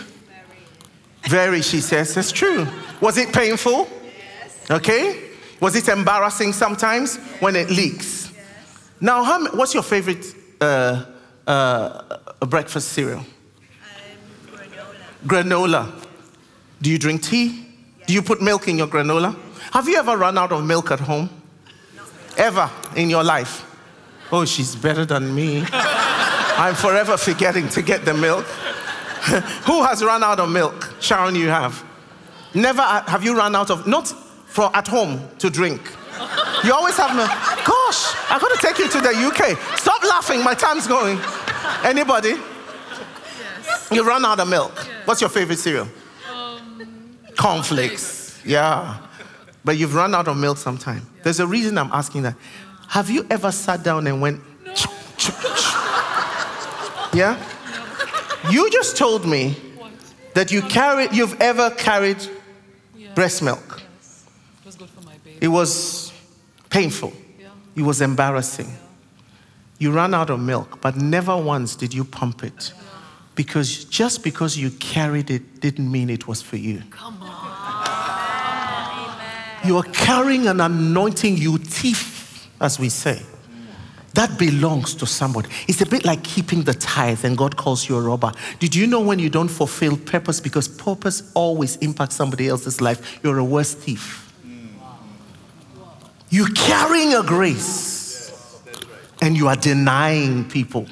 Very. 1.27 1.62
She 1.62 1.81
says. 1.81 2.15
It's 2.17 2.31
true. 2.31 2.67
Was 3.01 3.17
it 3.17 3.33
painful? 3.33 3.88
Yes. 4.05 4.71
Okay. 4.71 5.29
Was 5.59 5.75
it 5.75 5.88
embarrassing 5.88 6.53
sometimes 6.53 7.17
when 7.39 7.55
it 7.55 7.69
leaks? 7.69 8.31
Yes. 8.36 8.89
Now, 8.99 9.23
how, 9.23 9.49
what's 9.55 9.73
your 9.73 9.83
favorite 9.83 10.25
uh, 10.59 11.05
uh, 11.47 12.17
breakfast 12.41 12.89
cereal? 12.89 13.19
Um, 13.19 13.25
granola. 15.25 15.25
Granola. 15.25 16.07
Do 16.81 16.89
you 16.89 16.97
drink 16.99 17.23
tea? 17.23 17.65
Do 18.05 18.13
you 18.13 18.21
put 18.21 18.41
milk 18.41 18.67
in 18.67 18.77
your 18.77 18.88
granola? 18.88 19.36
Have 19.71 19.88
you 19.88 19.95
ever 19.95 20.17
run 20.17 20.38
out 20.38 20.51
of 20.51 20.65
milk 20.65 20.91
at 20.91 20.99
home? 20.99 21.29
Ever 22.38 22.69
in 22.95 23.09
your 23.09 23.23
life? 23.23 23.69
Oh, 24.31 24.45
she's 24.45 24.75
better 24.75 25.05
than 25.05 25.33
me. 25.33 25.65
I'm 25.71 26.75
forever 26.75 27.17
forgetting 27.17 27.69
to 27.69 27.81
get 27.81 28.05
the 28.05 28.13
milk. 28.13 28.45
Who 29.65 29.83
has 29.83 30.03
run 30.03 30.23
out 30.23 30.39
of 30.39 30.49
milk? 30.49 30.92
Sharon, 31.04 31.36
you 31.36 31.50
have. 31.50 31.84
Never 32.54 32.82
uh, 32.82 33.04
have 33.04 33.26
you 33.26 33.36
run 33.36 33.58
out 33.58 33.70
of, 33.70 33.86
not 33.86 34.08
for 34.08 34.74
at 34.74 34.88
home 34.88 35.20
to 35.39 35.50
drink. 35.50 35.82
You 36.63 36.74
always 36.74 36.96
have 36.96 37.13
milk. 37.13 37.28
Gosh, 37.28 38.16
I 38.32 38.38
gotta 38.39 38.58
take 38.62 38.80
you 38.80 38.88
to 38.88 39.02
the 39.02 39.10
UK. 39.10 39.58
Stop 39.78 40.02
laughing, 40.04 40.42
my 40.42 40.54
time's 40.54 40.88
going. 40.88 41.20
Anybody? 41.84 42.30
Yes. 42.30 43.89
You 43.92 44.08
run 44.08 44.24
out 44.24 44.39
of 44.39 44.48
milk. 44.48 44.72
Yes. 44.76 44.88
What's 45.06 45.20
your 45.20 45.30
favorite 45.30 45.60
cereal? 45.60 45.89
Um, 46.34 47.18
cornflakes. 47.38 48.39
Yeah. 48.46 48.98
But 49.66 49.78
you've 49.78 49.96
run 49.96 50.16
out 50.16 50.30
of 50.30 50.38
milk 50.38 50.58
sometime. 50.58 51.06
There's 51.24 51.42
a 51.42 51.48
reason 51.48 51.78
I'm 51.78 51.92
asking 51.92 52.22
that. 52.22 52.36
Have 52.88 53.10
you 53.10 53.28
ever 53.30 53.52
sat 53.52 53.84
down 53.84 54.08
and 54.08 54.22
went, 54.22 54.39
no. 54.66 54.72
yeah? 57.13 57.38
You 58.50 58.72
just 58.72 58.96
told 58.96 59.26
me? 59.26 59.72
That 60.34 60.52
you 60.52 60.62
carried, 60.63 61.13
you've 61.13 61.39
ever 61.41 61.69
carried 61.72 62.17
yeah. 62.96 63.13
breast 63.13 63.41
milk. 63.41 63.82
Yes. 64.00 64.26
It 64.62 64.65
was 64.65 64.76
good 64.76 64.89
for 64.89 65.02
my 65.02 65.17
baby. 65.24 65.38
It 65.41 65.48
was 65.48 66.12
painful. 66.69 67.13
Yeah. 67.39 67.50
It 67.76 67.84
was 67.84 68.02
embarrassing. 68.02 68.67
Yeah. 68.67 68.78
You 69.80 69.91
ran 69.91 70.13
out 70.13 70.30
of 70.30 70.39
milk, 70.39 70.80
but 70.82 70.96
never 70.96 71.36
once 71.36 71.76
did 71.76 71.93
you 71.93 72.04
pump 72.04 72.43
it. 72.43 72.74
Because 73.36 73.86
just 73.86 74.24
because 74.24 74.56
you 74.56 74.69
carried 74.72 75.32
it 75.32 75.60
didn't 75.60 75.91
mean 75.91 76.10
it 76.10 76.28
was 76.28 76.41
for 76.41 76.58
you. 76.58 76.84
Come 76.91 77.22
on. 77.22 77.34
You 79.65 79.78
are 79.78 79.84
carrying 79.84 80.48
an 80.48 80.60
anointing, 80.60 81.38
you 81.38 81.58
thief, 81.58 82.50
as 82.60 82.78
we 82.80 82.89
say. 82.89 83.22
That 84.13 84.38
belongs 84.38 84.93
to 84.95 85.08
somebody. 85.08 85.49
It's 85.67 85.82
a 85.82 85.86
bit 85.88 86.06
like 86.06 86.23
keeping 86.23 86.63
the 86.63 86.76
tithe 86.76 87.26
and 87.26 87.36
God 87.36 87.58
calls 87.58 87.89
you 87.89 87.97
a 87.97 88.02
robber. 88.02 88.32
Did 88.60 88.76
you 88.76 88.86
know 88.86 88.99
when 88.99 89.17
you 89.17 89.30
don't 89.30 89.47
fulfill 89.47 89.97
purpose, 89.97 90.39
because 90.39 90.67
purpose 90.67 91.32
always 91.34 91.78
impacts 91.78 92.15
somebody 92.15 92.47
else's 92.47 92.80
life, 92.80 93.19
you're 93.23 93.39
a 93.39 93.43
worse 93.43 93.73
thief? 93.73 94.32
You're 96.30 96.54
carrying 96.56 97.13
a 97.13 97.23
grace 97.23 98.62
and 99.21 99.36
you 99.36 99.47
are 99.47 99.56
denying 99.56 100.47
people. 100.49 100.88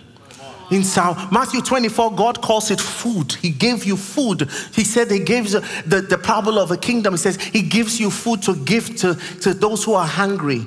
In 0.72 0.84
Matthew 1.32 1.62
24, 1.62 2.16
God 2.16 2.42
calls 2.42 2.72
it 2.72 2.80
food. 2.80 3.34
He 3.34 3.50
gave 3.50 3.84
you 3.84 3.98
food. 3.98 4.50
He 4.74 4.86
said 4.86 5.12
He 5.12 5.20
gives 5.20 5.52
the, 5.52 6.06
the 6.08 6.18
parable 6.18 6.58
of 6.58 6.72
a 6.72 6.78
kingdom. 6.78 7.14
He 7.14 7.18
says 7.18 7.36
He 7.36 7.62
gives 7.62 8.00
you 8.00 8.10
food 8.10 8.42
to 8.44 8.56
give 8.56 8.96
to, 8.98 9.16
to 9.42 9.54
those 9.54 9.84
who 9.84 9.96
are 9.96 10.08
hungry. 10.08 10.66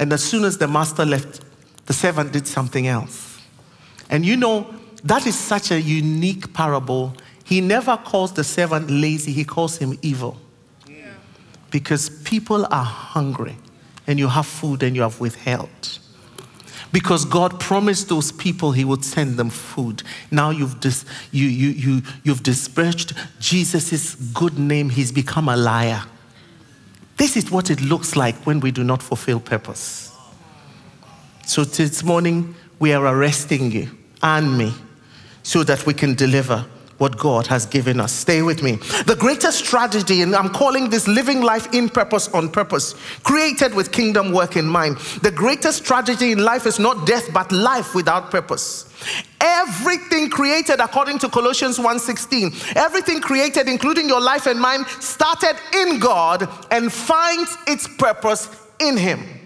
And 0.00 0.14
as 0.14 0.24
soon 0.24 0.44
as 0.44 0.56
the 0.56 0.66
master 0.66 1.04
left, 1.04 1.42
the 1.84 1.92
servant 1.92 2.32
did 2.32 2.46
something 2.48 2.88
else. 2.88 3.38
And 4.08 4.24
you 4.24 4.36
know, 4.36 4.66
that 5.04 5.26
is 5.26 5.38
such 5.38 5.70
a 5.70 5.80
unique 5.80 6.54
parable. 6.54 7.14
He 7.44 7.60
never 7.60 7.98
calls 7.98 8.32
the 8.32 8.42
servant 8.42 8.90
lazy, 8.90 9.30
he 9.30 9.44
calls 9.44 9.76
him 9.76 9.98
evil. 10.00 10.38
Yeah. 10.88 11.12
Because 11.70 12.08
people 12.24 12.64
are 12.64 12.84
hungry 12.84 13.56
and 14.06 14.18
you 14.18 14.28
have 14.28 14.46
food 14.46 14.82
and 14.82 14.96
you 14.96 15.02
have 15.02 15.20
withheld. 15.20 15.98
Because 16.92 17.26
God 17.26 17.60
promised 17.60 18.08
those 18.08 18.32
people 18.32 18.72
he 18.72 18.84
would 18.86 19.04
send 19.04 19.36
them 19.36 19.50
food. 19.50 20.02
Now 20.30 20.48
you've, 20.48 20.80
dis- 20.80 21.04
you, 21.30 21.46
you, 21.46 21.68
you, 21.68 22.02
you've 22.24 22.42
disparaged 22.42 23.14
Jesus' 23.38 24.14
good 24.14 24.58
name, 24.58 24.88
he's 24.88 25.12
become 25.12 25.48
a 25.48 25.56
liar. 25.56 26.04
This 27.20 27.36
is 27.36 27.50
what 27.50 27.68
it 27.70 27.82
looks 27.82 28.16
like 28.16 28.34
when 28.46 28.60
we 28.60 28.70
do 28.70 28.82
not 28.82 29.02
fulfill 29.02 29.40
purpose. 29.40 30.10
So 31.44 31.64
this 31.64 32.02
morning, 32.02 32.54
we 32.78 32.94
are 32.94 33.06
arresting 33.06 33.70
you 33.70 33.90
and 34.22 34.56
me 34.56 34.72
so 35.42 35.62
that 35.64 35.84
we 35.84 35.92
can 35.92 36.14
deliver 36.14 36.64
what 37.00 37.16
God 37.16 37.46
has 37.46 37.64
given 37.64 37.98
us. 37.98 38.12
Stay 38.12 38.42
with 38.42 38.62
me. 38.62 38.72
The 39.06 39.16
greatest 39.18 39.64
strategy, 39.64 40.20
and 40.20 40.36
I'm 40.36 40.50
calling 40.50 40.90
this 40.90 41.08
living 41.08 41.40
life 41.40 41.72
in 41.72 41.88
purpose 41.88 42.28
on 42.28 42.50
purpose, 42.50 42.94
created 43.22 43.74
with 43.74 43.90
kingdom 43.90 44.32
work 44.32 44.54
in 44.54 44.66
mind. 44.66 44.98
The 45.22 45.30
greatest 45.30 45.78
strategy 45.78 46.32
in 46.32 46.44
life 46.44 46.66
is 46.66 46.78
not 46.78 47.06
death, 47.06 47.32
but 47.32 47.50
life 47.52 47.94
without 47.94 48.30
purpose. 48.30 48.84
Everything 49.40 50.28
created 50.28 50.78
according 50.78 51.18
to 51.20 51.30
Colossians 51.30 51.78
1:16, 51.78 52.52
everything 52.76 53.22
created 53.22 53.66
including 53.66 54.06
your 54.06 54.20
life 54.20 54.46
and 54.46 54.60
mine 54.60 54.84
started 55.00 55.56
in 55.72 55.98
God 55.98 56.46
and 56.70 56.92
finds 56.92 57.56
its 57.66 57.88
purpose 57.88 58.50
in 58.78 58.98
him. 58.98 59.39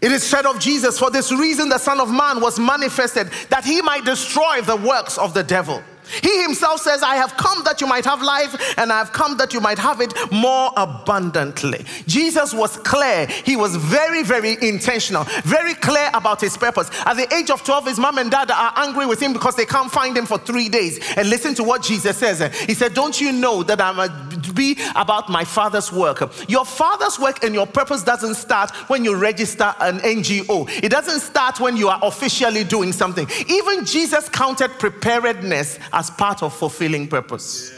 It 0.00 0.12
is 0.12 0.22
said 0.22 0.46
of 0.46 0.58
Jesus, 0.58 0.98
for 0.98 1.10
this 1.10 1.30
reason 1.30 1.68
the 1.68 1.78
Son 1.78 2.00
of 2.00 2.10
Man 2.10 2.40
was 2.40 2.58
manifested, 2.58 3.30
that 3.50 3.64
he 3.64 3.82
might 3.82 4.04
destroy 4.04 4.62
the 4.62 4.76
works 4.76 5.18
of 5.18 5.34
the 5.34 5.42
devil. 5.42 5.82
He 6.22 6.42
himself 6.42 6.80
says, 6.80 7.02
I 7.02 7.16
have 7.16 7.36
come 7.36 7.64
that 7.64 7.80
you 7.80 7.86
might 7.86 8.04
have 8.04 8.22
life, 8.22 8.74
and 8.78 8.92
I 8.92 8.98
have 8.98 9.12
come 9.12 9.36
that 9.38 9.52
you 9.52 9.60
might 9.60 9.78
have 9.78 10.00
it 10.00 10.12
more 10.30 10.72
abundantly. 10.76 11.84
Jesus 12.06 12.52
was 12.52 12.76
clear. 12.78 13.26
He 13.26 13.56
was 13.56 13.76
very, 13.76 14.22
very 14.22 14.56
intentional, 14.62 15.24
very 15.44 15.74
clear 15.74 16.10
about 16.14 16.40
his 16.40 16.56
purpose. 16.56 16.90
At 17.06 17.14
the 17.14 17.32
age 17.34 17.50
of 17.50 17.62
12, 17.64 17.86
his 17.86 17.98
mom 17.98 18.18
and 18.18 18.30
dad 18.30 18.50
are 18.50 18.72
angry 18.76 19.06
with 19.06 19.20
him 19.20 19.32
because 19.32 19.56
they 19.56 19.66
can't 19.66 19.90
find 19.90 20.16
him 20.16 20.26
for 20.26 20.38
three 20.38 20.68
days. 20.68 20.98
And 21.16 21.28
listen 21.28 21.54
to 21.54 21.64
what 21.64 21.82
Jesus 21.82 22.16
says. 22.16 22.40
He 22.66 22.74
said, 22.74 22.94
Don't 22.94 23.20
you 23.20 23.32
know 23.32 23.62
that 23.62 23.80
I'm 23.80 23.98
a 23.98 24.08
be 24.52 24.76
about 24.96 25.28
my 25.28 25.44
father's 25.44 25.92
work? 25.92 26.20
Your 26.48 26.64
father's 26.64 27.18
work 27.18 27.44
and 27.44 27.54
your 27.54 27.66
purpose 27.66 28.02
doesn't 28.02 28.34
start 28.34 28.70
when 28.88 29.04
you 29.04 29.16
register 29.16 29.74
an 29.80 29.98
NGO, 30.00 30.68
it 30.82 30.90
doesn't 30.90 31.20
start 31.20 31.60
when 31.60 31.76
you 31.76 31.88
are 31.88 32.00
officially 32.02 32.64
doing 32.64 32.92
something. 32.92 33.28
Even 33.48 33.84
Jesus 33.84 34.28
counted 34.28 34.70
preparedness 34.78 35.78
as 36.00 36.08
part 36.08 36.42
of 36.42 36.54
fulfilling 36.54 37.06
purpose. 37.06 37.74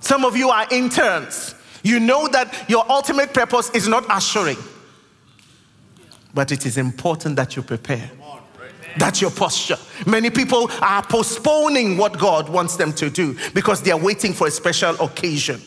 Some 0.00 0.24
of 0.24 0.34
you 0.34 0.48
are 0.48 0.66
interns. 0.70 1.54
You 1.82 2.00
know 2.00 2.26
that 2.28 2.70
your 2.70 2.90
ultimate 2.90 3.34
purpose 3.34 3.68
is 3.74 3.86
not 3.86 4.06
assuring, 4.10 4.56
but 6.32 6.50
it 6.50 6.64
is 6.64 6.78
important 6.78 7.36
that 7.36 7.54
you 7.54 7.62
prepare. 7.62 8.10
That's 8.96 9.20
your 9.20 9.30
posture. 9.30 9.76
Many 10.06 10.30
people 10.30 10.70
are 10.80 11.02
postponing 11.02 11.98
what 11.98 12.18
God 12.18 12.48
wants 12.48 12.76
them 12.76 12.94
to 12.94 13.10
do 13.10 13.36
because 13.52 13.82
they 13.82 13.90
are 13.90 13.98
waiting 13.98 14.32
for 14.32 14.46
a 14.46 14.50
special 14.50 14.98
occasion. 15.02 15.60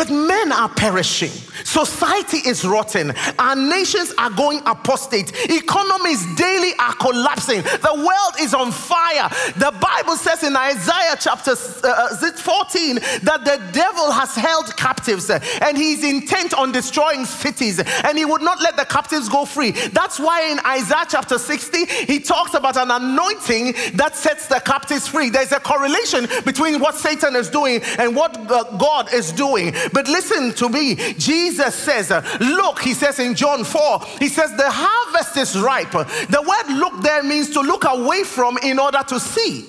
But 0.00 0.08
men 0.08 0.50
are 0.50 0.70
perishing. 0.70 1.28
Society 1.64 2.38
is 2.48 2.64
rotten. 2.64 3.12
Our 3.38 3.54
nations 3.54 4.14
are 4.16 4.30
going 4.30 4.62
apostate. 4.64 5.30
Economies 5.50 6.24
daily 6.36 6.72
are 6.78 6.94
collapsing. 6.94 7.60
The 7.60 7.94
world 7.94 8.40
is 8.40 8.54
on 8.54 8.72
fire. 8.72 9.28
The 9.56 9.76
Bible 9.78 10.16
says 10.16 10.42
in 10.42 10.56
Isaiah 10.56 11.16
chapter 11.20 11.50
uh, 11.50 12.08
uh 12.12 12.32
14 12.32 12.94
that 12.94 13.44
the 13.44 13.60
devil 13.72 14.10
has 14.10 14.34
held 14.34 14.74
captives 14.78 15.28
and 15.28 15.76
he's 15.76 16.02
intent 16.02 16.54
on 16.54 16.72
destroying 16.72 17.26
cities 17.26 17.78
and 17.78 18.16
he 18.16 18.24
would 18.24 18.40
not 18.40 18.62
let 18.62 18.78
the 18.78 18.86
captives 18.86 19.28
go 19.28 19.44
free. 19.44 19.72
That's 19.92 20.18
why 20.18 20.50
in 20.50 20.60
Isaiah 20.60 21.04
chapter 21.10 21.38
60 21.38 21.84
he 22.06 22.20
talks 22.20 22.54
about 22.54 22.78
an 22.78 22.90
anointing 22.90 23.74
that 23.96 24.16
sets 24.16 24.46
the 24.46 24.60
captives 24.60 25.08
free. 25.08 25.28
There's 25.28 25.52
a 25.52 25.60
correlation 25.60 26.26
between 26.46 26.80
what 26.80 26.94
Satan 26.94 27.36
is 27.36 27.50
doing 27.50 27.82
and 27.98 28.16
what 28.16 28.34
uh, 28.50 28.64
God 28.78 29.12
is 29.12 29.30
doing. 29.32 29.74
But 29.92 30.08
listen 30.08 30.52
to 30.54 30.68
me. 30.68 30.94
Jesus 31.14 31.74
says, 31.74 32.10
uh, 32.10 32.22
Look, 32.40 32.80
he 32.80 32.94
says 32.94 33.18
in 33.18 33.34
John 33.34 33.64
4, 33.64 34.00
he 34.18 34.28
says, 34.28 34.54
The 34.56 34.70
harvest 34.70 35.36
is 35.36 35.58
ripe. 35.58 35.92
The 35.92 36.44
word 36.46 36.76
look 36.78 37.02
there 37.02 37.22
means 37.22 37.50
to 37.50 37.60
look 37.60 37.84
away 37.84 38.24
from 38.24 38.58
in 38.58 38.78
order 38.78 39.02
to 39.08 39.20
see. 39.20 39.66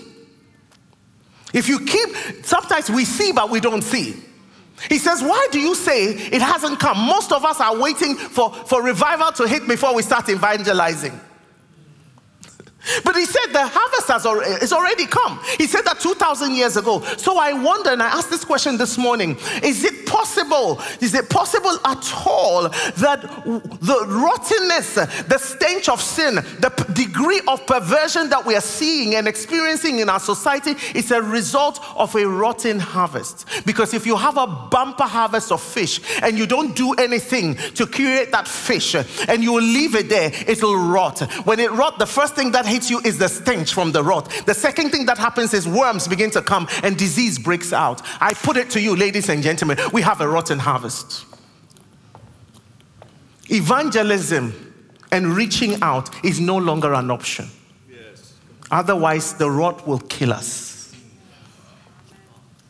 If 1.54 1.68
you 1.68 1.80
keep, 1.80 2.10
sometimes 2.46 2.90
we 2.90 3.06
see, 3.06 3.32
but 3.32 3.50
we 3.50 3.60
don't 3.60 3.82
see. 3.82 4.16
He 4.90 4.98
says, 4.98 5.22
Why 5.22 5.48
do 5.52 5.60
you 5.60 5.76
say 5.76 6.06
it 6.06 6.42
hasn't 6.42 6.80
come? 6.80 6.98
Most 6.98 7.32
of 7.32 7.46
us 7.46 7.60
are 7.60 7.80
waiting 7.80 8.16
for, 8.16 8.52
for 8.54 8.82
revival 8.82 9.32
to 9.34 9.48
hit 9.48 9.68
before 9.68 9.94
we 9.94 10.02
start 10.02 10.30
evangelizing. 10.30 11.20
But 13.04 13.16
he 13.16 13.26
said 13.26 13.54
the 13.54 13.68
harvest 13.68 14.08
has 14.08 14.26
already, 14.26 14.64
is 14.64 14.74
already 14.74 15.06
come. 15.06 15.40
He 15.58 15.68
said 15.68 15.82
that 15.84 16.00
2,000 16.00 16.56
years 16.56 16.78
ago. 16.78 17.02
So 17.18 17.38
I 17.38 17.54
wonder, 17.54 17.92
and 17.92 18.02
I 18.02 18.08
asked 18.08 18.30
this 18.30 18.44
question 18.44 18.78
this 18.78 18.98
morning 18.98 19.38
is 19.64 19.84
it 19.84 20.06
possible, 20.06 20.82
is 21.00 21.14
it 21.14 21.30
possible 21.30 21.78
at 21.86 22.14
all 22.26 22.64
that 22.64 23.22
the 23.22 24.06
rottenness, 24.08 24.96
the 24.96 25.38
stench 25.38 25.90
of 25.90 26.02
sin, 26.02 26.36
the 26.36 26.70
degree 26.94 27.42
of 27.48 27.66
perversion 27.68 28.30
that 28.30 28.46
we 28.46 28.56
are 28.56 28.62
seeing 28.62 29.16
and 29.16 29.28
experiencing 29.28 30.00
in 30.00 30.10
our 30.10 30.20
society 30.20 30.76
is 30.98 31.12
a 31.12 31.22
result 31.22 31.80
of 31.96 32.16
a 32.16 32.28
rotten 32.28 32.80
harvest? 32.80 33.48
Because 33.66 33.94
if 33.94 34.06
you 34.06 34.16
have 34.16 34.38
a 34.38 34.48
bumper 34.48 35.04
harvest 35.04 35.52
of 35.52 35.62
fish 35.62 36.02
and 36.24 36.38
you 36.38 36.48
don't 36.48 36.76
do 36.76 36.94
anything 36.94 37.56
to 37.76 37.86
create 37.86 38.32
that 38.32 38.48
fish 38.48 38.96
and 38.96 39.44
you 39.44 39.60
leave 39.60 39.96
it 39.96 40.10
there, 40.10 40.32
it'll 40.48 40.78
rot. 40.78 41.20
When 41.46 41.60
it 41.60 41.72
rot, 41.72 42.00
the 42.00 42.06
first 42.06 42.36
thing 42.36 42.52
that 42.52 42.66
hits 42.72 42.90
you 42.90 43.00
is 43.02 43.18
the 43.18 43.28
stench 43.28 43.74
from 43.74 43.92
the 43.92 44.04
rot. 44.04 44.30
The 44.46 44.54
second 44.54 44.90
thing 44.90 45.06
that 45.06 45.18
happens 45.18 45.54
is 45.54 45.68
worms 45.68 46.08
begin 46.08 46.32
to 46.32 46.42
come 46.42 46.68
and 46.84 46.98
disease 46.98 47.38
breaks 47.38 47.74
out. 47.74 48.02
I 48.20 48.34
put 48.34 48.58
it 48.58 48.70
to 48.72 48.82
you, 48.82 48.96
ladies 48.96 49.30
and 49.30 49.44
gentlemen, 49.44 49.78
we 49.94 50.02
have 50.02 50.22
a 50.22 50.28
rotten 50.28 50.58
harvest. 50.58 51.26
Evangelism 53.50 54.74
and 55.12 55.36
reaching 55.36 55.82
out 55.82 56.10
is 56.24 56.40
no 56.40 56.58
longer 56.58 56.94
an 56.94 57.12
option. 57.12 57.48
Yes. 57.90 58.34
Otherwise, 58.72 59.34
the 59.34 59.52
rot 59.52 59.86
will 59.86 60.00
kill 60.00 60.32
us. 60.32 60.94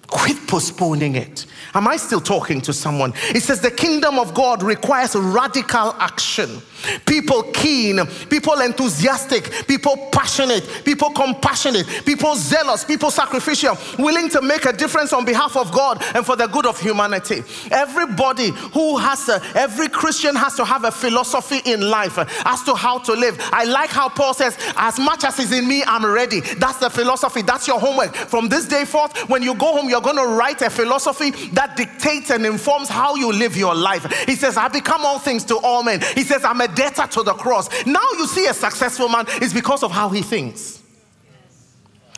Quit 0.07 0.47
postponing 0.47 1.15
it. 1.15 1.45
Am 1.73 1.87
I 1.87 1.95
still 1.95 2.19
talking 2.19 2.59
to 2.61 2.73
someone? 2.73 3.13
It 3.29 3.43
says 3.43 3.61
the 3.61 3.71
kingdom 3.71 4.19
of 4.19 4.33
God 4.33 4.61
requires 4.61 5.15
radical 5.15 5.95
action. 5.99 6.61
People 7.05 7.43
keen, 7.53 8.05
people 8.29 8.59
enthusiastic, 8.61 9.67
people 9.67 9.97
passionate, 10.11 10.67
people 10.83 11.09
compassionate, 11.11 11.87
people 12.05 12.35
zealous, 12.35 12.83
people 12.85 13.11
sacrificial, 13.11 13.77
willing 13.99 14.29
to 14.29 14.41
make 14.41 14.65
a 14.65 14.73
difference 14.73 15.13
on 15.13 15.25
behalf 15.25 15.55
of 15.55 15.71
God 15.71 16.03
and 16.15 16.25
for 16.25 16.35
the 16.35 16.47
good 16.47 16.65
of 16.65 16.79
humanity. 16.79 17.43
Everybody 17.71 18.49
who 18.73 18.97
has 18.97 19.27
a, 19.29 19.41
every 19.55 19.89
Christian 19.89 20.35
has 20.35 20.55
to 20.55 20.65
have 20.65 20.83
a 20.83 20.91
philosophy 20.91 21.61
in 21.65 21.89
life 21.89 22.17
as 22.45 22.63
to 22.63 22.75
how 22.75 22.99
to 22.99 23.13
live. 23.13 23.37
I 23.51 23.63
like 23.65 23.89
how 23.89 24.09
Paul 24.09 24.33
says, 24.33 24.57
as 24.75 24.99
much 24.99 25.23
as 25.23 25.39
is 25.39 25.51
in 25.51 25.67
me, 25.67 25.83
I'm 25.85 26.05
ready. 26.05 26.39
That's 26.39 26.77
the 26.77 26.89
philosophy. 26.89 27.41
That's 27.41 27.67
your 27.67 27.79
homework. 27.79 28.15
From 28.15 28.49
this 28.49 28.67
day 28.67 28.85
forth, 28.85 29.29
when 29.29 29.43
you 29.43 29.55
go 29.55 29.77
home, 29.77 29.89
you're 29.89 30.01
going 30.01 30.17
to 30.17 30.27
write 30.27 30.61
a 30.61 30.69
philosophy 30.69 31.31
that 31.53 31.75
dictates 31.75 32.29
and 32.29 32.45
informs 32.45 32.89
how 32.89 33.15
you 33.15 33.31
live 33.31 33.57
your 33.57 33.75
life. 33.75 34.05
He 34.25 34.35
says, 34.35 34.57
I 34.57 34.67
become 34.67 35.05
all 35.05 35.19
things 35.19 35.43
to 35.45 35.57
all 35.57 35.83
men. 35.83 36.01
He 36.15 36.23
says, 36.23 36.43
I'm 36.43 36.61
a 36.61 36.70
debtor 36.75 37.07
to 37.07 37.23
the 37.23 37.34
cross. 37.34 37.69
Now 37.86 38.05
you 38.13 38.27
see 38.27 38.47
a 38.47 38.53
successful 38.53 39.10
man 39.10 39.25
is 39.41 39.53
because 39.53 39.84
of 39.84 39.91
how 39.91 40.10
he 40.10 40.21
thinks. 40.21 40.81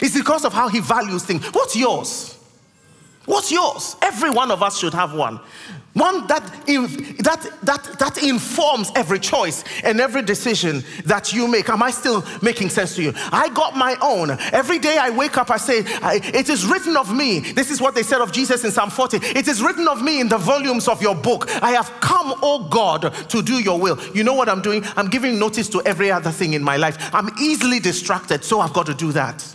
It's 0.01 0.15
because 0.17 0.45
of 0.45 0.53
how 0.53 0.67
he 0.67 0.79
values 0.79 1.23
things. 1.23 1.45
What's 1.47 1.75
yours? 1.75 2.37
What's 3.25 3.51
yours? 3.51 3.95
Every 4.01 4.29
one 4.29 4.51
of 4.51 4.61
us 4.61 4.77
should 4.77 4.93
have 4.93 5.13
one. 5.13 5.39
One 5.93 6.25
that, 6.25 6.43
that, 6.65 7.49
that, 7.61 7.99
that 7.99 8.23
informs 8.23 8.91
every 8.95 9.19
choice 9.19 9.63
and 9.83 10.01
every 10.01 10.23
decision 10.23 10.83
that 11.05 11.31
you 11.31 11.47
make. 11.47 11.69
Am 11.69 11.83
I 11.83 11.91
still 11.91 12.25
making 12.41 12.69
sense 12.69 12.95
to 12.95 13.03
you? 13.03 13.13
I 13.31 13.49
got 13.49 13.77
my 13.77 13.95
own. 14.01 14.31
Every 14.51 14.79
day 14.79 14.97
I 14.97 15.11
wake 15.11 15.37
up, 15.37 15.51
I 15.51 15.57
say, 15.57 15.83
It 15.85 16.49
is 16.49 16.65
written 16.65 16.97
of 16.97 17.15
me. 17.15 17.39
This 17.39 17.69
is 17.69 17.79
what 17.79 17.93
they 17.93 18.01
said 18.01 18.21
of 18.21 18.31
Jesus 18.31 18.65
in 18.65 18.71
Psalm 18.71 18.89
40. 18.89 19.17
It 19.17 19.47
is 19.47 19.61
written 19.61 19.87
of 19.87 20.01
me 20.01 20.19
in 20.19 20.27
the 20.27 20.37
volumes 20.39 20.87
of 20.87 20.99
your 21.01 21.15
book. 21.15 21.47
I 21.61 21.71
have 21.71 21.91
come, 22.01 22.33
oh 22.41 22.67
God, 22.69 23.13
to 23.29 23.41
do 23.43 23.61
your 23.61 23.79
will. 23.79 23.99
You 24.15 24.23
know 24.23 24.33
what 24.33 24.49
I'm 24.49 24.63
doing? 24.63 24.83
I'm 24.97 25.09
giving 25.09 25.37
notice 25.37 25.69
to 25.69 25.81
every 25.83 26.11
other 26.11 26.31
thing 26.31 26.53
in 26.53 26.63
my 26.63 26.75
life. 26.75 27.13
I'm 27.13 27.29
easily 27.39 27.79
distracted, 27.79 28.43
so 28.43 28.61
I've 28.61 28.73
got 28.73 28.87
to 28.87 28.95
do 28.95 29.11
that. 29.11 29.45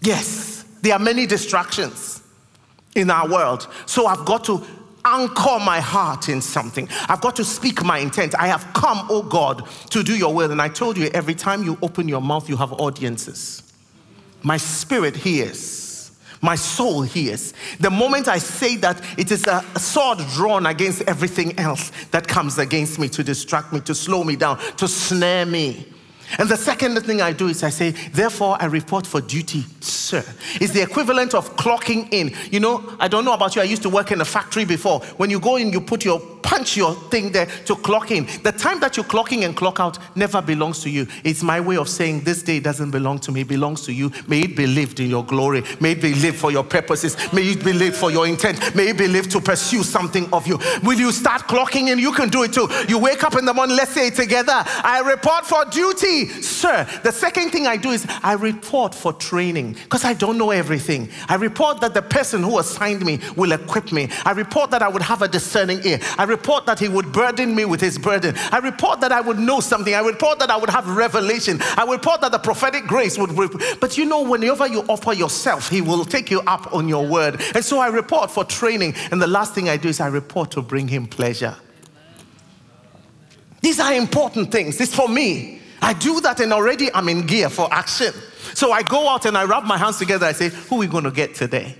Yes, 0.00 0.55
there 0.86 0.94
are 0.94 1.00
many 1.00 1.26
distractions 1.26 2.22
in 2.94 3.10
our 3.10 3.28
world. 3.28 3.66
So 3.86 4.06
I've 4.06 4.24
got 4.24 4.44
to 4.44 4.64
anchor 5.04 5.58
my 5.58 5.80
heart 5.80 6.28
in 6.28 6.40
something. 6.40 6.88
I've 7.08 7.20
got 7.20 7.34
to 7.36 7.44
speak 7.44 7.82
my 7.84 7.98
intent. 7.98 8.36
I 8.38 8.46
have 8.46 8.72
come, 8.72 9.04
oh 9.10 9.24
God, 9.24 9.68
to 9.90 10.04
do 10.04 10.16
your 10.16 10.32
will. 10.32 10.52
And 10.52 10.62
I 10.62 10.68
told 10.68 10.96
you, 10.96 11.10
every 11.12 11.34
time 11.34 11.64
you 11.64 11.76
open 11.82 12.06
your 12.06 12.20
mouth, 12.20 12.48
you 12.48 12.56
have 12.56 12.72
audiences. 12.72 13.64
My 14.44 14.56
spirit 14.58 15.16
hears. 15.16 16.12
My 16.40 16.54
soul 16.54 17.02
hears. 17.02 17.52
The 17.80 17.90
moment 17.90 18.28
I 18.28 18.38
say 18.38 18.76
that, 18.76 19.02
it 19.18 19.32
is 19.32 19.48
a 19.48 19.64
sword 19.80 20.18
drawn 20.34 20.66
against 20.66 21.02
everything 21.02 21.58
else 21.58 21.90
that 22.12 22.28
comes 22.28 22.58
against 22.58 23.00
me 23.00 23.08
to 23.08 23.24
distract 23.24 23.72
me, 23.72 23.80
to 23.80 23.94
slow 23.94 24.22
me 24.22 24.36
down, 24.36 24.58
to 24.76 24.86
snare 24.86 25.46
me. 25.46 25.92
And 26.38 26.48
the 26.48 26.56
second 26.56 27.00
thing 27.02 27.22
I 27.22 27.32
do 27.32 27.48
is 27.48 27.62
I 27.62 27.70
say, 27.70 27.90
therefore, 27.90 28.56
I 28.60 28.66
report 28.66 29.06
for 29.06 29.20
duty, 29.20 29.64
sir. 29.80 30.24
It's 30.60 30.72
the 30.72 30.82
equivalent 30.82 31.34
of 31.34 31.56
clocking 31.56 32.08
in. 32.12 32.34
You 32.50 32.60
know, 32.60 32.96
I 32.98 33.08
don't 33.08 33.24
know 33.24 33.32
about 33.32 33.56
you, 33.56 33.62
I 33.62 33.64
used 33.64 33.82
to 33.82 33.90
work 33.90 34.10
in 34.12 34.20
a 34.20 34.24
factory 34.24 34.64
before. 34.64 35.00
When 35.16 35.30
you 35.30 35.40
go 35.40 35.56
in, 35.56 35.72
you 35.72 35.80
put 35.80 36.04
your 36.04 36.20
punch 36.46 36.76
your 36.76 36.94
thing 37.10 37.32
there 37.32 37.46
to 37.66 37.74
clock 37.74 38.10
in. 38.10 38.24
The 38.44 38.52
time 38.52 38.78
that 38.80 38.96
you 38.96 39.02
clock 39.02 39.32
in 39.32 39.42
and 39.42 39.56
clock 39.56 39.80
out 39.80 39.98
never 40.16 40.40
belongs 40.40 40.80
to 40.84 40.90
you. 40.90 41.06
It's 41.24 41.42
my 41.42 41.60
way 41.60 41.76
of 41.76 41.88
saying 41.88 42.20
this 42.20 42.42
day 42.42 42.60
doesn't 42.60 42.92
belong 42.92 43.18
to 43.20 43.32
me, 43.32 43.40
it 43.40 43.48
belongs 43.48 43.82
to 43.82 43.92
you. 43.92 44.12
May 44.28 44.42
it 44.42 44.56
be 44.56 44.66
lived 44.66 45.00
in 45.00 45.10
your 45.10 45.24
glory. 45.24 45.64
May 45.80 45.92
it 45.92 46.00
be 46.00 46.14
lived 46.14 46.38
for 46.38 46.52
your 46.52 46.64
purposes. 46.64 47.16
May 47.32 47.42
it 47.42 47.64
be 47.64 47.72
lived 47.72 47.96
for 47.96 48.10
your 48.10 48.26
intent. 48.26 48.74
May 48.76 48.90
it 48.90 48.98
be 48.98 49.08
lived 49.08 49.32
to 49.32 49.40
pursue 49.40 49.82
something 49.82 50.32
of 50.32 50.46
you. 50.46 50.58
Will 50.84 50.98
you 50.98 51.10
start 51.10 51.42
clocking 51.42 51.88
in? 51.88 51.98
You 51.98 52.12
can 52.12 52.28
do 52.28 52.44
it 52.44 52.52
too. 52.52 52.68
You 52.88 52.98
wake 52.98 53.24
up 53.24 53.36
in 53.36 53.44
the 53.44 53.52
morning, 53.52 53.76
let's 53.76 53.90
say 53.90 54.08
it 54.08 54.14
together. 54.14 54.54
I 54.54 55.02
report 55.04 55.44
for 55.44 55.64
duty, 55.64 56.28
sir. 56.42 56.86
The 57.02 57.10
second 57.10 57.50
thing 57.50 57.66
I 57.66 57.76
do 57.76 57.90
is 57.90 58.06
I 58.22 58.34
report 58.34 58.94
for 58.94 59.12
training 59.12 59.72
because 59.72 60.04
I 60.04 60.12
don't 60.12 60.38
know 60.38 60.50
everything. 60.50 61.08
I 61.28 61.34
report 61.34 61.80
that 61.80 61.92
the 61.92 62.02
person 62.02 62.42
who 62.44 62.58
assigned 62.60 63.04
me 63.04 63.18
will 63.36 63.52
equip 63.52 63.90
me. 63.90 64.08
I 64.24 64.30
report 64.30 64.70
that 64.70 64.82
I 64.82 64.88
would 64.88 65.02
have 65.02 65.22
a 65.22 65.28
discerning 65.28 65.80
ear. 65.84 65.98
I 66.18 66.24
report 66.36 66.66
that 66.66 66.78
He 66.78 66.88
would 66.88 67.12
burden 67.12 67.54
me 67.54 67.64
with 67.64 67.80
His 67.80 67.98
burden. 67.98 68.34
I 68.52 68.58
report 68.58 69.00
that 69.00 69.12
I 69.12 69.20
would 69.20 69.38
know 69.38 69.60
something. 69.60 69.94
I 69.94 70.00
report 70.00 70.38
that 70.40 70.50
I 70.50 70.56
would 70.56 70.70
have 70.70 70.88
revelation. 70.88 71.58
I 71.76 71.84
report 71.90 72.20
that 72.20 72.32
the 72.32 72.38
prophetic 72.38 72.86
grace 72.86 73.18
would. 73.18 73.30
But 73.80 73.96
you 73.98 74.04
know, 74.04 74.22
whenever 74.22 74.66
you 74.66 74.80
offer 74.82 75.12
yourself, 75.12 75.68
He 75.68 75.80
will 75.80 76.04
take 76.04 76.30
you 76.30 76.40
up 76.46 76.72
on 76.72 76.88
your 76.88 77.06
word. 77.06 77.40
And 77.54 77.64
so 77.64 77.78
I 77.78 77.88
report 77.88 78.30
for 78.30 78.44
training. 78.44 78.94
And 79.10 79.20
the 79.20 79.26
last 79.26 79.54
thing 79.54 79.68
I 79.68 79.76
do 79.76 79.88
is 79.88 80.00
I 80.00 80.08
report 80.08 80.50
to 80.52 80.62
bring 80.62 80.88
Him 80.88 81.06
pleasure. 81.06 81.56
These 83.62 83.80
are 83.80 83.94
important 83.94 84.52
things. 84.52 84.80
It's 84.80 84.94
for 84.94 85.08
me. 85.08 85.60
I 85.82 85.92
do 85.92 86.20
that 86.20 86.40
and 86.40 86.52
already 86.52 86.92
I'm 86.94 87.08
in 87.08 87.26
gear 87.26 87.50
for 87.50 87.72
action. 87.72 88.12
So 88.54 88.72
I 88.72 88.82
go 88.82 89.08
out 89.08 89.26
and 89.26 89.36
I 89.36 89.44
rub 89.44 89.64
my 89.64 89.76
hands 89.76 89.98
together. 89.98 90.26
I 90.26 90.32
say, 90.32 90.48
Who 90.48 90.76
are 90.76 90.78
we 90.78 90.86
going 90.86 91.04
to 91.04 91.10
get 91.10 91.34
today? 91.34 91.76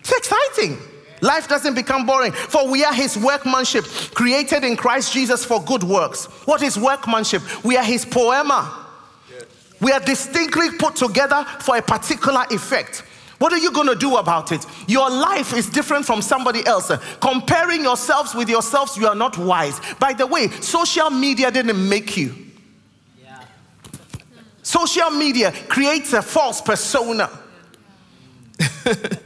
It's 0.00 0.12
exciting. 0.12 0.78
Life 1.20 1.48
doesn't 1.48 1.74
become 1.74 2.06
boring. 2.06 2.32
For 2.32 2.68
we 2.68 2.84
are 2.84 2.94
his 2.94 3.16
workmanship, 3.16 3.84
created 4.14 4.64
in 4.64 4.76
Christ 4.76 5.12
Jesus 5.12 5.44
for 5.44 5.62
good 5.62 5.82
works. 5.82 6.26
What 6.46 6.62
is 6.62 6.78
workmanship? 6.78 7.42
We 7.64 7.76
are 7.76 7.84
his 7.84 8.04
poema. 8.04 8.84
We 9.80 9.92
are 9.92 10.00
distinctly 10.00 10.70
put 10.78 10.96
together 10.96 11.44
for 11.60 11.76
a 11.76 11.82
particular 11.82 12.44
effect. 12.50 13.02
What 13.38 13.52
are 13.52 13.58
you 13.58 13.70
going 13.70 13.88
to 13.88 13.94
do 13.94 14.16
about 14.16 14.50
it? 14.50 14.64
Your 14.88 15.10
life 15.10 15.52
is 15.52 15.68
different 15.68 16.06
from 16.06 16.22
somebody 16.22 16.66
else. 16.66 16.90
Comparing 17.20 17.82
yourselves 17.82 18.34
with 18.34 18.48
yourselves, 18.48 18.96
you 18.96 19.06
are 19.06 19.14
not 19.14 19.36
wise. 19.36 19.78
By 19.98 20.14
the 20.14 20.26
way, 20.26 20.48
social 20.48 21.10
media 21.10 21.50
didn't 21.50 21.88
make 21.88 22.16
you. 22.16 22.34
Yeah. 23.22 23.44
Social 24.62 25.10
media 25.10 25.52
creates 25.68 26.14
a 26.14 26.22
false 26.22 26.62
persona. 26.62 27.28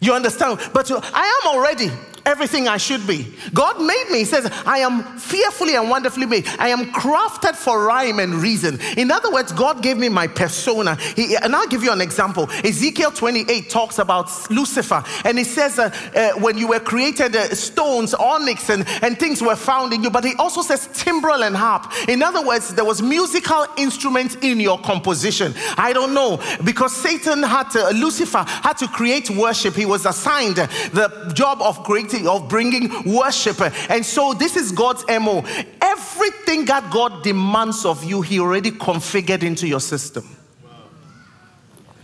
You 0.00 0.14
understand? 0.14 0.58
But 0.72 0.90
I 0.90 1.40
am 1.42 1.54
already 1.54 1.90
everything 2.24 2.68
I 2.68 2.76
should 2.76 3.06
be. 3.06 3.26
God 3.54 3.80
made 3.80 4.06
me. 4.10 4.18
He 4.18 4.24
says, 4.24 4.50
I 4.66 4.78
am 4.78 5.02
fearfully 5.18 5.76
and 5.76 5.88
wonderfully 5.88 6.26
made. 6.26 6.46
I 6.58 6.68
am 6.68 6.86
crafted 6.92 7.56
for 7.56 7.84
rhyme 7.84 8.18
and 8.18 8.34
reason. 8.34 8.78
In 8.96 9.10
other 9.10 9.30
words, 9.30 9.52
God 9.52 9.82
gave 9.82 9.96
me 9.96 10.08
my 10.08 10.26
persona. 10.26 10.96
He, 11.16 11.36
and 11.36 11.54
I'll 11.54 11.68
give 11.68 11.82
you 11.82 11.92
an 11.92 12.00
example. 12.00 12.48
Ezekiel 12.64 13.12
28 13.12 13.70
talks 13.70 13.98
about 13.98 14.30
Lucifer. 14.50 15.02
And 15.24 15.38
he 15.38 15.44
says, 15.44 15.78
uh, 15.78 15.94
uh, 16.14 16.40
when 16.40 16.58
you 16.58 16.68
were 16.68 16.80
created, 16.80 17.34
uh, 17.34 17.54
stones, 17.54 18.14
onyx, 18.14 18.70
and, 18.70 18.86
and 19.02 19.18
things 19.18 19.42
were 19.42 19.56
found 19.56 19.92
in 19.92 20.02
you. 20.02 20.10
But 20.10 20.24
he 20.24 20.34
also 20.34 20.62
says 20.62 20.88
timbrel 20.92 21.44
and 21.44 21.56
harp. 21.56 21.92
In 22.08 22.22
other 22.22 22.44
words, 22.46 22.74
there 22.74 22.84
was 22.84 23.02
musical 23.02 23.66
instruments 23.76 24.36
in 24.42 24.60
your 24.60 24.78
composition. 24.78 25.54
I 25.76 25.92
don't 25.92 26.14
know. 26.14 26.40
Because 26.64 26.94
Satan 26.94 27.42
had 27.42 27.70
to, 27.70 27.90
Lucifer 27.90 28.44
had 28.46 28.74
to 28.78 28.88
create 28.88 29.30
worship. 29.30 29.74
He 29.74 29.86
was 29.86 30.06
assigned 30.06 30.56
the 30.56 31.32
job 31.34 31.62
of 31.62 31.82
of 32.14 32.48
bringing 32.48 32.90
worship. 33.14 33.60
And 33.90 34.04
so 34.04 34.34
this 34.34 34.56
is 34.56 34.72
God's 34.72 35.04
MO. 35.08 35.44
Everything 35.80 36.64
that 36.66 36.90
God 36.90 37.22
demands 37.22 37.84
of 37.84 38.04
you, 38.04 38.22
He 38.22 38.40
already 38.40 38.70
configured 38.70 39.42
into 39.42 39.66
your 39.66 39.80
system. 39.80 40.24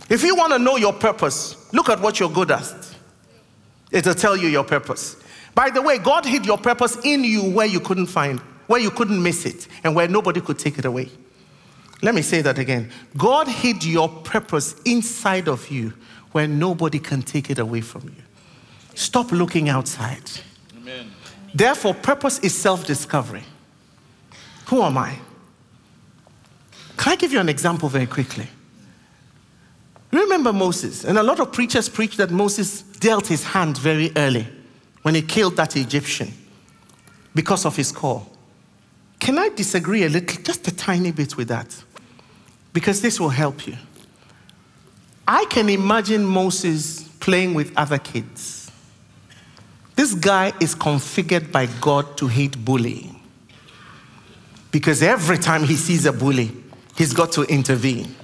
If 0.09 0.23
you 0.23 0.35
want 0.35 0.53
to 0.53 0.59
know 0.59 0.77
your 0.77 0.93
purpose, 0.93 1.71
look 1.73 1.89
at 1.89 1.99
what 1.99 2.19
you're 2.19 2.29
good 2.29 2.51
at. 2.51 2.95
It'll 3.91 4.13
tell 4.13 4.37
you 4.37 4.47
your 4.47 4.63
purpose. 4.63 5.17
By 5.53 5.69
the 5.69 5.81
way, 5.81 5.97
God 5.97 6.25
hid 6.25 6.45
your 6.45 6.57
purpose 6.57 6.97
in 7.03 7.23
you 7.23 7.51
where 7.51 7.65
you 7.65 7.79
couldn't 7.79 8.07
find, 8.07 8.39
where 8.67 8.79
you 8.79 8.91
couldn't 8.91 9.21
miss 9.21 9.45
it, 9.45 9.67
and 9.83 9.95
where 9.95 10.07
nobody 10.07 10.39
could 10.39 10.59
take 10.59 10.77
it 10.77 10.85
away. 10.85 11.09
Let 12.01 12.13
me 12.13 12.21
say 12.21 12.41
that 12.43 12.59
again. 12.59 12.91
God 13.17 13.47
hid 13.47 13.83
your 13.83 14.07
purpose 14.07 14.75
inside 14.85 15.47
of 15.47 15.69
you 15.69 15.93
where 16.31 16.47
nobody 16.47 16.99
can 16.99 17.21
take 17.23 17.49
it 17.49 17.57
away 17.57 17.81
from 17.81 18.03
you. 18.03 18.23
Stop 18.97 19.31
looking 19.31 19.69
outside. 19.69 20.23
Amen. 20.75 21.11
Therefore, 21.53 21.93
purpose 21.93 22.39
is 22.39 22.57
self 22.57 22.83
discovery. 22.83 23.43
Who 24.69 24.81
am 24.81 24.97
I? 24.97 25.19
Can 26.97 27.13
I 27.13 27.15
give 27.15 27.31
you 27.31 27.39
an 27.39 27.47
example 27.47 27.89
very 27.89 28.07
quickly? 28.07 28.47
Remember 30.11 30.51
Moses, 30.51 31.05
and 31.05 31.19
a 31.19 31.21
lot 31.21 31.39
of 31.39 31.51
preachers 31.51 31.87
preach 31.87 32.17
that 32.17 32.31
Moses 32.31 32.81
dealt 32.81 33.27
his 33.27 33.43
hand 33.43 33.77
very 33.77 34.11
early 34.15 34.47
when 35.03 35.13
he 35.13 35.21
killed 35.21 35.57
that 35.57 35.75
Egyptian 35.77 36.33
because 37.35 37.67
of 37.67 37.75
his 37.75 37.91
call. 37.91 38.27
Can 39.19 39.37
I 39.37 39.49
disagree 39.49 40.05
a 40.05 40.09
little, 40.09 40.41
just 40.41 40.67
a 40.67 40.75
tiny 40.75 41.11
bit 41.11 41.37
with 41.37 41.49
that? 41.49 41.83
Because 42.73 43.03
this 43.03 43.19
will 43.19 43.29
help 43.29 43.67
you. 43.67 43.77
I 45.27 45.45
can 45.51 45.69
imagine 45.69 46.25
Moses 46.25 47.03
playing 47.19 47.53
with 47.53 47.71
other 47.77 47.99
kids 47.99 48.56
this 49.97 50.13
guy 50.13 50.53
is 50.61 50.75
configured 50.75 51.51
by 51.51 51.65
God 51.81 52.17
to 52.17 52.27
hate 52.27 52.63
bullying. 52.63 53.19
Because 54.71 55.01
every 55.01 55.39
time 55.39 55.63
he 55.63 55.75
sees 55.75 56.05
a 56.05 56.13
bully, 56.13 56.51
he's 56.95 57.13
got 57.13 57.31
to 57.31 57.41
intervene. 57.43 58.15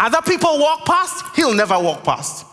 Other 0.00 0.22
people 0.22 0.58
walk 0.58 0.86
past, 0.86 1.36
he'll 1.36 1.52
never 1.52 1.78
walk 1.78 2.04
past. 2.04 2.46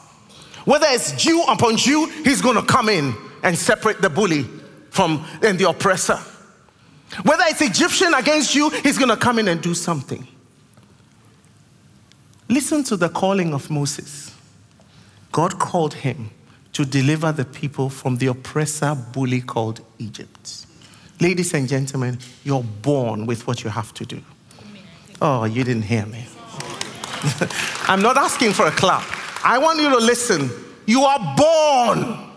Whether 0.65 0.87
it's 0.89 1.13
Jew 1.13 1.43
upon 1.47 1.77
Jew, 1.77 2.07
he's 2.25 2.41
going 2.41 2.57
to 2.57 2.65
come 2.65 2.89
in 2.89 3.15
and 3.41 3.57
separate 3.57 4.01
the 4.01 4.09
bully 4.09 4.43
from 4.89 5.25
and 5.41 5.57
the 5.57 5.69
oppressor. 5.69 6.19
Whether 7.23 7.45
it's 7.47 7.61
Egyptian 7.61 8.13
against 8.15 8.53
you, 8.53 8.69
he's 8.69 8.97
going 8.97 9.11
to 9.11 9.17
come 9.17 9.39
in 9.39 9.47
and 9.47 9.61
do 9.61 9.73
something. 9.73 10.27
Listen 12.49 12.83
to 12.83 12.97
the 12.97 13.07
calling 13.07 13.53
of 13.53 13.69
Moses. 13.69 14.35
God 15.31 15.57
called 15.57 15.93
him 15.93 16.31
to 16.75 16.85
deliver 16.85 17.31
the 17.31 17.45
people 17.45 17.89
from 17.89 18.17
the 18.17 18.27
oppressor 18.27 18.95
bully 19.13 19.39
called 19.39 19.79
Egypt. 19.97 20.65
Ladies 21.21 21.53
and 21.53 21.69
gentlemen, 21.69 22.19
you're 22.43 22.63
born 22.81 23.25
with 23.25 23.47
what 23.47 23.63
you 23.63 23.69
have 23.69 23.93
to 23.93 24.05
do. 24.05 24.21
Oh, 25.21 25.45
you 25.45 25.63
didn't 25.63 25.83
hear 25.83 26.05
me. 26.05 26.25
I'm 27.87 28.01
not 28.01 28.17
asking 28.17 28.51
for 28.51 28.67
a 28.67 28.71
clap. 28.71 29.05
I 29.41 29.57
want 29.57 29.79
you 29.79 29.89
to 29.89 29.99
listen. 29.99 30.49
You 30.85 31.03
are 31.03 31.35
born 31.37 32.34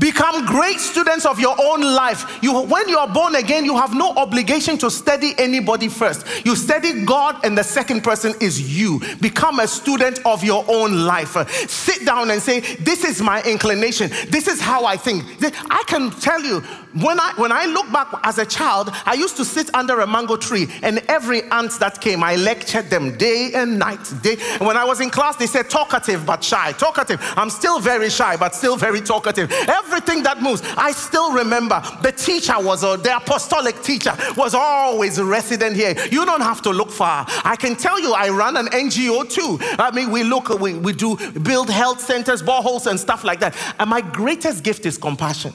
Become 0.00 0.46
great 0.46 0.80
students 0.80 1.24
of 1.24 1.38
your 1.38 1.54
own 1.60 1.80
life. 1.80 2.42
You, 2.42 2.62
when 2.62 2.88
you 2.88 2.98
are 2.98 3.06
born 3.06 3.36
again, 3.36 3.64
you 3.64 3.76
have 3.76 3.94
no 3.94 4.10
obligation 4.16 4.76
to 4.78 4.90
study 4.90 5.32
anybody 5.38 5.86
first. 5.86 6.26
You 6.44 6.56
study 6.56 7.04
God, 7.04 7.44
and 7.44 7.56
the 7.56 7.62
second 7.62 8.02
person 8.02 8.34
is 8.40 8.76
you. 8.76 9.00
Become 9.20 9.60
a 9.60 9.68
student 9.68 10.18
of 10.26 10.42
your 10.42 10.64
own 10.66 11.04
life. 11.06 11.36
sit 11.70 12.04
down 12.04 12.32
and 12.32 12.42
say, 12.42 12.60
This 12.76 13.04
is 13.04 13.22
my 13.22 13.40
inclination. 13.42 14.10
This 14.28 14.48
is 14.48 14.60
how 14.60 14.84
I 14.84 14.96
think. 14.96 15.24
I 15.70 15.84
can 15.86 16.10
tell 16.10 16.42
you, 16.42 16.64
when 17.02 17.20
I, 17.20 17.32
when 17.36 17.52
I 17.52 17.66
look 17.66 17.90
back 17.92 18.08
as 18.22 18.38
a 18.38 18.46
child, 18.46 18.90
I 19.04 19.14
used 19.14 19.36
to 19.36 19.44
sit 19.44 19.74
under 19.74 20.00
a 20.00 20.06
mango 20.06 20.36
tree, 20.36 20.68
and 20.82 20.98
every 21.08 21.42
ant 21.50 21.72
that 21.78 22.00
came, 22.00 22.22
I 22.22 22.36
lectured 22.36 22.90
them 22.90 23.16
day 23.16 23.52
and 23.54 23.78
night. 23.78 24.12
Day. 24.22 24.36
And 24.52 24.66
when 24.66 24.76
I 24.76 24.84
was 24.84 25.00
in 25.00 25.10
class, 25.10 25.36
they 25.36 25.46
said 25.46 25.68
talkative 25.68 26.24
but 26.24 26.42
shy. 26.42 26.72
Talkative. 26.72 27.20
I'm 27.36 27.50
still 27.50 27.80
very 27.80 28.08
shy, 28.08 28.36
but 28.36 28.54
still 28.54 28.76
very 28.76 29.00
talkative. 29.00 29.50
Everything 29.68 30.22
that 30.22 30.40
moves, 30.40 30.62
I 30.76 30.92
still 30.92 31.32
remember. 31.32 31.82
The 32.02 32.12
teacher 32.12 32.54
was, 32.58 32.84
uh, 32.84 32.96
the 32.96 33.16
apostolic 33.16 33.82
teacher 33.82 34.16
was 34.36 34.54
always 34.54 35.20
resident 35.20 35.76
here. 35.76 35.94
You 36.10 36.24
don't 36.24 36.40
have 36.40 36.62
to 36.62 36.70
look 36.70 36.90
far. 36.90 37.26
I 37.44 37.56
can 37.56 37.76
tell 37.76 38.00
you, 38.00 38.12
I 38.12 38.28
run 38.30 38.56
an 38.56 38.66
NGO 38.66 39.28
too. 39.30 39.58
I 39.78 39.90
mean, 39.90 40.10
we 40.10 40.22
look, 40.22 40.48
we, 40.60 40.74
we 40.74 40.92
do 40.92 41.16
build 41.40 41.68
health 41.70 42.00
centers, 42.00 42.42
boreholes, 42.42 42.86
and 42.86 42.98
stuff 42.98 43.24
like 43.24 43.40
that. 43.40 43.56
And 43.78 43.90
my 43.90 44.00
greatest 44.00 44.64
gift 44.64 44.86
is 44.86 44.96
compassion. 44.96 45.52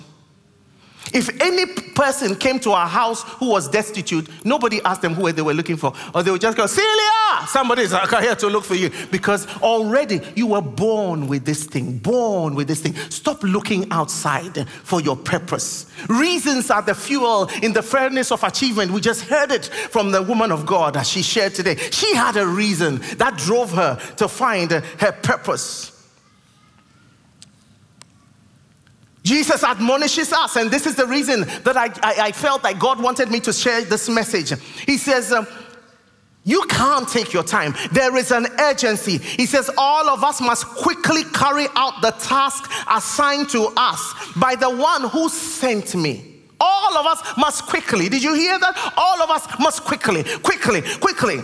If 1.13 1.41
any 1.41 1.65
person 1.65 2.35
came 2.35 2.59
to 2.61 2.71
our 2.71 2.87
house 2.87 3.23
who 3.23 3.49
was 3.49 3.67
destitute, 3.67 4.27
nobody 4.45 4.81
asked 4.83 5.01
them 5.01 5.13
who 5.13 5.31
they 5.31 5.41
were 5.41 5.53
looking 5.53 5.77
for. 5.77 5.93
Or 6.13 6.23
they 6.23 6.31
would 6.31 6.41
just 6.41 6.57
go, 6.57 6.65
Celia, 6.65 7.47
somebody's 7.47 7.91
here 8.19 8.35
to 8.35 8.47
look 8.47 8.63
for 8.63 8.75
you. 8.75 8.91
Because 9.11 9.47
already 9.57 10.21
you 10.35 10.47
were 10.47 10.61
born 10.61 11.27
with 11.27 11.45
this 11.45 11.65
thing, 11.65 11.97
born 11.97 12.55
with 12.55 12.67
this 12.67 12.81
thing. 12.81 12.95
Stop 13.09 13.43
looking 13.43 13.91
outside 13.91 14.67
for 14.83 15.01
your 15.01 15.15
purpose. 15.15 15.85
Reasons 16.07 16.71
are 16.71 16.81
the 16.81 16.95
fuel 16.95 17.49
in 17.61 17.73
the 17.73 17.83
furnace 17.83 18.31
of 18.31 18.43
achievement. 18.43 18.91
We 18.91 19.01
just 19.01 19.23
heard 19.23 19.51
it 19.51 19.65
from 19.65 20.11
the 20.11 20.21
woman 20.21 20.51
of 20.51 20.65
God 20.65 20.97
as 20.97 21.09
she 21.09 21.21
shared 21.21 21.53
today. 21.55 21.75
She 21.75 22.15
had 22.15 22.37
a 22.37 22.45
reason 22.45 22.99
that 23.17 23.37
drove 23.37 23.71
her 23.73 23.95
to 24.17 24.27
find 24.27 24.71
her 24.71 25.11
purpose. 25.11 26.00
Jesus 29.23 29.63
admonishes 29.63 30.33
us, 30.33 30.55
and 30.55 30.71
this 30.71 30.85
is 30.85 30.95
the 30.95 31.05
reason 31.05 31.41
that 31.63 31.77
I, 31.77 31.85
I, 32.01 32.27
I 32.27 32.31
felt 32.31 32.63
that 32.63 32.79
God 32.79 33.01
wanted 33.01 33.29
me 33.29 33.39
to 33.41 33.53
share 33.53 33.81
this 33.83 34.09
message. 34.09 34.59
He 34.87 34.97
says, 34.97 35.31
um, 35.31 35.45
You 36.43 36.63
can't 36.63 37.07
take 37.07 37.31
your 37.31 37.43
time. 37.43 37.75
There 37.91 38.17
is 38.17 38.31
an 38.31 38.47
urgency. 38.59 39.19
He 39.19 39.45
says, 39.45 39.69
All 39.77 40.09
of 40.09 40.23
us 40.23 40.41
must 40.41 40.65
quickly 40.65 41.23
carry 41.33 41.67
out 41.75 42.01
the 42.01 42.11
task 42.11 42.71
assigned 42.89 43.49
to 43.49 43.71
us 43.77 44.13
by 44.35 44.55
the 44.55 44.69
one 44.69 45.07
who 45.09 45.29
sent 45.29 45.93
me. 45.93 46.31
All 46.59 46.97
of 46.97 47.05
us 47.05 47.21
must 47.37 47.65
quickly. 47.67 48.09
Did 48.09 48.23
you 48.23 48.33
hear 48.33 48.57
that? 48.57 48.93
All 48.97 49.21
of 49.21 49.29
us 49.29 49.47
must 49.59 49.83
quickly, 49.83 50.23
quickly, 50.23 50.81
quickly. 50.99 51.41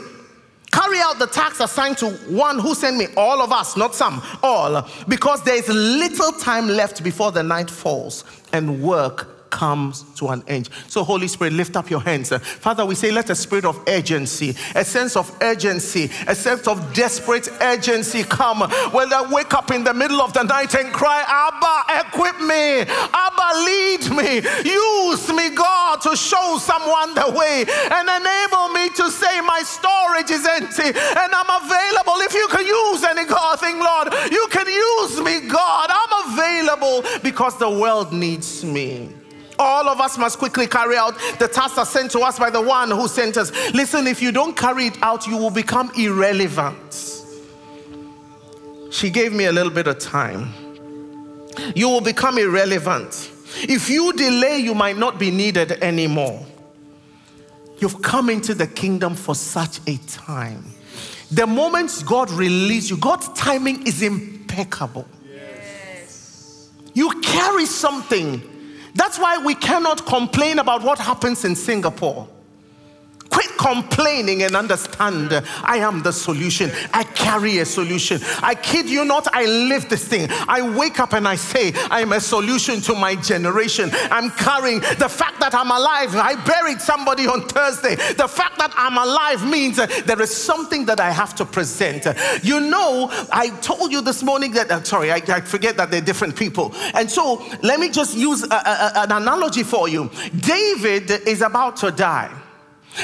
Carry 0.71 0.99
out 0.99 1.17
the 1.19 1.27
task 1.27 1.59
assigned 1.59 1.97
to 1.99 2.09
one 2.27 2.59
who 2.59 2.75
sent 2.75 2.97
me, 2.97 3.07
all 3.15 3.41
of 3.41 3.51
us, 3.51 3.77
not 3.77 3.95
some, 3.95 4.21
all, 4.43 4.87
because 5.07 5.41
there 5.43 5.55
is 5.55 5.67
little 5.69 6.31
time 6.33 6.67
left 6.67 7.03
before 7.03 7.31
the 7.31 7.43
night 7.43 7.69
falls 7.69 8.23
and 8.53 8.81
work 8.81 9.36
comes 9.49 10.03
to 10.15 10.27
an 10.27 10.43
end. 10.47 10.69
So, 10.87 11.03
Holy 11.03 11.27
Spirit, 11.27 11.53
lift 11.53 11.75
up 11.75 11.89
your 11.89 12.01
hands. 12.01 12.29
Father, 12.29 12.85
we 12.85 12.95
say, 12.95 13.11
let 13.11 13.29
a 13.29 13.35
spirit 13.35 13.65
of 13.65 13.81
urgency, 13.87 14.55
a 14.75 14.83
sense 14.83 15.15
of 15.15 15.35
urgency, 15.41 16.09
a 16.27 16.35
sense 16.35 16.67
of 16.67 16.93
desperate 16.93 17.49
urgency 17.61 18.23
come. 18.23 18.59
When 18.91 19.11
I 19.13 19.27
wake 19.31 19.53
up 19.53 19.71
in 19.71 19.83
the 19.83 19.93
middle 19.93 20.21
of 20.21 20.33
the 20.33 20.43
night 20.43 20.75
and 20.75 20.93
cry, 20.93 21.23
Abba, 21.27 22.07
equip 22.07 22.39
me, 22.41 22.81
Abba, 22.81 23.49
lead 23.65 24.03
me, 24.11 24.41
use 24.63 25.29
me, 25.33 25.49
God, 25.55 26.01
to 26.01 26.15
show 26.15 26.57
someone 26.59 27.13
the 27.13 27.33
way 27.37 27.65
and 27.91 28.07
enable 28.09 28.69
me 28.69 28.89
to 28.89 29.11
say, 29.11 29.41
My 29.41 29.61
storage 29.63 30.31
is 30.31 30.45
empty 30.45 30.87
and 30.87 31.31
I'm 31.33 31.63
available. 31.63 32.21
If 32.21 32.33
you 32.33 32.47
can 32.49 32.65
use 32.65 33.03
any 33.03 33.25
God 33.25 33.59
thing, 33.59 33.79
Lord, 33.79 34.13
you 34.31 34.47
can 34.51 34.67
use 34.67 35.21
me, 35.21 35.47
God. 35.47 35.89
I'm 35.91 36.33
available 36.33 37.03
because 37.23 37.57
the 37.57 37.69
world 37.69 38.13
needs 38.13 38.63
me. 38.63 39.09
All 39.59 39.89
of 39.89 39.99
us 39.99 40.17
must 40.17 40.37
quickly 40.37 40.67
carry 40.67 40.97
out 40.97 41.17
the 41.39 41.47
tasks 41.47 41.89
sent 41.89 42.11
to 42.11 42.19
us 42.19 42.37
by 42.37 42.49
the 42.49 42.61
one 42.61 42.91
who 42.91 43.07
sent 43.07 43.37
us. 43.37 43.51
Listen, 43.73 44.07
if 44.07 44.21
you 44.21 44.31
don't 44.31 44.55
carry 44.55 44.87
it 44.87 44.97
out, 45.01 45.25
you 45.25 45.37
will 45.37 45.49
become 45.49 45.91
irrelevant. 45.97 47.23
She 48.91 49.09
gave 49.09 49.33
me 49.33 49.45
a 49.45 49.51
little 49.51 49.71
bit 49.71 49.87
of 49.87 49.99
time. 49.99 50.53
You 51.75 51.89
will 51.89 52.01
become 52.01 52.37
irrelevant. 52.37 53.31
If 53.61 53.89
you 53.89 54.13
delay, 54.13 54.59
you 54.59 54.75
might 54.75 54.97
not 54.97 55.17
be 55.17 55.31
needed 55.31 55.71
anymore. 55.83 56.45
You've 57.79 58.01
come 58.01 58.29
into 58.29 58.53
the 58.53 58.67
kingdom 58.67 59.15
for 59.15 59.35
such 59.35 59.79
a 59.87 59.97
time. 60.07 60.65
The 61.31 61.45
moment 61.45 62.03
God 62.05 62.31
releases 62.31 62.89
you, 62.89 62.97
God's 62.97 63.27
timing 63.29 63.85
is 63.85 64.01
impeccable. 64.01 65.07
Yes. 65.29 66.69
You 66.93 67.09
carry 67.21 67.65
something 67.65 68.41
that's 68.97 69.19
why 69.19 69.37
we 69.37 69.53
cannot 69.55 70.05
complain 70.05 70.59
about 70.59 70.81
what 70.81 70.97
happens 70.99 71.45
in 71.45 71.55
Singapore. 71.55 72.27
Quit 73.29 73.57
complaining 73.57 74.43
and 74.43 74.55
understand 74.55 75.31
I 75.63 75.77
am 75.77 76.03
the 76.03 76.11
solution. 76.11 76.71
I 76.93 77.03
carry 77.03 77.59
a 77.59 77.65
solution. 77.65 78.19
I 78.41 78.55
kid 78.55 78.89
you 78.89 79.05
not, 79.05 79.27
I 79.33 79.45
live 79.45 79.89
this 79.89 80.07
thing. 80.07 80.27
I 80.47 80.61
wake 80.77 80.99
up 80.99 81.13
and 81.13 81.27
I 81.27 81.35
say, 81.35 81.73
I 81.89 82.01
am 82.01 82.13
a 82.13 82.19
solution 82.19 82.81
to 82.81 82.95
my 82.95 83.15
generation. 83.15 83.89
I'm 83.93 84.29
carrying 84.31 84.79
the 84.79 85.09
fact 85.09 85.39
that 85.39 85.53
I'm 85.53 85.71
alive. 85.71 86.15
I 86.15 86.35
buried 86.45 86.81
somebody 86.81 87.27
on 87.27 87.47
Thursday. 87.47 87.95
The 87.95 88.27
fact 88.27 88.57
that 88.57 88.73
I'm 88.77 88.97
alive 88.97 89.49
means 89.49 89.79
uh, 89.79 89.87
there 90.05 90.21
is 90.21 90.35
something 90.35 90.85
that 90.85 90.99
I 90.99 91.11
have 91.11 91.35
to 91.35 91.45
present. 91.45 92.07
You 92.43 92.59
know, 92.59 93.09
I 93.31 93.49
told 93.61 93.91
you 93.91 94.01
this 94.01 94.23
morning 94.23 94.51
that, 94.53 94.71
uh, 94.71 94.83
sorry, 94.83 95.11
I, 95.11 95.21
I, 95.27 95.41
forget 95.41 95.77
that 95.77 95.91
they're 95.91 96.01
different 96.01 96.35
people. 96.35 96.73
And 96.93 97.09
so 97.09 97.45
let 97.63 97.79
me 97.79 97.89
just 97.89 98.15
use 98.17 98.43
a, 98.43 98.47
a, 98.47 98.91
an 98.95 99.11
analogy 99.11 99.63
for 99.63 99.87
you. 99.87 100.09
David 100.39 101.11
is 101.27 101.41
about 101.41 101.77
to 101.77 101.91
die. 101.91 102.31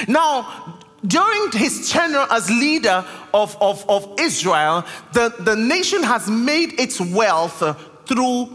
Now, 0.07 0.79
during 1.05 1.51
his 1.51 1.89
tenure 1.91 2.25
as 2.31 2.49
leader 2.49 3.05
of, 3.33 3.57
of, 3.59 3.87
of 3.89 4.19
Israel, 4.19 4.85
the, 5.11 5.33
the 5.39 5.55
nation 5.55 6.03
has 6.03 6.29
made 6.29 6.79
its 6.79 6.99
wealth 7.01 7.61
through 8.05 8.49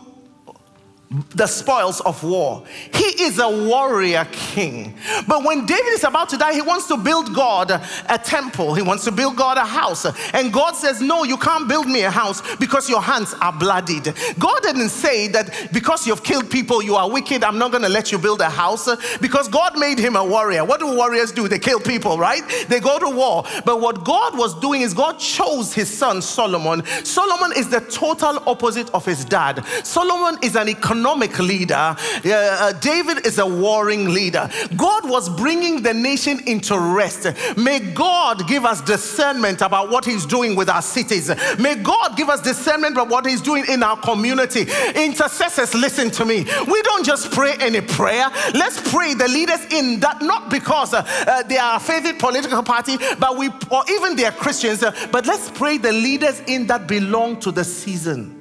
the 1.35 1.47
spoils 1.47 2.01
of 2.01 2.23
war. 2.23 2.65
He 2.93 3.23
is 3.23 3.39
a 3.39 3.49
warrior 3.49 4.27
king. 4.31 4.95
But 5.27 5.43
when 5.43 5.65
David 5.65 5.93
is 5.93 6.05
about 6.05 6.29
to 6.31 6.37
die, 6.37 6.53
he 6.53 6.61
wants 6.61 6.87
to 6.89 6.99
build 6.99 7.35
God 7.35 7.71
a 7.71 8.19
temple. 8.19 8.75
He 8.75 8.83
wants 8.83 9.05
to 9.05 9.13
build 9.13 9.37
God 9.37 9.57
a 9.57 9.65
house. 9.65 10.05
And 10.35 10.53
God 10.53 10.73
says, 10.73 11.01
No, 11.01 11.25
you 11.25 11.39
can't 11.39 11.67
build 11.67 11.87
me 11.87 12.03
a 12.03 12.11
house 12.11 12.43
because 12.57 12.91
your 12.91 13.01
hands 13.01 13.35
are 13.41 13.53
bloodied. 13.53 14.13
God 14.39 14.63
didn't 14.63 14.91
say 14.91 15.29
that 15.29 15.71
because 15.73 16.07
you've 16.07 16.23
killed 16.23 16.51
people, 16.51 16.83
you 16.83 16.95
are 16.95 17.11
wicked. 17.11 17.43
I'm 17.43 17.59
not 17.59 17.71
going 17.71 17.85
to 17.85 17.89
let 17.89 18.13
you 18.13 18.19
build 18.19 18.43
a 18.43 18.51
house 18.51 18.87
because 19.19 19.49
God 19.49 19.79
made 19.79 19.99
him 19.99 20.15
a 20.15 20.25
warrior. 20.25 20.63
What 20.63 20.81
do 20.81 20.95
warriors 20.95 21.33
do? 21.33 21.49
They 21.49 21.59
kill 21.59 21.81
people, 21.81 22.19
right? 22.19 22.43
They 22.69 22.81
go 22.81 22.99
to 22.99 23.09
war. 23.09 23.45
But 23.65 23.81
what 23.81 24.05
God 24.05 24.37
was 24.37 24.59
doing 24.61 24.83
is 24.83 24.93
God 24.93 25.19
chose 25.19 25.73
his 25.73 25.89
son 25.89 26.21
Solomon. 26.21 26.85
Solomon 27.05 27.53
is 27.57 27.71
the 27.71 27.81
total 27.81 28.43
opposite 28.47 28.91
of 28.93 29.07
his 29.07 29.25
dad. 29.25 29.65
Solomon 29.85 30.39
is 30.43 30.55
an 30.55 30.69
economic 30.69 30.98
economic 30.99 31.39
leader, 31.39 31.97
uh, 32.25 32.73
David 32.81 33.25
is 33.25 33.39
a 33.39 33.47
warring 33.47 34.09
leader. 34.13 34.51
God 34.77 35.09
was 35.09 35.29
bringing 35.29 35.81
the 35.83 35.95
nation 35.95 36.41
into 36.47 36.77
rest. 36.79 37.27
May 37.57 37.79
God 37.79 38.49
give 38.49 38.65
us 38.65 38.81
discernment 38.81 39.61
about 39.61 39.91
what 39.91 40.05
He's 40.05 40.27
doing 40.27 40.57
with 40.57 40.69
our 40.69 40.83
cities. 40.83 41.31
May 41.59 41.77
God 41.77 42.17
give 42.17 42.29
us 42.29 42.43
discernment 42.43 42.95
about 42.95 43.11
what 43.11 43.27
He's 43.27 43.41
doing 43.41 43.65
in 43.69 43.83
our 43.85 43.97
community. 43.97 44.67
Intercessors, 44.97 45.73
listen 45.73 46.11
to 46.11 46.25
me. 46.25 46.45
We 46.67 46.83
don't 46.83 47.07
just 47.07 47.31
pray 47.31 47.55
any 47.61 47.81
prayer. 47.81 48.29
Let's 48.55 48.81
pray 48.91 49.15
the 49.15 49.29
leaders 49.29 49.65
in 49.73 50.01
that, 50.01 50.21
not 50.21 50.51
because 50.51 50.95
uh, 50.95 51.07
uh, 51.29 51.43
they 51.45 51.59
are 51.59 51.77
a 51.77 51.81
favorite 51.81 52.19
political 52.19 52.63
party, 52.65 52.97
but 53.21 53.37
we, 53.37 53.51
or 53.71 53.83
even 53.91 54.17
they 54.17 54.25
are 54.25 54.33
Christians, 54.33 54.83
uh, 54.83 54.93
but 55.13 55.27
let's 55.27 55.49
pray 55.51 55.79
the 55.79 55.93
leaders 55.93 56.41
in 56.47 56.67
that 56.67 56.89
belong 56.89 57.39
to 57.41 57.53
the 57.53 57.65
season. 57.65 58.38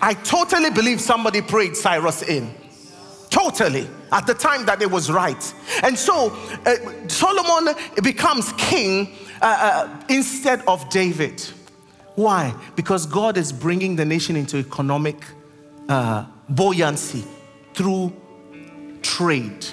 I 0.00 0.14
totally 0.14 0.70
believe 0.70 1.00
somebody 1.00 1.42
prayed 1.42 1.76
Cyrus 1.76 2.22
in. 2.22 2.54
Totally. 3.30 3.88
at 4.12 4.26
the 4.26 4.34
time 4.34 4.64
that 4.66 4.80
it 4.82 4.90
was 4.90 5.10
right. 5.10 5.54
And 5.82 5.98
so 5.98 6.30
uh, 6.64 6.74
Solomon 7.08 7.74
becomes 8.02 8.52
king 8.52 9.14
uh, 9.42 9.88
uh, 9.88 10.02
instead 10.08 10.62
of 10.66 10.88
David. 10.90 11.42
Why? 12.14 12.54
Because 12.76 13.04
God 13.04 13.36
is 13.36 13.52
bringing 13.52 13.96
the 13.96 14.04
nation 14.04 14.36
into 14.36 14.56
economic 14.56 15.16
uh, 15.88 16.24
buoyancy 16.48 17.24
through 17.74 18.12
trade. 19.02 19.66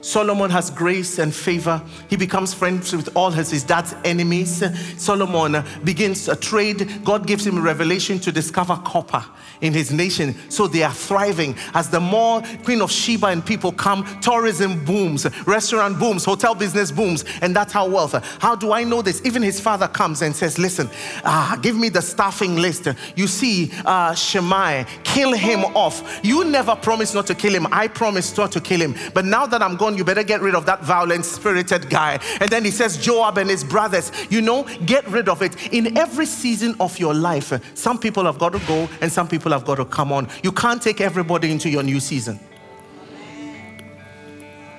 Solomon 0.00 0.50
has 0.50 0.70
grace 0.70 1.18
and 1.18 1.34
favor. 1.34 1.82
He 2.08 2.16
becomes 2.16 2.54
friends 2.54 2.94
with 2.94 3.14
all 3.14 3.30
his, 3.30 3.62
dad's 3.64 3.94
enemies. 4.04 4.62
Solomon 5.00 5.64
begins 5.84 6.28
a 6.28 6.36
trade. 6.36 7.04
God 7.04 7.26
gives 7.26 7.46
him 7.46 7.62
revelation 7.62 8.18
to 8.20 8.32
discover 8.32 8.76
copper 8.84 9.24
in 9.60 9.72
his 9.72 9.92
nation. 9.92 10.34
So 10.50 10.66
they 10.66 10.82
are 10.82 10.92
thriving. 10.92 11.54
As 11.74 11.90
the 11.90 12.00
more 12.00 12.42
Queen 12.64 12.80
of 12.80 12.90
Sheba 12.90 13.26
and 13.26 13.44
people 13.44 13.72
come, 13.72 14.04
tourism 14.20 14.84
booms, 14.84 15.26
restaurant 15.46 15.98
booms, 15.98 16.24
hotel 16.24 16.54
business 16.54 16.90
booms, 16.90 17.24
and 17.42 17.54
that's 17.54 17.72
how 17.72 17.88
wealth. 17.88 18.14
How 18.40 18.54
do 18.54 18.72
I 18.72 18.84
know 18.84 19.02
this? 19.02 19.20
Even 19.24 19.42
his 19.42 19.60
father 19.60 19.88
comes 19.88 20.22
and 20.22 20.34
says, 20.34 20.58
Listen, 20.58 20.88
ah, 21.24 21.58
give 21.62 21.76
me 21.76 21.88
the 21.88 22.02
staffing 22.02 22.56
list. 22.56 22.88
You 23.16 23.26
see, 23.26 23.70
uh, 23.84 24.14
Shimei, 24.14 24.86
kill 25.04 25.32
him 25.32 25.64
off. 25.76 26.20
You 26.22 26.44
never 26.44 26.74
promised 26.74 27.14
not 27.14 27.26
to 27.28 27.34
kill 27.34 27.54
him. 27.54 27.66
I 27.70 27.88
promised 27.88 28.36
not 28.36 28.52
to 28.52 28.60
kill 28.60 28.80
him. 28.80 28.94
But 29.14 29.24
now 29.24 29.46
that 29.46 29.62
I'm 29.62 29.76
gone, 29.90 29.98
you 29.98 30.04
better 30.04 30.22
get 30.22 30.40
rid 30.40 30.54
of 30.54 30.66
that 30.66 30.82
violent 30.82 31.24
spirited 31.24 31.90
guy. 31.90 32.18
And 32.40 32.50
then 32.50 32.64
he 32.64 32.70
says, 32.70 32.96
Joab 32.96 33.38
and 33.38 33.50
his 33.50 33.64
brothers, 33.64 34.12
you 34.30 34.40
know, 34.40 34.64
get 34.86 35.06
rid 35.08 35.28
of 35.28 35.42
it. 35.42 35.72
In 35.72 35.96
every 35.98 36.26
season 36.26 36.74
of 36.80 36.98
your 36.98 37.14
life, 37.14 37.52
some 37.76 37.98
people 37.98 38.24
have 38.24 38.38
got 38.38 38.52
to 38.52 38.60
go 38.66 38.88
and 39.00 39.12
some 39.12 39.28
people 39.28 39.52
have 39.52 39.64
got 39.64 39.76
to 39.76 39.84
come 39.84 40.12
on. 40.12 40.28
You 40.42 40.52
can't 40.52 40.80
take 40.80 41.00
everybody 41.00 41.50
into 41.50 41.68
your 41.68 41.82
new 41.82 42.00
season. 42.00 42.38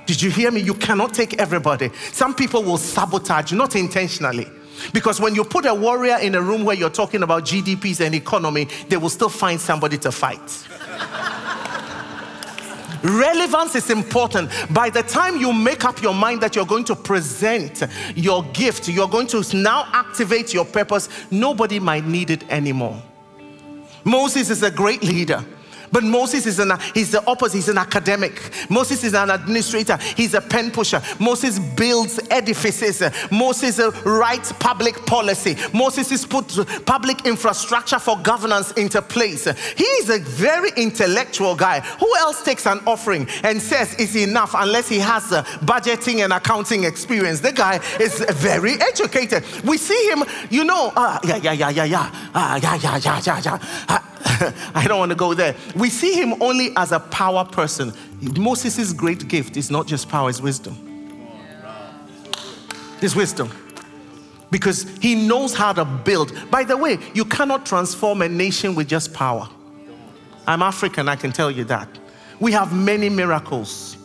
Did 0.06 0.22
you 0.22 0.32
hear 0.32 0.52
me? 0.52 0.62
You 0.62 0.74
cannot 0.74 1.14
take 1.14 1.40
everybody. 1.40 1.90
Some 2.12 2.36
people 2.36 2.64
will 2.64 2.78
sabotage, 2.78 3.54
not 3.54 3.76
intentionally. 3.76 4.48
Because 4.94 5.20
when 5.20 5.36
you 5.36 5.44
put 5.44 5.66
a 5.66 5.74
warrior 5.74 6.18
in 6.18 6.36
a 6.36 6.42
room 6.42 6.66
where 6.66 6.76
you're 6.76 6.90
talking 6.90 7.24
about 7.24 7.44
GDPs 7.44 8.04
and 8.04 8.16
economy, 8.16 8.68
they 8.90 8.98
will 8.98 9.10
still 9.10 9.30
find 9.30 9.62
somebody 9.62 9.98
to 10.00 10.12
fight. 10.12 10.68
Relevance 13.04 13.76
is 13.76 13.90
important. 13.90 14.52
By 14.72 14.90
the 14.90 15.04
time 15.04 15.38
you 15.38 15.52
make 15.54 15.86
up 15.86 16.02
your 16.02 16.14
mind 16.14 16.42
that 16.42 16.56
you're 16.56 16.66
going 16.66 16.86
to 16.86 16.96
present 16.96 17.84
your 18.16 18.44
gift, 18.54 18.88
you're 18.88 19.08
going 19.08 19.28
to 19.28 19.44
now 19.56 19.88
activate 19.92 20.54
your 20.54 20.66
purpose, 20.66 21.10
nobody 21.32 21.80
might 21.80 22.06
need 22.06 22.30
it 22.30 22.48
anymore. 22.50 23.02
Moses 24.04 24.50
is 24.50 24.64
a 24.64 24.72
great 24.72 25.04
leader. 25.04 25.44
But 25.92 26.04
Moses 26.04 26.46
is 26.46 26.60
an, 26.60 26.72
he's 26.94 27.12
the 27.12 27.26
opposite. 27.26 27.58
He's 27.58 27.70
an 27.70 27.78
academic. 27.78 28.40
Moses 28.70 29.04
is 29.04 29.14
an 29.14 29.30
administrator. 29.30 29.98
He's 30.16 30.34
a 30.34 30.42
pen 30.42 30.72
pusher. 30.72 31.02
Moses 31.20 31.60
builds 31.60 32.20
edifices. 32.30 33.02
Moses 33.32 33.80
writes 34.06 34.54
public 34.54 35.06
policy. 35.06 35.58
Moses 35.74 36.10
has 36.10 36.26
put 36.26 36.48
public 36.86 37.26
infrastructure 37.26 38.00
for 38.00 38.18
governance 38.20 38.72
into 38.74 39.02
place. 39.02 39.46
He 39.76 39.84
is 39.84 40.10
a 40.10 40.20
very 40.20 40.70
intellectual 40.78 41.56
guy. 41.56 41.82
Who 41.82 42.16
else 42.18 42.44
takes 42.44 42.66
an 42.66 42.80
offering 42.88 43.28
and 43.44 43.62
says 43.62 43.96
it's 44.00 44.16
enough 44.16 44.54
unless 44.56 44.88
he 44.88 45.00
has 45.00 45.32
a 45.32 45.44
budgeting 45.66 46.24
and 46.24 46.34
accounting 46.34 46.84
experience? 46.84 47.40
The 47.40 47.52
guy 47.52 47.80
is 48.00 48.24
very 48.32 48.74
educated. 48.82 49.44
We 49.64 49.78
see 49.78 50.10
him, 50.10 50.24
you 50.50 50.64
know, 50.64 50.92
uh, 50.96 51.20
yeah, 51.24 51.38
yeah, 51.38 51.52
yeah, 51.52 51.70
yeah, 51.70 51.84
yeah, 51.84 52.30
uh, 52.34 52.60
yeah, 52.62 52.76
yeah, 52.76 52.98
yeah, 52.98 53.22
yeah, 53.26 53.42
yeah. 53.44 53.60
Uh, 53.88 54.00
I 54.76 54.86
don't 54.88 55.00
want 55.00 55.10
to 55.12 55.16
go 55.16 55.34
there. 55.34 55.56
We 55.82 55.90
see 55.90 56.14
him 56.14 56.40
only 56.44 56.70
as 56.78 56.92
a 56.92 57.00
power 57.00 57.44
person. 57.44 57.92
Moses' 58.22 58.94
great 58.94 59.28
gift 59.28 59.58
is 59.58 59.72
not 59.72 59.88
just 59.88 60.08
power, 60.08 60.30
it's 60.30 60.40
wisdom. 60.40 60.78
It's 63.02 63.16
wisdom. 63.16 63.50
Because 64.52 64.84
he 65.00 65.16
knows 65.16 65.56
how 65.56 65.74
to 65.74 65.84
build. 65.84 66.34
By 66.52 66.66
the 66.66 66.78
way, 66.78 67.00
you 67.16 67.26
cannot 67.26 67.66
transform 67.66 68.22
a 68.22 68.30
nation 68.30 68.76
with 68.76 68.90
just 68.90 69.12
power. 69.12 69.50
I'm 70.46 70.62
African, 70.62 71.10
I 71.10 71.16
can 71.16 71.32
tell 71.32 71.50
you 71.50 71.64
that. 71.64 71.90
We 72.40 72.52
have 72.52 72.76
many 72.76 73.10
miracles. 73.10 73.98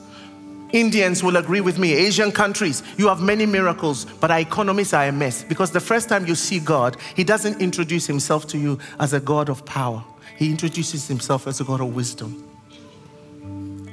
Indians 0.72 1.22
will 1.22 1.36
agree 1.36 1.60
with 1.60 1.78
me. 1.78 1.92
Asian 1.92 2.32
countries, 2.32 2.82
you 2.96 3.06
have 3.08 3.20
many 3.20 3.44
miracles, 3.44 4.06
but 4.06 4.30
our 4.30 4.40
economies 4.40 4.94
are 4.94 5.08
a 5.08 5.12
mess 5.12 5.44
because 5.44 5.72
the 5.72 5.80
first 5.80 6.08
time 6.08 6.26
you 6.26 6.36
see 6.36 6.58
God, 6.58 6.96
He 7.14 7.22
doesn't 7.22 7.60
introduce 7.60 8.06
Himself 8.06 8.46
to 8.46 8.58
you 8.58 8.78
as 8.98 9.12
a 9.12 9.20
God 9.20 9.50
of 9.50 9.66
power, 9.66 10.02
He 10.36 10.50
introduces 10.50 11.08
Himself 11.08 11.46
as 11.46 11.60
a 11.60 11.64
God 11.64 11.80
of 11.80 11.94
wisdom. 11.94 12.46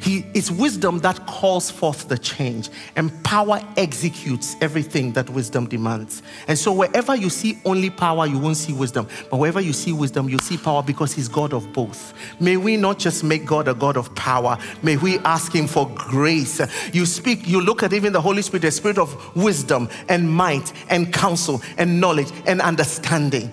He, 0.04 0.26
it's 0.34 0.52
wisdom 0.52 1.00
that 1.00 1.26
calls 1.28 1.72
forth 1.72 2.10
the 2.10 2.18
change, 2.18 2.70
and 2.98 3.24
power 3.24 3.62
executes 3.78 4.58
everything 4.60 5.14
that 5.14 5.30
wisdom 5.30 5.66
demands. 5.66 6.22
And 6.50 6.60
so, 6.60 6.74
wherever 6.74 7.16
you 7.16 7.30
see 7.30 7.58
only 7.64 7.90
power, 7.90 8.28
you 8.28 8.38
won't 8.38 8.58
see 8.58 8.74
wisdom. 8.74 9.08
But 9.32 9.38
wherever 9.38 9.62
you 9.62 9.72
see 9.72 9.94
wisdom, 9.94 10.28
you 10.28 10.40
see 10.40 10.58
power 10.58 10.84
because 10.84 11.14
He's 11.14 11.30
God 11.30 11.54
of 11.54 11.72
both. 11.72 12.14
May 12.42 12.58
we 12.58 12.76
not 12.76 13.00
just 13.00 13.24
make 13.24 13.46
God 13.46 13.70
a 13.70 13.74
God 13.74 13.96
of 13.96 14.14
power, 14.14 14.58
may 14.82 14.98
we 14.98 15.20
ask 15.20 15.56
Him 15.56 15.68
for 15.68 15.90
grace. 15.96 16.60
You 16.94 17.06
speak, 17.06 17.48
you 17.48 17.62
look 17.62 17.82
at 17.82 17.94
even 17.94 18.12
the 18.12 18.22
Holy 18.22 18.42
Spirit, 18.42 18.64
the 18.64 18.72
spirit 18.72 18.98
of 18.98 19.36
wisdom 19.38 19.88
and 20.10 20.30
might 20.30 20.74
and 20.90 21.14
counsel 21.14 21.62
and 21.78 22.02
knowledge 22.02 22.30
and 22.46 22.60
understanding 22.60 23.50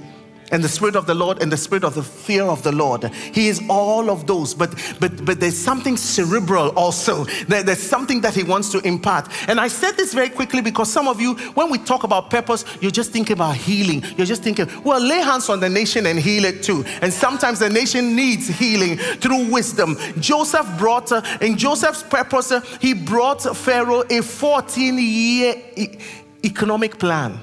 and 0.51 0.63
the 0.63 0.69
spirit 0.69 0.97
of 0.97 1.07
the 1.07 1.15
lord 1.15 1.43
and 1.43 1.51
the 1.51 1.57
spirit 1.57 1.85
of 1.85 1.95
the 1.95 2.03
fear 2.03 2.45
of 2.45 2.63
the 2.63 2.73
lord. 2.73 3.05
He 3.33 3.49
is 3.49 3.61
all 3.69 4.11
of 4.11 4.27
those. 4.27 4.55
But 4.55 4.75
but 5.01 5.25
but 5.25 5.41
there's 5.41 5.59
something 5.59 5.97
cerebral 5.97 6.71
also. 6.71 7.25
There, 7.49 7.63
there's 7.63 7.83
something 7.83 8.21
that 8.23 8.35
he 8.35 8.43
wants 8.43 8.71
to 8.73 8.79
impart. 8.81 9.29
And 9.49 9.61
i 9.61 9.69
said 9.69 9.93
this 9.97 10.13
very 10.15 10.29
quickly 10.29 10.61
because 10.61 10.91
some 10.91 11.09
of 11.09 11.21
you 11.21 11.35
when 11.55 11.71
we 11.71 11.79
talk 11.79 12.05
about 12.05 12.31
purpose 12.31 12.65
you're 12.81 12.91
just 12.91 13.13
thinking 13.13 13.35
about 13.35 13.57
healing. 13.57 14.03
You're 14.17 14.27
just 14.27 14.43
thinking 14.43 14.69
well 14.85 15.01
lay 15.01 15.21
hands 15.21 15.49
on 15.49 15.61
the 15.61 15.69
nation 15.69 16.07
and 16.07 16.19
heal 16.19 16.45
it 16.45 16.63
too. 16.63 16.85
And 17.03 17.13
sometimes 17.13 17.59
the 17.59 17.69
nation 17.69 18.17
needs 18.17 18.49
healing 18.49 18.97
through 18.97 19.51
wisdom. 19.51 19.97
Joseph 20.19 20.67
brought 20.79 21.13
uh, 21.13 21.23
in 21.41 21.57
joseph's 21.57 22.03
purpose 22.03 22.53
uh, 22.53 22.61
he 22.81 22.95
brought 22.95 23.43
pharaoh 23.57 24.03
a 24.11 24.21
14 24.23 24.99
year 24.99 25.55
e- 25.77 25.99
economic 26.45 26.99
plan 26.99 27.39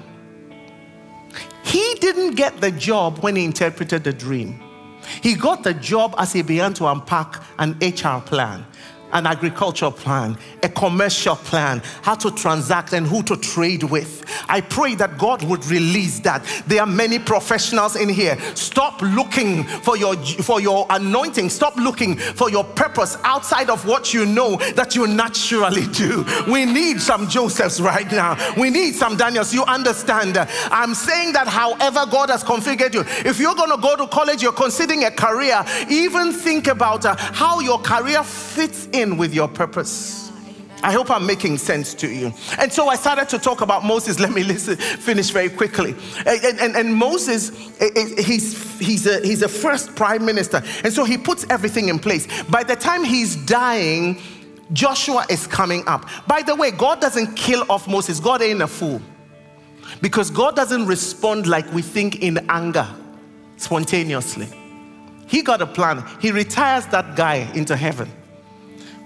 he 1.64 1.96
didn't 1.96 2.36
get 2.36 2.60
the 2.62 2.72
job 2.72 3.20
when 3.20 3.36
he 3.36 3.46
interpreted 3.46 4.04
the 4.04 4.14
dream. 4.14 4.62
He 5.22 5.36
got 5.36 5.64
the 5.64 5.74
job 5.74 6.16
as 6.18 6.34
he 6.34 6.42
began 6.42 6.74
to 6.76 6.88
unpack 6.88 7.42
an 7.60 7.78
HR 7.82 8.20
plan 8.22 8.66
an 9.14 9.26
agricultural 9.26 9.92
plan, 9.92 10.38
a 10.64 10.70
commercial 10.70 11.36
plan, 11.36 11.82
how 12.02 12.16
to 12.16 12.32
transact 12.32 12.94
and 12.94 13.08
who 13.08 13.24
to 13.24 13.38
trade 13.38 13.84
with. 13.84 14.24
I 14.50 14.62
pray 14.62 14.96
that 14.96 15.18
God 15.18 15.44
would 15.44 15.66
release 15.68 16.20
that. 16.22 16.44
There 16.68 16.82
are 16.82 16.88
many 16.88 17.20
professionals 17.20 17.96
in 17.96 18.10
here. 18.10 18.38
Stop 18.56 19.02
looking 19.02 19.64
for 19.64 19.98
your 19.98 20.16
for 20.18 20.60
your 20.60 20.86
anointing. 20.90 21.50
Stop 21.50 21.76
looking 21.78 22.18
for 22.18 22.50
your 22.50 22.64
purpose 22.64 23.18
outside 23.24 23.70
of 23.70 23.86
what 23.86 24.14
you 24.14 24.26
know 24.26 24.58
that 24.76 24.96
you 24.96 25.08
naturally 25.08 25.88
do. 25.94 26.26
We 26.52 26.66
need 26.66 27.02
some 27.02 27.28
Josephs 27.28 27.80
right 27.80 28.12
now. 28.12 28.38
We 28.58 28.70
need 28.70 28.96
some 28.96 29.16
Daniels. 29.18 29.54
You 29.54 29.64
understand? 29.64 30.38
I'm 30.38 30.94
saying 30.94 31.34
that 31.34 31.48
however 31.48 32.06
God 32.10 32.30
has 32.30 32.44
configured 32.44 32.94
you, 32.94 33.04
if 33.28 33.40
you're 33.40 33.56
going 33.56 33.72
to 33.72 33.82
go 33.82 33.96
to 33.96 34.08
college, 34.08 34.42
you're 34.42 34.52
considering 34.52 35.06
a 35.06 35.12
career, 35.12 35.64
even 35.90 36.32
think 36.32 36.68
about 36.68 37.06
uh, 37.06 37.16
how 37.18 37.60
your 37.60 37.80
career 37.80 38.24
fits 38.24 38.88
in 38.92 38.97
with 39.06 39.34
your 39.34 39.48
purpose. 39.48 40.32
I 40.84 40.92
hope 40.92 41.10
I'm 41.10 41.26
making 41.26 41.58
sense 41.58 41.94
to 41.96 42.08
you. 42.08 42.34
And 42.60 42.72
so 42.72 42.88
I 42.88 42.96
started 42.96 43.30
to 43.30 43.40
talk 43.40 43.62
about 43.62 43.84
Moses. 43.84 44.20
Let 44.28 44.32
me 44.32 44.44
listen, 44.44 44.76
finish 44.76 45.30
very 45.30 45.50
quickly. 45.50 45.96
And, 46.26 46.60
and, 46.60 46.76
and 46.76 46.96
Moses, 46.96 47.50
he's, 48.20 48.80
he's, 48.80 49.08
a, 49.08 49.22
he's 49.26 49.42
a 49.42 49.48
first 49.48 49.96
prime 49.96 50.26
minister. 50.26 50.62
And 50.84 50.94
so 50.94 51.04
he 51.04 51.18
puts 51.18 51.46
everything 51.50 51.90
in 51.90 52.00
place. 52.00 52.28
By 52.44 52.64
the 52.64 52.76
time 52.76 53.04
he's 53.04 53.36
dying, 53.46 54.22
Joshua 54.74 55.26
is 55.30 55.48
coming 55.48 55.84
up. 55.88 56.08
By 56.28 56.42
the 56.42 56.56
way, 56.56 56.72
God 56.72 57.02
doesn't 57.02 57.36
kill 57.36 57.64
off 57.70 57.88
Moses, 57.88 58.20
God 58.20 58.42
ain't 58.42 58.62
a 58.62 58.68
fool. 58.68 59.02
Because 60.02 60.30
God 60.30 60.56
doesn't 60.56 60.86
respond 60.86 61.48
like 61.48 61.72
we 61.74 61.82
think 61.82 62.22
in 62.22 62.46
anger, 62.50 62.88
spontaneously. 63.56 64.48
He 65.28 65.42
got 65.42 65.62
a 65.62 65.66
plan. 65.66 66.04
He 66.22 66.32
retires 66.32 66.86
that 66.88 67.16
guy 67.16 67.50
into 67.54 67.76
heaven 67.76 68.12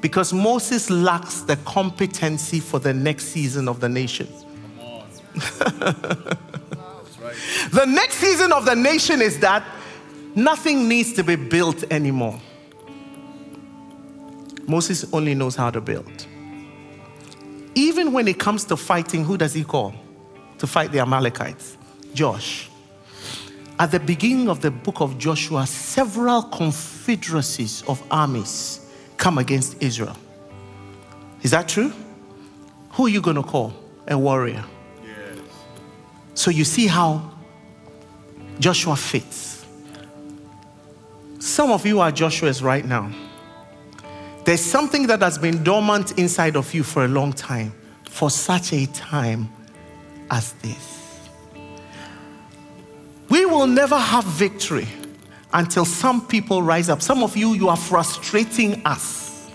because 0.01 0.33
Moses 0.33 0.89
lacks 0.89 1.41
the 1.41 1.55
competency 1.57 2.59
for 2.59 2.79
the 2.79 2.93
next 2.93 3.25
season 3.25 3.67
of 3.67 3.79
the 3.79 3.89
nation. 3.89 4.27
The 7.71 7.85
next 7.85 8.15
season 8.15 8.51
of 8.51 8.65
the 8.65 8.75
nation 8.75 9.21
is 9.21 9.39
that 9.39 9.63
nothing 10.35 10.89
needs 10.89 11.13
to 11.13 11.23
be 11.23 11.35
built 11.37 11.83
anymore. 11.91 12.39
Moses 14.67 15.05
only 15.13 15.33
knows 15.35 15.55
how 15.55 15.69
to 15.69 15.79
build. 15.79 16.27
Even 17.75 18.11
when 18.11 18.27
it 18.27 18.39
comes 18.39 18.65
to 18.65 18.77
fighting, 18.77 19.23
who 19.23 19.37
does 19.37 19.53
he 19.53 19.63
call 19.63 19.93
to 20.57 20.67
fight 20.67 20.91
the 20.91 20.99
Amalekites? 20.99 21.77
Josh. 22.13 22.69
At 23.79 23.91
the 23.91 23.99
beginning 23.99 24.49
of 24.49 24.61
the 24.61 24.69
book 24.69 24.99
of 24.99 25.17
Joshua, 25.17 25.65
several 25.65 26.43
confederacies 26.43 27.83
of 27.87 28.03
armies 28.11 28.80
come 29.22 29.38
against 29.38 29.78
Israel. 29.80 30.17
Is 31.43 31.51
that 31.51 31.69
true? 31.69 31.93
Who 32.93 33.05
are 33.05 33.09
you 33.09 33.22
going 33.22 33.36
to 33.36 33.43
call? 33.43 33.72
A 34.07 34.17
warrior. 34.17 34.65
Yes. 35.05 35.38
So 36.34 36.49
you 36.49 36.65
see 36.65 36.88
how 36.88 37.32
Joshua 38.59 38.95
fits. 38.95 39.63
Some 41.38 41.72
of 41.72 41.86
you 41.86 41.99
are 41.99 42.11
Joshua's 42.11 42.63
right 42.63 42.84
now. 42.84 43.11
There's 44.43 44.59
something 44.59 45.05
that 45.05 45.22
has 45.22 45.38
been 45.38 45.63
dormant 45.63 46.17
inside 46.17 46.55
of 46.55 46.74
you 46.74 46.82
for 46.82 47.05
a 47.05 47.07
long 47.07 47.32
time, 47.32 47.74
for 48.09 48.32
such 48.32 48.74
a 48.74 48.88
time 48.88 49.49
as 50.32 50.53
this. 50.63 51.30
We 53.30 53.45
will 53.45 53.67
never 53.67 53.99
have 53.99 54.24
victory 54.24 54.88
until 55.53 55.85
some 55.85 56.25
people 56.27 56.63
rise 56.63 56.89
up. 56.89 57.01
Some 57.01 57.23
of 57.23 57.35
you, 57.35 57.53
you 57.53 57.69
are 57.69 57.77
frustrating 57.77 58.81
us. 58.85 59.49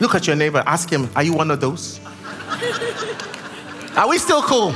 Look 0.00 0.14
at 0.14 0.26
your 0.26 0.36
neighbor, 0.36 0.62
ask 0.66 0.90
him, 0.90 1.08
Are 1.14 1.22
you 1.22 1.32
one 1.32 1.50
of 1.50 1.60
those? 1.60 2.00
are 3.96 4.08
we 4.08 4.18
still 4.18 4.42
cool? 4.42 4.74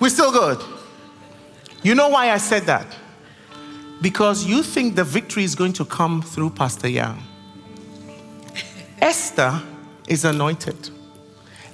We're 0.00 0.08
still 0.08 0.32
good. 0.32 0.60
You 1.82 1.94
know 1.94 2.08
why 2.08 2.30
I 2.30 2.38
said 2.38 2.64
that? 2.64 2.86
Because 4.00 4.44
you 4.44 4.62
think 4.62 4.96
the 4.96 5.04
victory 5.04 5.44
is 5.44 5.54
going 5.54 5.72
to 5.74 5.84
come 5.84 6.22
through 6.22 6.50
Pastor 6.50 6.88
Yang. 6.88 7.22
Esther 9.00 9.62
is 10.08 10.24
anointed. 10.24 10.90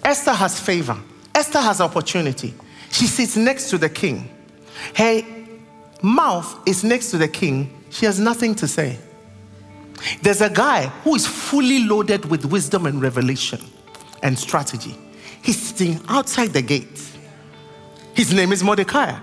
Esther 0.04 0.32
has 0.32 0.58
favor. 0.60 0.96
Esther 1.34 1.60
has 1.60 1.80
opportunity. 1.80 2.54
She 2.90 3.06
sits 3.06 3.36
next 3.36 3.70
to 3.70 3.78
the 3.78 3.88
king. 3.88 4.28
Her 4.94 5.22
mouth 6.02 6.58
is 6.66 6.84
next 6.84 7.10
to 7.10 7.18
the 7.18 7.28
king. 7.28 7.82
She 7.90 8.06
has 8.06 8.18
nothing 8.18 8.54
to 8.56 8.68
say. 8.68 8.98
There's 10.22 10.40
a 10.40 10.50
guy 10.50 10.86
who 11.04 11.14
is 11.14 11.26
fully 11.26 11.84
loaded 11.84 12.24
with 12.24 12.44
wisdom 12.46 12.86
and 12.86 13.02
revelation 13.02 13.60
and 14.22 14.38
strategy. 14.38 14.96
He's 15.42 15.60
sitting 15.60 16.00
outside 16.08 16.48
the 16.48 16.62
gate. 16.62 17.00
His 18.14 18.32
name 18.32 18.52
is 18.52 18.62
Mordecai. 18.62 19.18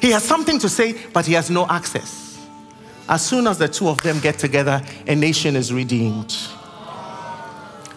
He 0.00 0.10
has 0.10 0.22
something 0.22 0.58
to 0.60 0.68
say, 0.68 0.94
but 1.12 1.26
he 1.26 1.34
has 1.34 1.50
no 1.50 1.66
access. 1.68 2.38
As 3.08 3.24
soon 3.24 3.46
as 3.46 3.58
the 3.58 3.68
two 3.68 3.88
of 3.88 4.00
them 4.02 4.18
get 4.20 4.38
together, 4.38 4.82
a 5.06 5.14
nation 5.14 5.56
is 5.56 5.72
redeemed. 5.72 6.34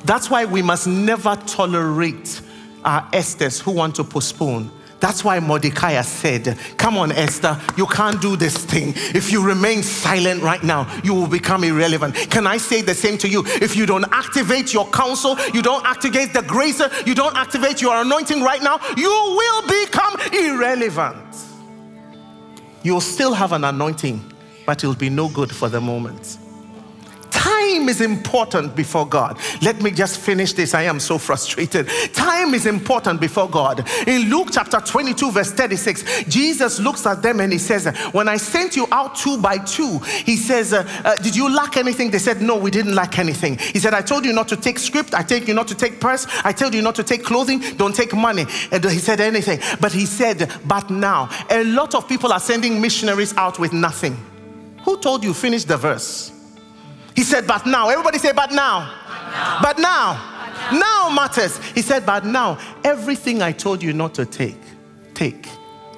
That's 0.04 0.30
why 0.30 0.46
we 0.46 0.62
must 0.62 0.88
never 0.88 1.36
tolerate 1.48 2.42
our 2.84 3.10
Esthers 3.12 3.60
who 3.60 3.72
want 3.72 3.96
to 3.96 4.04
postpone. 4.04 4.72
That's 5.00 5.24
why 5.24 5.40
Mordecai 5.40 6.02
said, 6.02 6.58
Come 6.78 6.98
on, 6.98 7.12
Esther, 7.12 7.60
you 7.76 7.86
can't 7.86 8.20
do 8.22 8.36
this 8.36 8.58
thing. 8.58 8.94
If 8.96 9.32
you 9.32 9.46
remain 9.46 9.84
silent 9.84 10.42
right 10.42 10.64
now, 10.64 10.88
you 11.04 11.14
will 11.14 11.28
become 11.28 11.64
irrelevant. 11.64 12.16
Can 12.32 12.48
I 12.48 12.58
say 12.58 12.82
the 12.82 12.96
same 12.96 13.18
to 13.20 13.28
you? 13.28 13.44
If 13.46 13.76
you 13.76 13.86
don't 13.86 14.06
activate 14.12 14.74
your 14.74 14.88
counsel, 14.90 15.38
you 15.54 15.62
don't 15.62 15.86
activate 15.86 16.34
the 16.34 16.42
grace, 16.42 16.82
you 17.06 17.14
don't 17.14 17.36
activate 17.36 17.82
your 17.82 17.96
anointing 18.02 18.42
right 18.42 18.62
now, 18.62 18.80
you 18.96 19.10
will 19.10 19.62
become 19.68 20.16
irrelevant. 20.34 21.36
You'll 22.84 23.02
still 23.02 23.34
have 23.34 23.52
an 23.52 23.64
anointing, 23.64 24.34
but 24.66 24.84
it'll 24.84 24.96
be 24.96 25.10
no 25.10 25.28
good 25.30 25.54
for 25.54 25.70
the 25.70 25.82
moment. 25.82 26.38
Time 27.88 27.96
is 27.96 28.02
important 28.02 28.76
before 28.76 29.08
God. 29.08 29.40
Let 29.62 29.82
me 29.82 29.92
just 29.92 30.20
finish 30.20 30.52
this. 30.52 30.74
I 30.74 30.82
am 30.82 31.00
so 31.00 31.18
frustrated. 31.18 31.88
Time 32.12 32.54
is 32.54 32.66
important 32.66 33.22
before 33.22 33.50
God. 33.50 33.88
In 34.06 34.30
Luke 34.30 34.50
chapter 34.52 34.82
22, 34.82 35.32
verse 35.32 35.54
36, 35.54 36.26
Jesus 36.26 36.82
looks 36.82 37.06
at 37.06 37.22
them 37.22 37.40
and 37.40 37.50
he 37.50 37.58
says, 37.58 37.88
When 38.12 38.28
I 38.28 38.36
sent 38.36 38.76
you 38.76 38.88
out 38.92 39.16
two 39.16 39.38
by 39.38 39.60
two, 39.60 40.00
he 40.00 40.36
says, 40.36 40.74
uh, 40.74 40.86
uh, 41.06 41.16
Did 41.16 41.34
you 41.34 41.50
lack 41.50 41.78
anything? 41.78 42.12
They 42.12 42.20
said, 42.20 42.42
No, 42.42 42.58
we 42.58 42.72
didn't 42.72 42.94
lack 42.94 43.20
anything. 43.20 43.58
He 43.58 43.80
said, 43.80 43.94
I 43.94 44.02
told 44.02 44.26
you 44.26 44.34
not 44.34 44.50
to 44.50 44.58
take 44.58 44.80
script. 44.80 45.14
I 45.14 45.24
told 45.24 45.48
you 45.48 45.54
not 45.54 45.70
to 45.70 45.76
take 45.76 46.02
purse. 46.02 46.28
I 46.44 46.52
told 46.52 46.74
you 46.74 46.82
not 46.82 46.96
to 46.96 47.04
take 47.06 47.24
clothing. 47.24 47.62
Don't 47.78 47.96
take 47.96 48.14
money. 48.14 48.48
And 48.70 48.84
he 48.84 49.00
said 49.00 49.22
anything. 49.22 49.62
But 49.80 49.94
he 49.94 50.06
said, 50.06 50.52
But 50.66 50.90
now, 50.90 51.30
a 51.50 51.64
lot 51.64 51.96
of 51.96 52.10
people 52.10 52.34
are 52.34 52.42
sending 52.42 52.82
missionaries 52.82 53.34
out 53.38 53.60
with 53.60 53.72
nothing. 53.72 54.18
Who 54.84 55.00
told 55.00 55.24
you? 55.24 55.34
Finish 55.34 55.64
the 55.64 55.78
verse. 55.78 56.34
He 57.18 57.24
said, 57.24 57.48
But 57.48 57.66
now. 57.66 57.90
Everybody 57.90 58.20
say, 58.20 58.32
But 58.32 58.52
now. 58.52 58.94
But 59.60 59.80
now. 59.80 60.44
But 60.44 60.72
now. 60.72 61.10
now 61.10 61.10
matters. 61.10 61.58
He 61.74 61.82
said, 61.82 62.06
But 62.06 62.26
now, 62.26 62.60
everything 62.84 63.42
I 63.42 63.52
told 63.52 63.82
you 63.82 63.92
not 63.92 64.14
to 64.14 64.26
take, 64.26 64.62
take. 65.16 65.50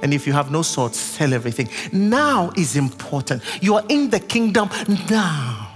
And 0.01 0.13
if 0.13 0.25
you 0.25 0.31
have 0.31 0.49
no 0.49 0.61
sword, 0.61 0.95
sell 0.95 1.33
everything. 1.33 1.67
Now 1.91 2.51
is 2.55 2.77
important. 2.77 3.43
You 3.61 3.75
are 3.75 3.83
in 3.89 4.09
the 4.09 4.21
kingdom 4.21 4.69
now. 5.09 5.67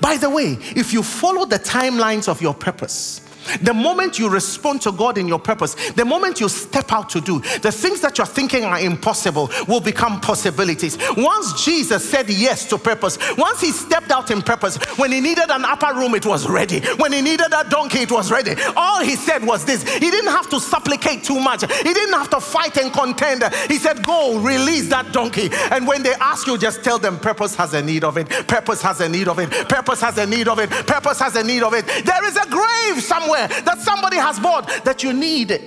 By 0.00 0.16
the 0.16 0.30
way, 0.30 0.56
if 0.74 0.94
you 0.94 1.02
follow 1.02 1.44
the 1.44 1.58
timelines 1.58 2.26
of 2.26 2.40
your 2.40 2.54
purpose, 2.54 3.20
the 3.60 3.74
moment 3.74 4.18
you 4.18 4.28
respond 4.28 4.82
to 4.82 4.92
God 4.92 5.18
in 5.18 5.28
your 5.28 5.38
purpose, 5.38 5.74
the 5.92 6.04
moment 6.04 6.40
you 6.40 6.48
step 6.48 6.92
out 6.92 7.08
to 7.10 7.20
do, 7.20 7.40
the 7.60 7.72
things 7.72 8.00
that 8.00 8.18
you're 8.18 8.26
thinking 8.26 8.64
are 8.64 8.78
impossible 8.80 9.50
will 9.68 9.80
become 9.80 10.20
possibilities. 10.20 10.98
Once 11.16 11.64
Jesus 11.64 12.08
said 12.08 12.28
yes 12.28 12.68
to 12.68 12.78
purpose, 12.78 13.18
once 13.36 13.60
he 13.60 13.70
stepped 13.72 14.10
out 14.10 14.30
in 14.30 14.42
purpose, 14.42 14.76
when 14.98 15.12
he 15.12 15.20
needed 15.20 15.50
an 15.50 15.64
upper 15.64 15.94
room, 15.94 16.14
it 16.14 16.26
was 16.26 16.48
ready. 16.48 16.80
When 16.96 17.12
he 17.12 17.20
needed 17.20 17.52
a 17.54 17.68
donkey, 17.68 18.00
it 18.00 18.12
was 18.12 18.30
ready. 18.30 18.54
All 18.76 19.00
he 19.02 19.16
said 19.16 19.44
was 19.44 19.64
this 19.64 19.82
he 19.82 20.10
didn't 20.10 20.30
have 20.30 20.48
to 20.50 20.60
supplicate 20.60 21.24
too 21.24 21.40
much, 21.40 21.62
he 21.62 21.92
didn't 21.92 22.14
have 22.14 22.30
to 22.30 22.40
fight 22.40 22.76
and 22.76 22.92
contend. 22.92 23.42
He 23.68 23.78
said, 23.78 24.04
Go, 24.04 24.38
release 24.38 24.88
that 24.88 25.12
donkey. 25.12 25.48
And 25.70 25.86
when 25.86 26.02
they 26.02 26.14
ask 26.14 26.46
you, 26.46 26.58
just 26.58 26.84
tell 26.84 26.98
them 26.98 27.18
purpose 27.18 27.54
has 27.56 27.74
a 27.74 27.82
need 27.82 28.04
of 28.04 28.16
it, 28.16 28.28
purpose 28.48 28.82
has 28.82 29.00
a 29.00 29.08
need 29.08 29.28
of 29.28 29.38
it, 29.38 29.50
purpose 29.68 30.00
has 30.00 30.18
a 30.18 30.26
need 30.26 30.48
of 30.48 30.58
it, 30.58 30.70
purpose 30.70 31.20
has 31.20 31.36
a 31.36 31.44
need 31.44 31.62
of 31.62 31.74
it. 31.74 31.86
There 32.04 32.24
is 32.24 32.36
a 32.36 32.46
grave 32.48 32.81
somewhere 33.22 33.48
that 33.48 33.80
somebody 33.80 34.16
has 34.16 34.38
bought 34.40 34.68
that 34.84 35.02
you 35.02 35.12
need. 35.12 35.60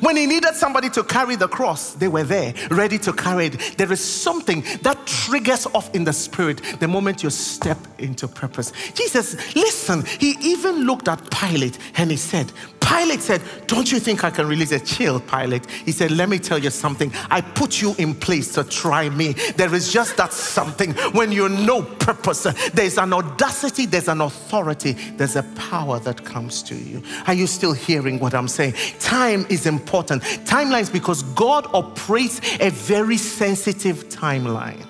When 0.00 0.16
he 0.16 0.24
needed 0.24 0.54
somebody 0.54 0.88
to 0.90 1.04
carry 1.04 1.36
the 1.36 1.48
cross, 1.48 1.92
they 1.92 2.08
were 2.08 2.24
there, 2.24 2.54
ready 2.70 2.98
to 3.00 3.12
carry 3.12 3.46
it. 3.46 3.76
There 3.76 3.92
is 3.92 4.02
something 4.02 4.64
that 4.80 5.06
triggers 5.06 5.66
off 5.66 5.94
in 5.94 6.04
the 6.04 6.14
spirit 6.14 6.62
the 6.80 6.88
moment 6.88 7.22
you 7.22 7.28
step 7.28 7.76
into 7.98 8.26
purpose. 8.26 8.72
Jesus, 8.94 9.54
listen, 9.54 10.02
he 10.18 10.30
even 10.40 10.86
looked 10.86 11.08
at 11.08 11.30
Pilate 11.30 11.78
and 11.96 12.10
he 12.10 12.16
said, 12.16 12.50
Pilate 12.86 13.20
said, 13.20 13.42
Don't 13.66 13.90
you 13.90 13.98
think 13.98 14.24
I 14.24 14.30
can 14.30 14.46
release 14.46 14.72
a 14.72 14.80
chill, 14.80 15.20
Pilate? 15.20 15.68
He 15.70 15.92
said, 15.92 16.10
Let 16.10 16.28
me 16.28 16.38
tell 16.38 16.58
you 16.58 16.70
something. 16.70 17.12
I 17.30 17.40
put 17.40 17.80
you 17.80 17.94
in 17.98 18.14
place 18.14 18.52
to 18.54 18.64
try 18.64 19.08
me. 19.08 19.32
There 19.56 19.74
is 19.74 19.92
just 19.92 20.16
that 20.16 20.32
something 20.32 20.92
when 21.12 21.32
you 21.32 21.48
know 21.48 21.82
purpose, 21.82 22.46
there's 22.72 22.98
an 22.98 23.12
audacity, 23.12 23.86
there's 23.86 24.08
an 24.08 24.20
authority, 24.20 24.92
there's 25.16 25.36
a 25.36 25.42
power 25.54 25.98
that 26.00 26.24
comes 26.24 26.62
to 26.64 26.74
you. 26.74 27.02
Are 27.26 27.34
you 27.34 27.46
still 27.46 27.72
hearing 27.72 28.18
what 28.18 28.34
I'm 28.34 28.48
saying? 28.48 28.74
Time 28.98 29.46
is 29.48 29.66
important. 29.66 30.22
Timelines 30.22 30.92
because 30.92 31.22
God 31.34 31.66
operates 31.72 32.40
a 32.60 32.70
very 32.70 33.16
sensitive 33.16 34.08
timeline. 34.08 34.86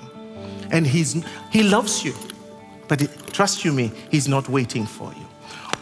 And 0.70 0.86
he's, 0.86 1.22
He 1.50 1.62
loves 1.62 2.04
you. 2.04 2.14
But 2.88 3.08
trust 3.32 3.64
you 3.64 3.72
me, 3.72 3.92
He's 4.10 4.28
not 4.28 4.48
waiting 4.48 4.86
for 4.86 5.12
you. 5.12 5.26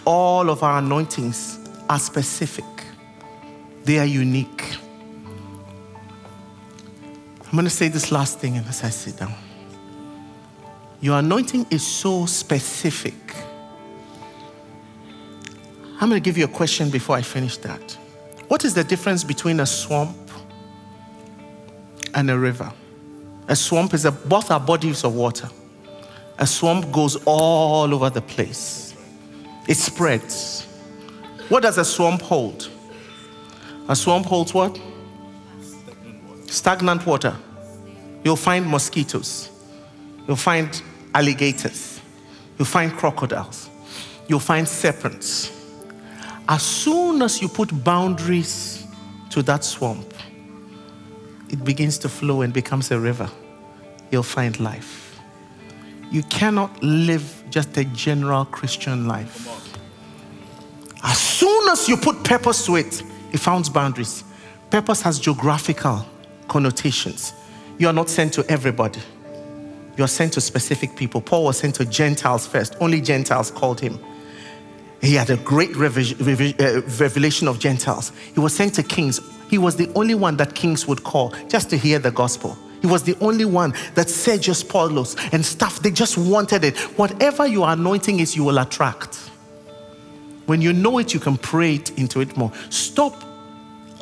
All 0.04 0.50
of 0.50 0.62
our 0.62 0.78
anointings 0.78 1.59
are 1.90 1.98
specific, 1.98 2.64
they 3.82 3.98
are 3.98 4.06
unique. 4.06 4.76
I'm 7.44 7.50
going 7.50 7.64
to 7.64 7.70
say 7.70 7.88
this 7.88 8.12
last 8.12 8.38
thing 8.38 8.56
and 8.56 8.64
as 8.68 8.84
I 8.84 8.90
sit 8.90 9.16
down. 9.18 9.34
Your 11.00 11.18
anointing 11.18 11.66
is 11.70 11.84
so 11.84 12.26
specific. 12.26 13.14
I'm 16.00 16.08
going 16.08 16.12
to 16.12 16.20
give 16.20 16.38
you 16.38 16.44
a 16.44 16.48
question 16.48 16.90
before 16.90 17.16
I 17.16 17.22
finish 17.22 17.56
that. 17.58 17.98
What 18.46 18.64
is 18.64 18.72
the 18.72 18.84
difference 18.84 19.24
between 19.24 19.58
a 19.58 19.66
swamp 19.66 20.16
and 22.14 22.30
a 22.30 22.38
river? 22.38 22.72
A 23.48 23.56
swamp 23.56 23.94
is 23.94 24.04
a, 24.04 24.12
both 24.12 24.52
are 24.52 24.60
bodies 24.60 25.02
of 25.02 25.16
water. 25.16 25.48
A 26.38 26.46
swamp 26.46 26.92
goes 26.92 27.16
all 27.26 27.92
over 27.92 28.10
the 28.10 28.22
place. 28.22 28.94
It 29.66 29.76
spreads. 29.76 30.68
What 31.50 31.64
does 31.64 31.78
a 31.78 31.84
swamp 31.84 32.22
hold? 32.22 32.70
A 33.88 33.96
swamp 33.96 34.26
holds 34.26 34.54
what? 34.54 34.80
Stagnant 36.46 37.04
water. 37.04 37.36
You'll 38.22 38.36
find 38.36 38.64
mosquitoes. 38.64 39.50
You'll 40.28 40.36
find 40.36 40.80
alligators. 41.12 42.00
You'll 42.56 42.66
find 42.66 42.92
crocodiles. 42.92 43.68
You'll 44.28 44.38
find 44.38 44.68
serpents. 44.68 45.50
As 46.48 46.62
soon 46.62 47.20
as 47.20 47.42
you 47.42 47.48
put 47.48 47.82
boundaries 47.82 48.86
to 49.30 49.42
that 49.42 49.64
swamp, 49.64 50.14
it 51.48 51.64
begins 51.64 51.98
to 51.98 52.08
flow 52.08 52.42
and 52.42 52.52
becomes 52.52 52.92
a 52.92 53.00
river. 53.00 53.28
You'll 54.12 54.22
find 54.22 54.60
life. 54.60 55.18
You 56.12 56.22
cannot 56.22 56.80
live 56.80 57.42
just 57.50 57.76
a 57.76 57.84
general 57.86 58.44
Christian 58.44 59.08
life. 59.08 59.69
As 61.02 61.18
soon 61.18 61.68
as 61.68 61.88
you 61.88 61.96
put 61.96 62.22
purpose 62.24 62.66
to 62.66 62.76
it, 62.76 63.02
it 63.32 63.38
founds 63.38 63.68
boundaries. 63.68 64.24
Purpose 64.70 65.02
has 65.02 65.18
geographical 65.18 66.04
connotations. 66.48 67.32
You 67.78 67.88
are 67.88 67.92
not 67.92 68.10
sent 68.10 68.34
to 68.34 68.44
everybody, 68.50 69.00
you 69.96 70.04
are 70.04 70.08
sent 70.08 70.34
to 70.34 70.40
specific 70.40 70.96
people. 70.96 71.20
Paul 71.20 71.44
was 71.44 71.58
sent 71.58 71.74
to 71.76 71.84
Gentiles 71.84 72.46
first, 72.46 72.76
only 72.80 73.00
Gentiles 73.00 73.50
called 73.50 73.80
him. 73.80 73.98
He 75.00 75.14
had 75.14 75.30
a 75.30 75.36
great 75.38 75.70
uh, 75.70 76.82
revelation 76.98 77.48
of 77.48 77.58
Gentiles. 77.58 78.12
He 78.34 78.40
was 78.40 78.54
sent 78.54 78.74
to 78.74 78.82
kings. 78.82 79.18
He 79.48 79.56
was 79.56 79.76
the 79.76 79.90
only 79.94 80.14
one 80.14 80.36
that 80.36 80.54
kings 80.54 80.86
would 80.86 81.04
call 81.04 81.34
just 81.48 81.70
to 81.70 81.78
hear 81.78 81.98
the 81.98 82.10
gospel. 82.10 82.58
He 82.82 82.86
was 82.86 83.02
the 83.02 83.16
only 83.20 83.46
one 83.46 83.74
that 83.94 84.10
Sergius 84.10 84.62
Paulus 84.62 85.16
and 85.32 85.44
stuff. 85.44 85.80
They 85.80 85.90
just 85.90 86.18
wanted 86.18 86.64
it. 86.64 86.76
Whatever 86.98 87.46
your 87.46 87.70
anointing 87.70 88.20
is, 88.20 88.36
you 88.36 88.44
will 88.44 88.58
attract. 88.58 89.30
When 90.50 90.60
you 90.60 90.72
know 90.72 90.98
it, 90.98 91.14
you 91.14 91.20
can 91.20 91.36
pray 91.36 91.76
it 91.76 91.96
into 91.96 92.20
it 92.20 92.36
more. 92.36 92.50
Stop. 92.70 93.14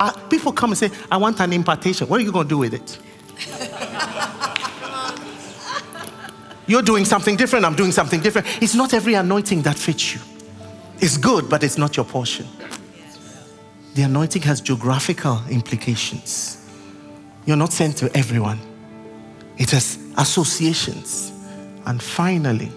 Uh, 0.01 0.13
people 0.31 0.51
come 0.51 0.71
and 0.71 0.79
say, 0.79 0.91
I 1.11 1.19
want 1.19 1.41
an 1.41 1.53
impartation. 1.53 2.09
What 2.09 2.23
are 2.23 2.25
you 2.25 2.33
going 2.33 2.47
to 2.47 2.49
do 2.49 2.57
with 2.57 2.73
it? 2.73 2.99
You're 6.67 6.81
doing 6.81 7.05
something 7.05 7.37
different. 7.37 7.67
I'm 7.67 7.77
doing 7.77 7.93
something 7.93 8.23
different. 8.23 8.47
It's 8.63 8.75
not 8.75 8.95
every 8.95 9.13
anointing 9.13 9.61
that 9.65 9.77
fits 9.77 10.15
you. 10.15 10.23
It's 11.01 11.19
good, 11.19 11.51
but 11.51 11.63
it's 11.63 11.77
not 11.77 11.99
your 11.99 12.07
portion. 12.07 12.47
The 13.93 14.05
anointing 14.05 14.41
has 14.41 14.63
geographical 14.63 15.43
implications. 15.51 16.67
You're 17.45 17.59
not 17.59 17.75
sent 17.75 17.99
to 17.99 18.11
everyone, 18.17 18.59
it 19.59 19.71
has 19.73 19.99
associations. 20.17 21.31
And 21.85 22.03
finally, 22.03 22.73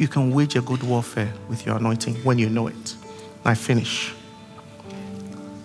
you 0.00 0.08
can 0.08 0.30
wage 0.30 0.56
a 0.56 0.62
good 0.62 0.82
warfare 0.82 1.30
with 1.46 1.66
your 1.66 1.76
anointing 1.76 2.14
when 2.24 2.38
you 2.38 2.48
know 2.48 2.68
it. 2.68 2.96
I 3.44 3.54
finish. 3.54 4.14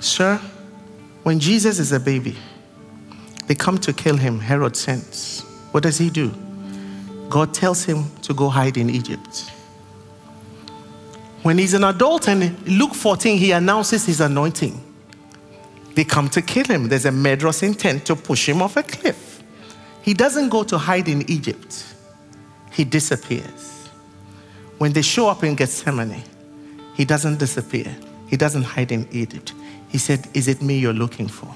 Sir, 0.01 0.37
when 1.23 1.39
Jesus 1.39 1.79
is 1.79 1.93
a 1.93 1.99
baby, 2.01 2.35
they 3.47 3.55
come 3.55 3.77
to 3.77 3.93
kill 3.93 4.17
him, 4.17 4.39
Herod 4.39 4.75
sends. 4.75 5.41
What 5.71 5.83
does 5.83 5.97
he 5.97 6.09
do? 6.09 6.33
God 7.29 7.53
tells 7.53 7.85
him 7.85 8.03
to 8.23 8.33
go 8.33 8.49
hide 8.49 8.75
in 8.75 8.89
Egypt. 8.89 9.51
When 11.43 11.57
he's 11.57 11.73
an 11.73 11.85
adult 11.85 12.27
and 12.27 12.67
Luke 12.67 12.93
14, 12.93 13.37
he 13.37 13.51
announces 13.51 14.05
his 14.05 14.19
anointing. 14.19 14.83
They 15.93 16.03
come 16.03 16.27
to 16.29 16.41
kill 16.41 16.65
him. 16.65 16.89
There's 16.89 17.05
a 17.05 17.11
murderous 17.11 17.63
intent 17.63 18.05
to 18.07 18.17
push 18.17 18.49
him 18.49 18.61
off 18.61 18.75
a 18.75 18.83
cliff. 18.83 19.41
He 20.01 20.13
doesn't 20.13 20.49
go 20.49 20.63
to 20.63 20.77
hide 20.77 21.07
in 21.07 21.29
Egypt, 21.31 21.85
he 22.73 22.83
disappears. 22.83 23.75
When 24.85 24.93
they 24.93 25.01
show 25.01 25.29
up 25.29 25.43
in 25.43 25.55
Gethsemane, 25.55 26.21
he 26.93 27.05
doesn't 27.05 27.39
disappear, 27.39 27.87
he 28.27 28.37
doesn't 28.37 28.61
hide 28.61 28.91
in 28.91 29.07
Egypt. 29.11 29.51
He 29.89 29.97
said, 29.97 30.27
Is 30.35 30.47
it 30.47 30.61
me 30.61 30.77
you're 30.77 30.93
looking 30.93 31.27
for? 31.27 31.47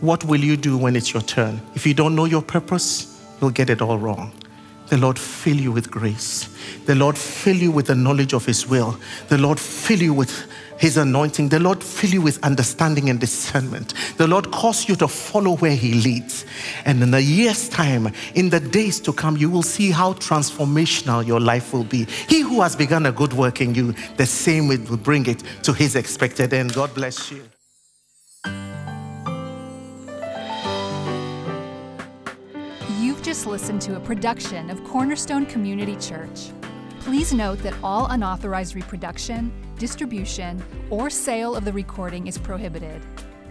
What 0.00 0.22
will 0.22 0.38
you 0.38 0.56
do 0.56 0.78
when 0.78 0.94
it's 0.94 1.12
your 1.12 1.22
turn? 1.22 1.60
If 1.74 1.88
you 1.88 1.94
don't 1.94 2.14
know 2.14 2.26
your 2.26 2.40
purpose, 2.40 3.20
you'll 3.40 3.50
get 3.50 3.68
it 3.68 3.82
all 3.82 3.98
wrong. 3.98 4.30
The 4.90 4.96
Lord 4.96 5.18
fill 5.18 5.56
you 5.56 5.72
with 5.72 5.90
grace. 5.90 6.48
The 6.86 6.94
Lord 6.94 7.18
fill 7.18 7.56
you 7.56 7.72
with 7.72 7.88
the 7.88 7.96
knowledge 7.96 8.32
of 8.32 8.46
His 8.46 8.64
will. 8.64 8.96
The 9.26 9.38
Lord 9.38 9.58
fill 9.58 10.00
you 10.00 10.14
with 10.14 10.46
His 10.78 10.96
anointing. 10.96 11.48
The 11.48 11.58
Lord 11.58 11.82
fill 11.82 12.10
you 12.10 12.22
with 12.22 12.42
understanding 12.44 13.10
and 13.10 13.18
discernment. 13.18 13.94
The 14.16 14.26
Lord 14.26 14.50
cause 14.52 14.88
you 14.88 14.96
to 14.96 15.08
follow 15.08 15.56
where 15.56 15.74
He 15.74 15.94
leads. 15.94 16.44
And 16.84 17.02
in 17.02 17.12
a 17.14 17.18
year's 17.18 17.68
time, 17.68 18.12
in 18.34 18.50
the 18.50 18.60
days 18.60 19.00
to 19.00 19.12
come, 19.12 19.36
you 19.36 19.50
will 19.50 19.62
see 19.62 19.90
how 19.90 20.14
transformational 20.14 21.26
your 21.26 21.40
life 21.40 21.72
will 21.72 21.84
be. 21.84 22.06
He 22.28 22.40
who 22.40 22.60
has 22.62 22.76
begun 22.76 23.06
a 23.06 23.12
good 23.12 23.32
work 23.32 23.60
in 23.60 23.74
you, 23.74 23.94
the 24.16 24.26
same 24.26 24.68
will 24.68 24.96
bring 24.96 25.26
it 25.26 25.42
to 25.64 25.72
His 25.72 25.96
expected 25.96 26.52
end. 26.54 26.74
God 26.74 26.94
bless 26.94 27.30
you. 27.30 27.42
You've 33.00 33.22
just 33.22 33.46
listened 33.46 33.82
to 33.82 33.96
a 33.96 34.00
production 34.00 34.70
of 34.70 34.82
Cornerstone 34.84 35.46
Community 35.46 35.96
Church. 35.96 36.50
Please 37.08 37.32
note 37.32 37.58
that 37.60 37.72
all 37.82 38.06
unauthorized 38.08 38.76
reproduction, 38.76 39.50
distribution, 39.78 40.62
or 40.90 41.08
sale 41.08 41.56
of 41.56 41.64
the 41.64 41.72
recording 41.72 42.26
is 42.26 42.36
prohibited. 42.36 43.02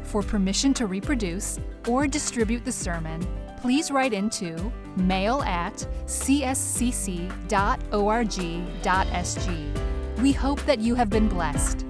For 0.04 0.22
permission 0.22 0.76
to 0.76 0.86
reproduce 0.86 1.60
or 1.88 2.06
distribute 2.06 2.64
the 2.64 2.72
sermon, 2.72 3.28
please 3.60 3.90
write 3.90 4.14
into 4.14 4.72
mail 4.96 5.42
at 5.42 5.74
cscc.org.sg. 6.06 7.42
We 10.22 10.32
hope 10.34 10.62
that 10.68 10.80
you 10.80 10.94
have 10.94 11.10
been 11.10 11.28
blessed. 11.28 11.87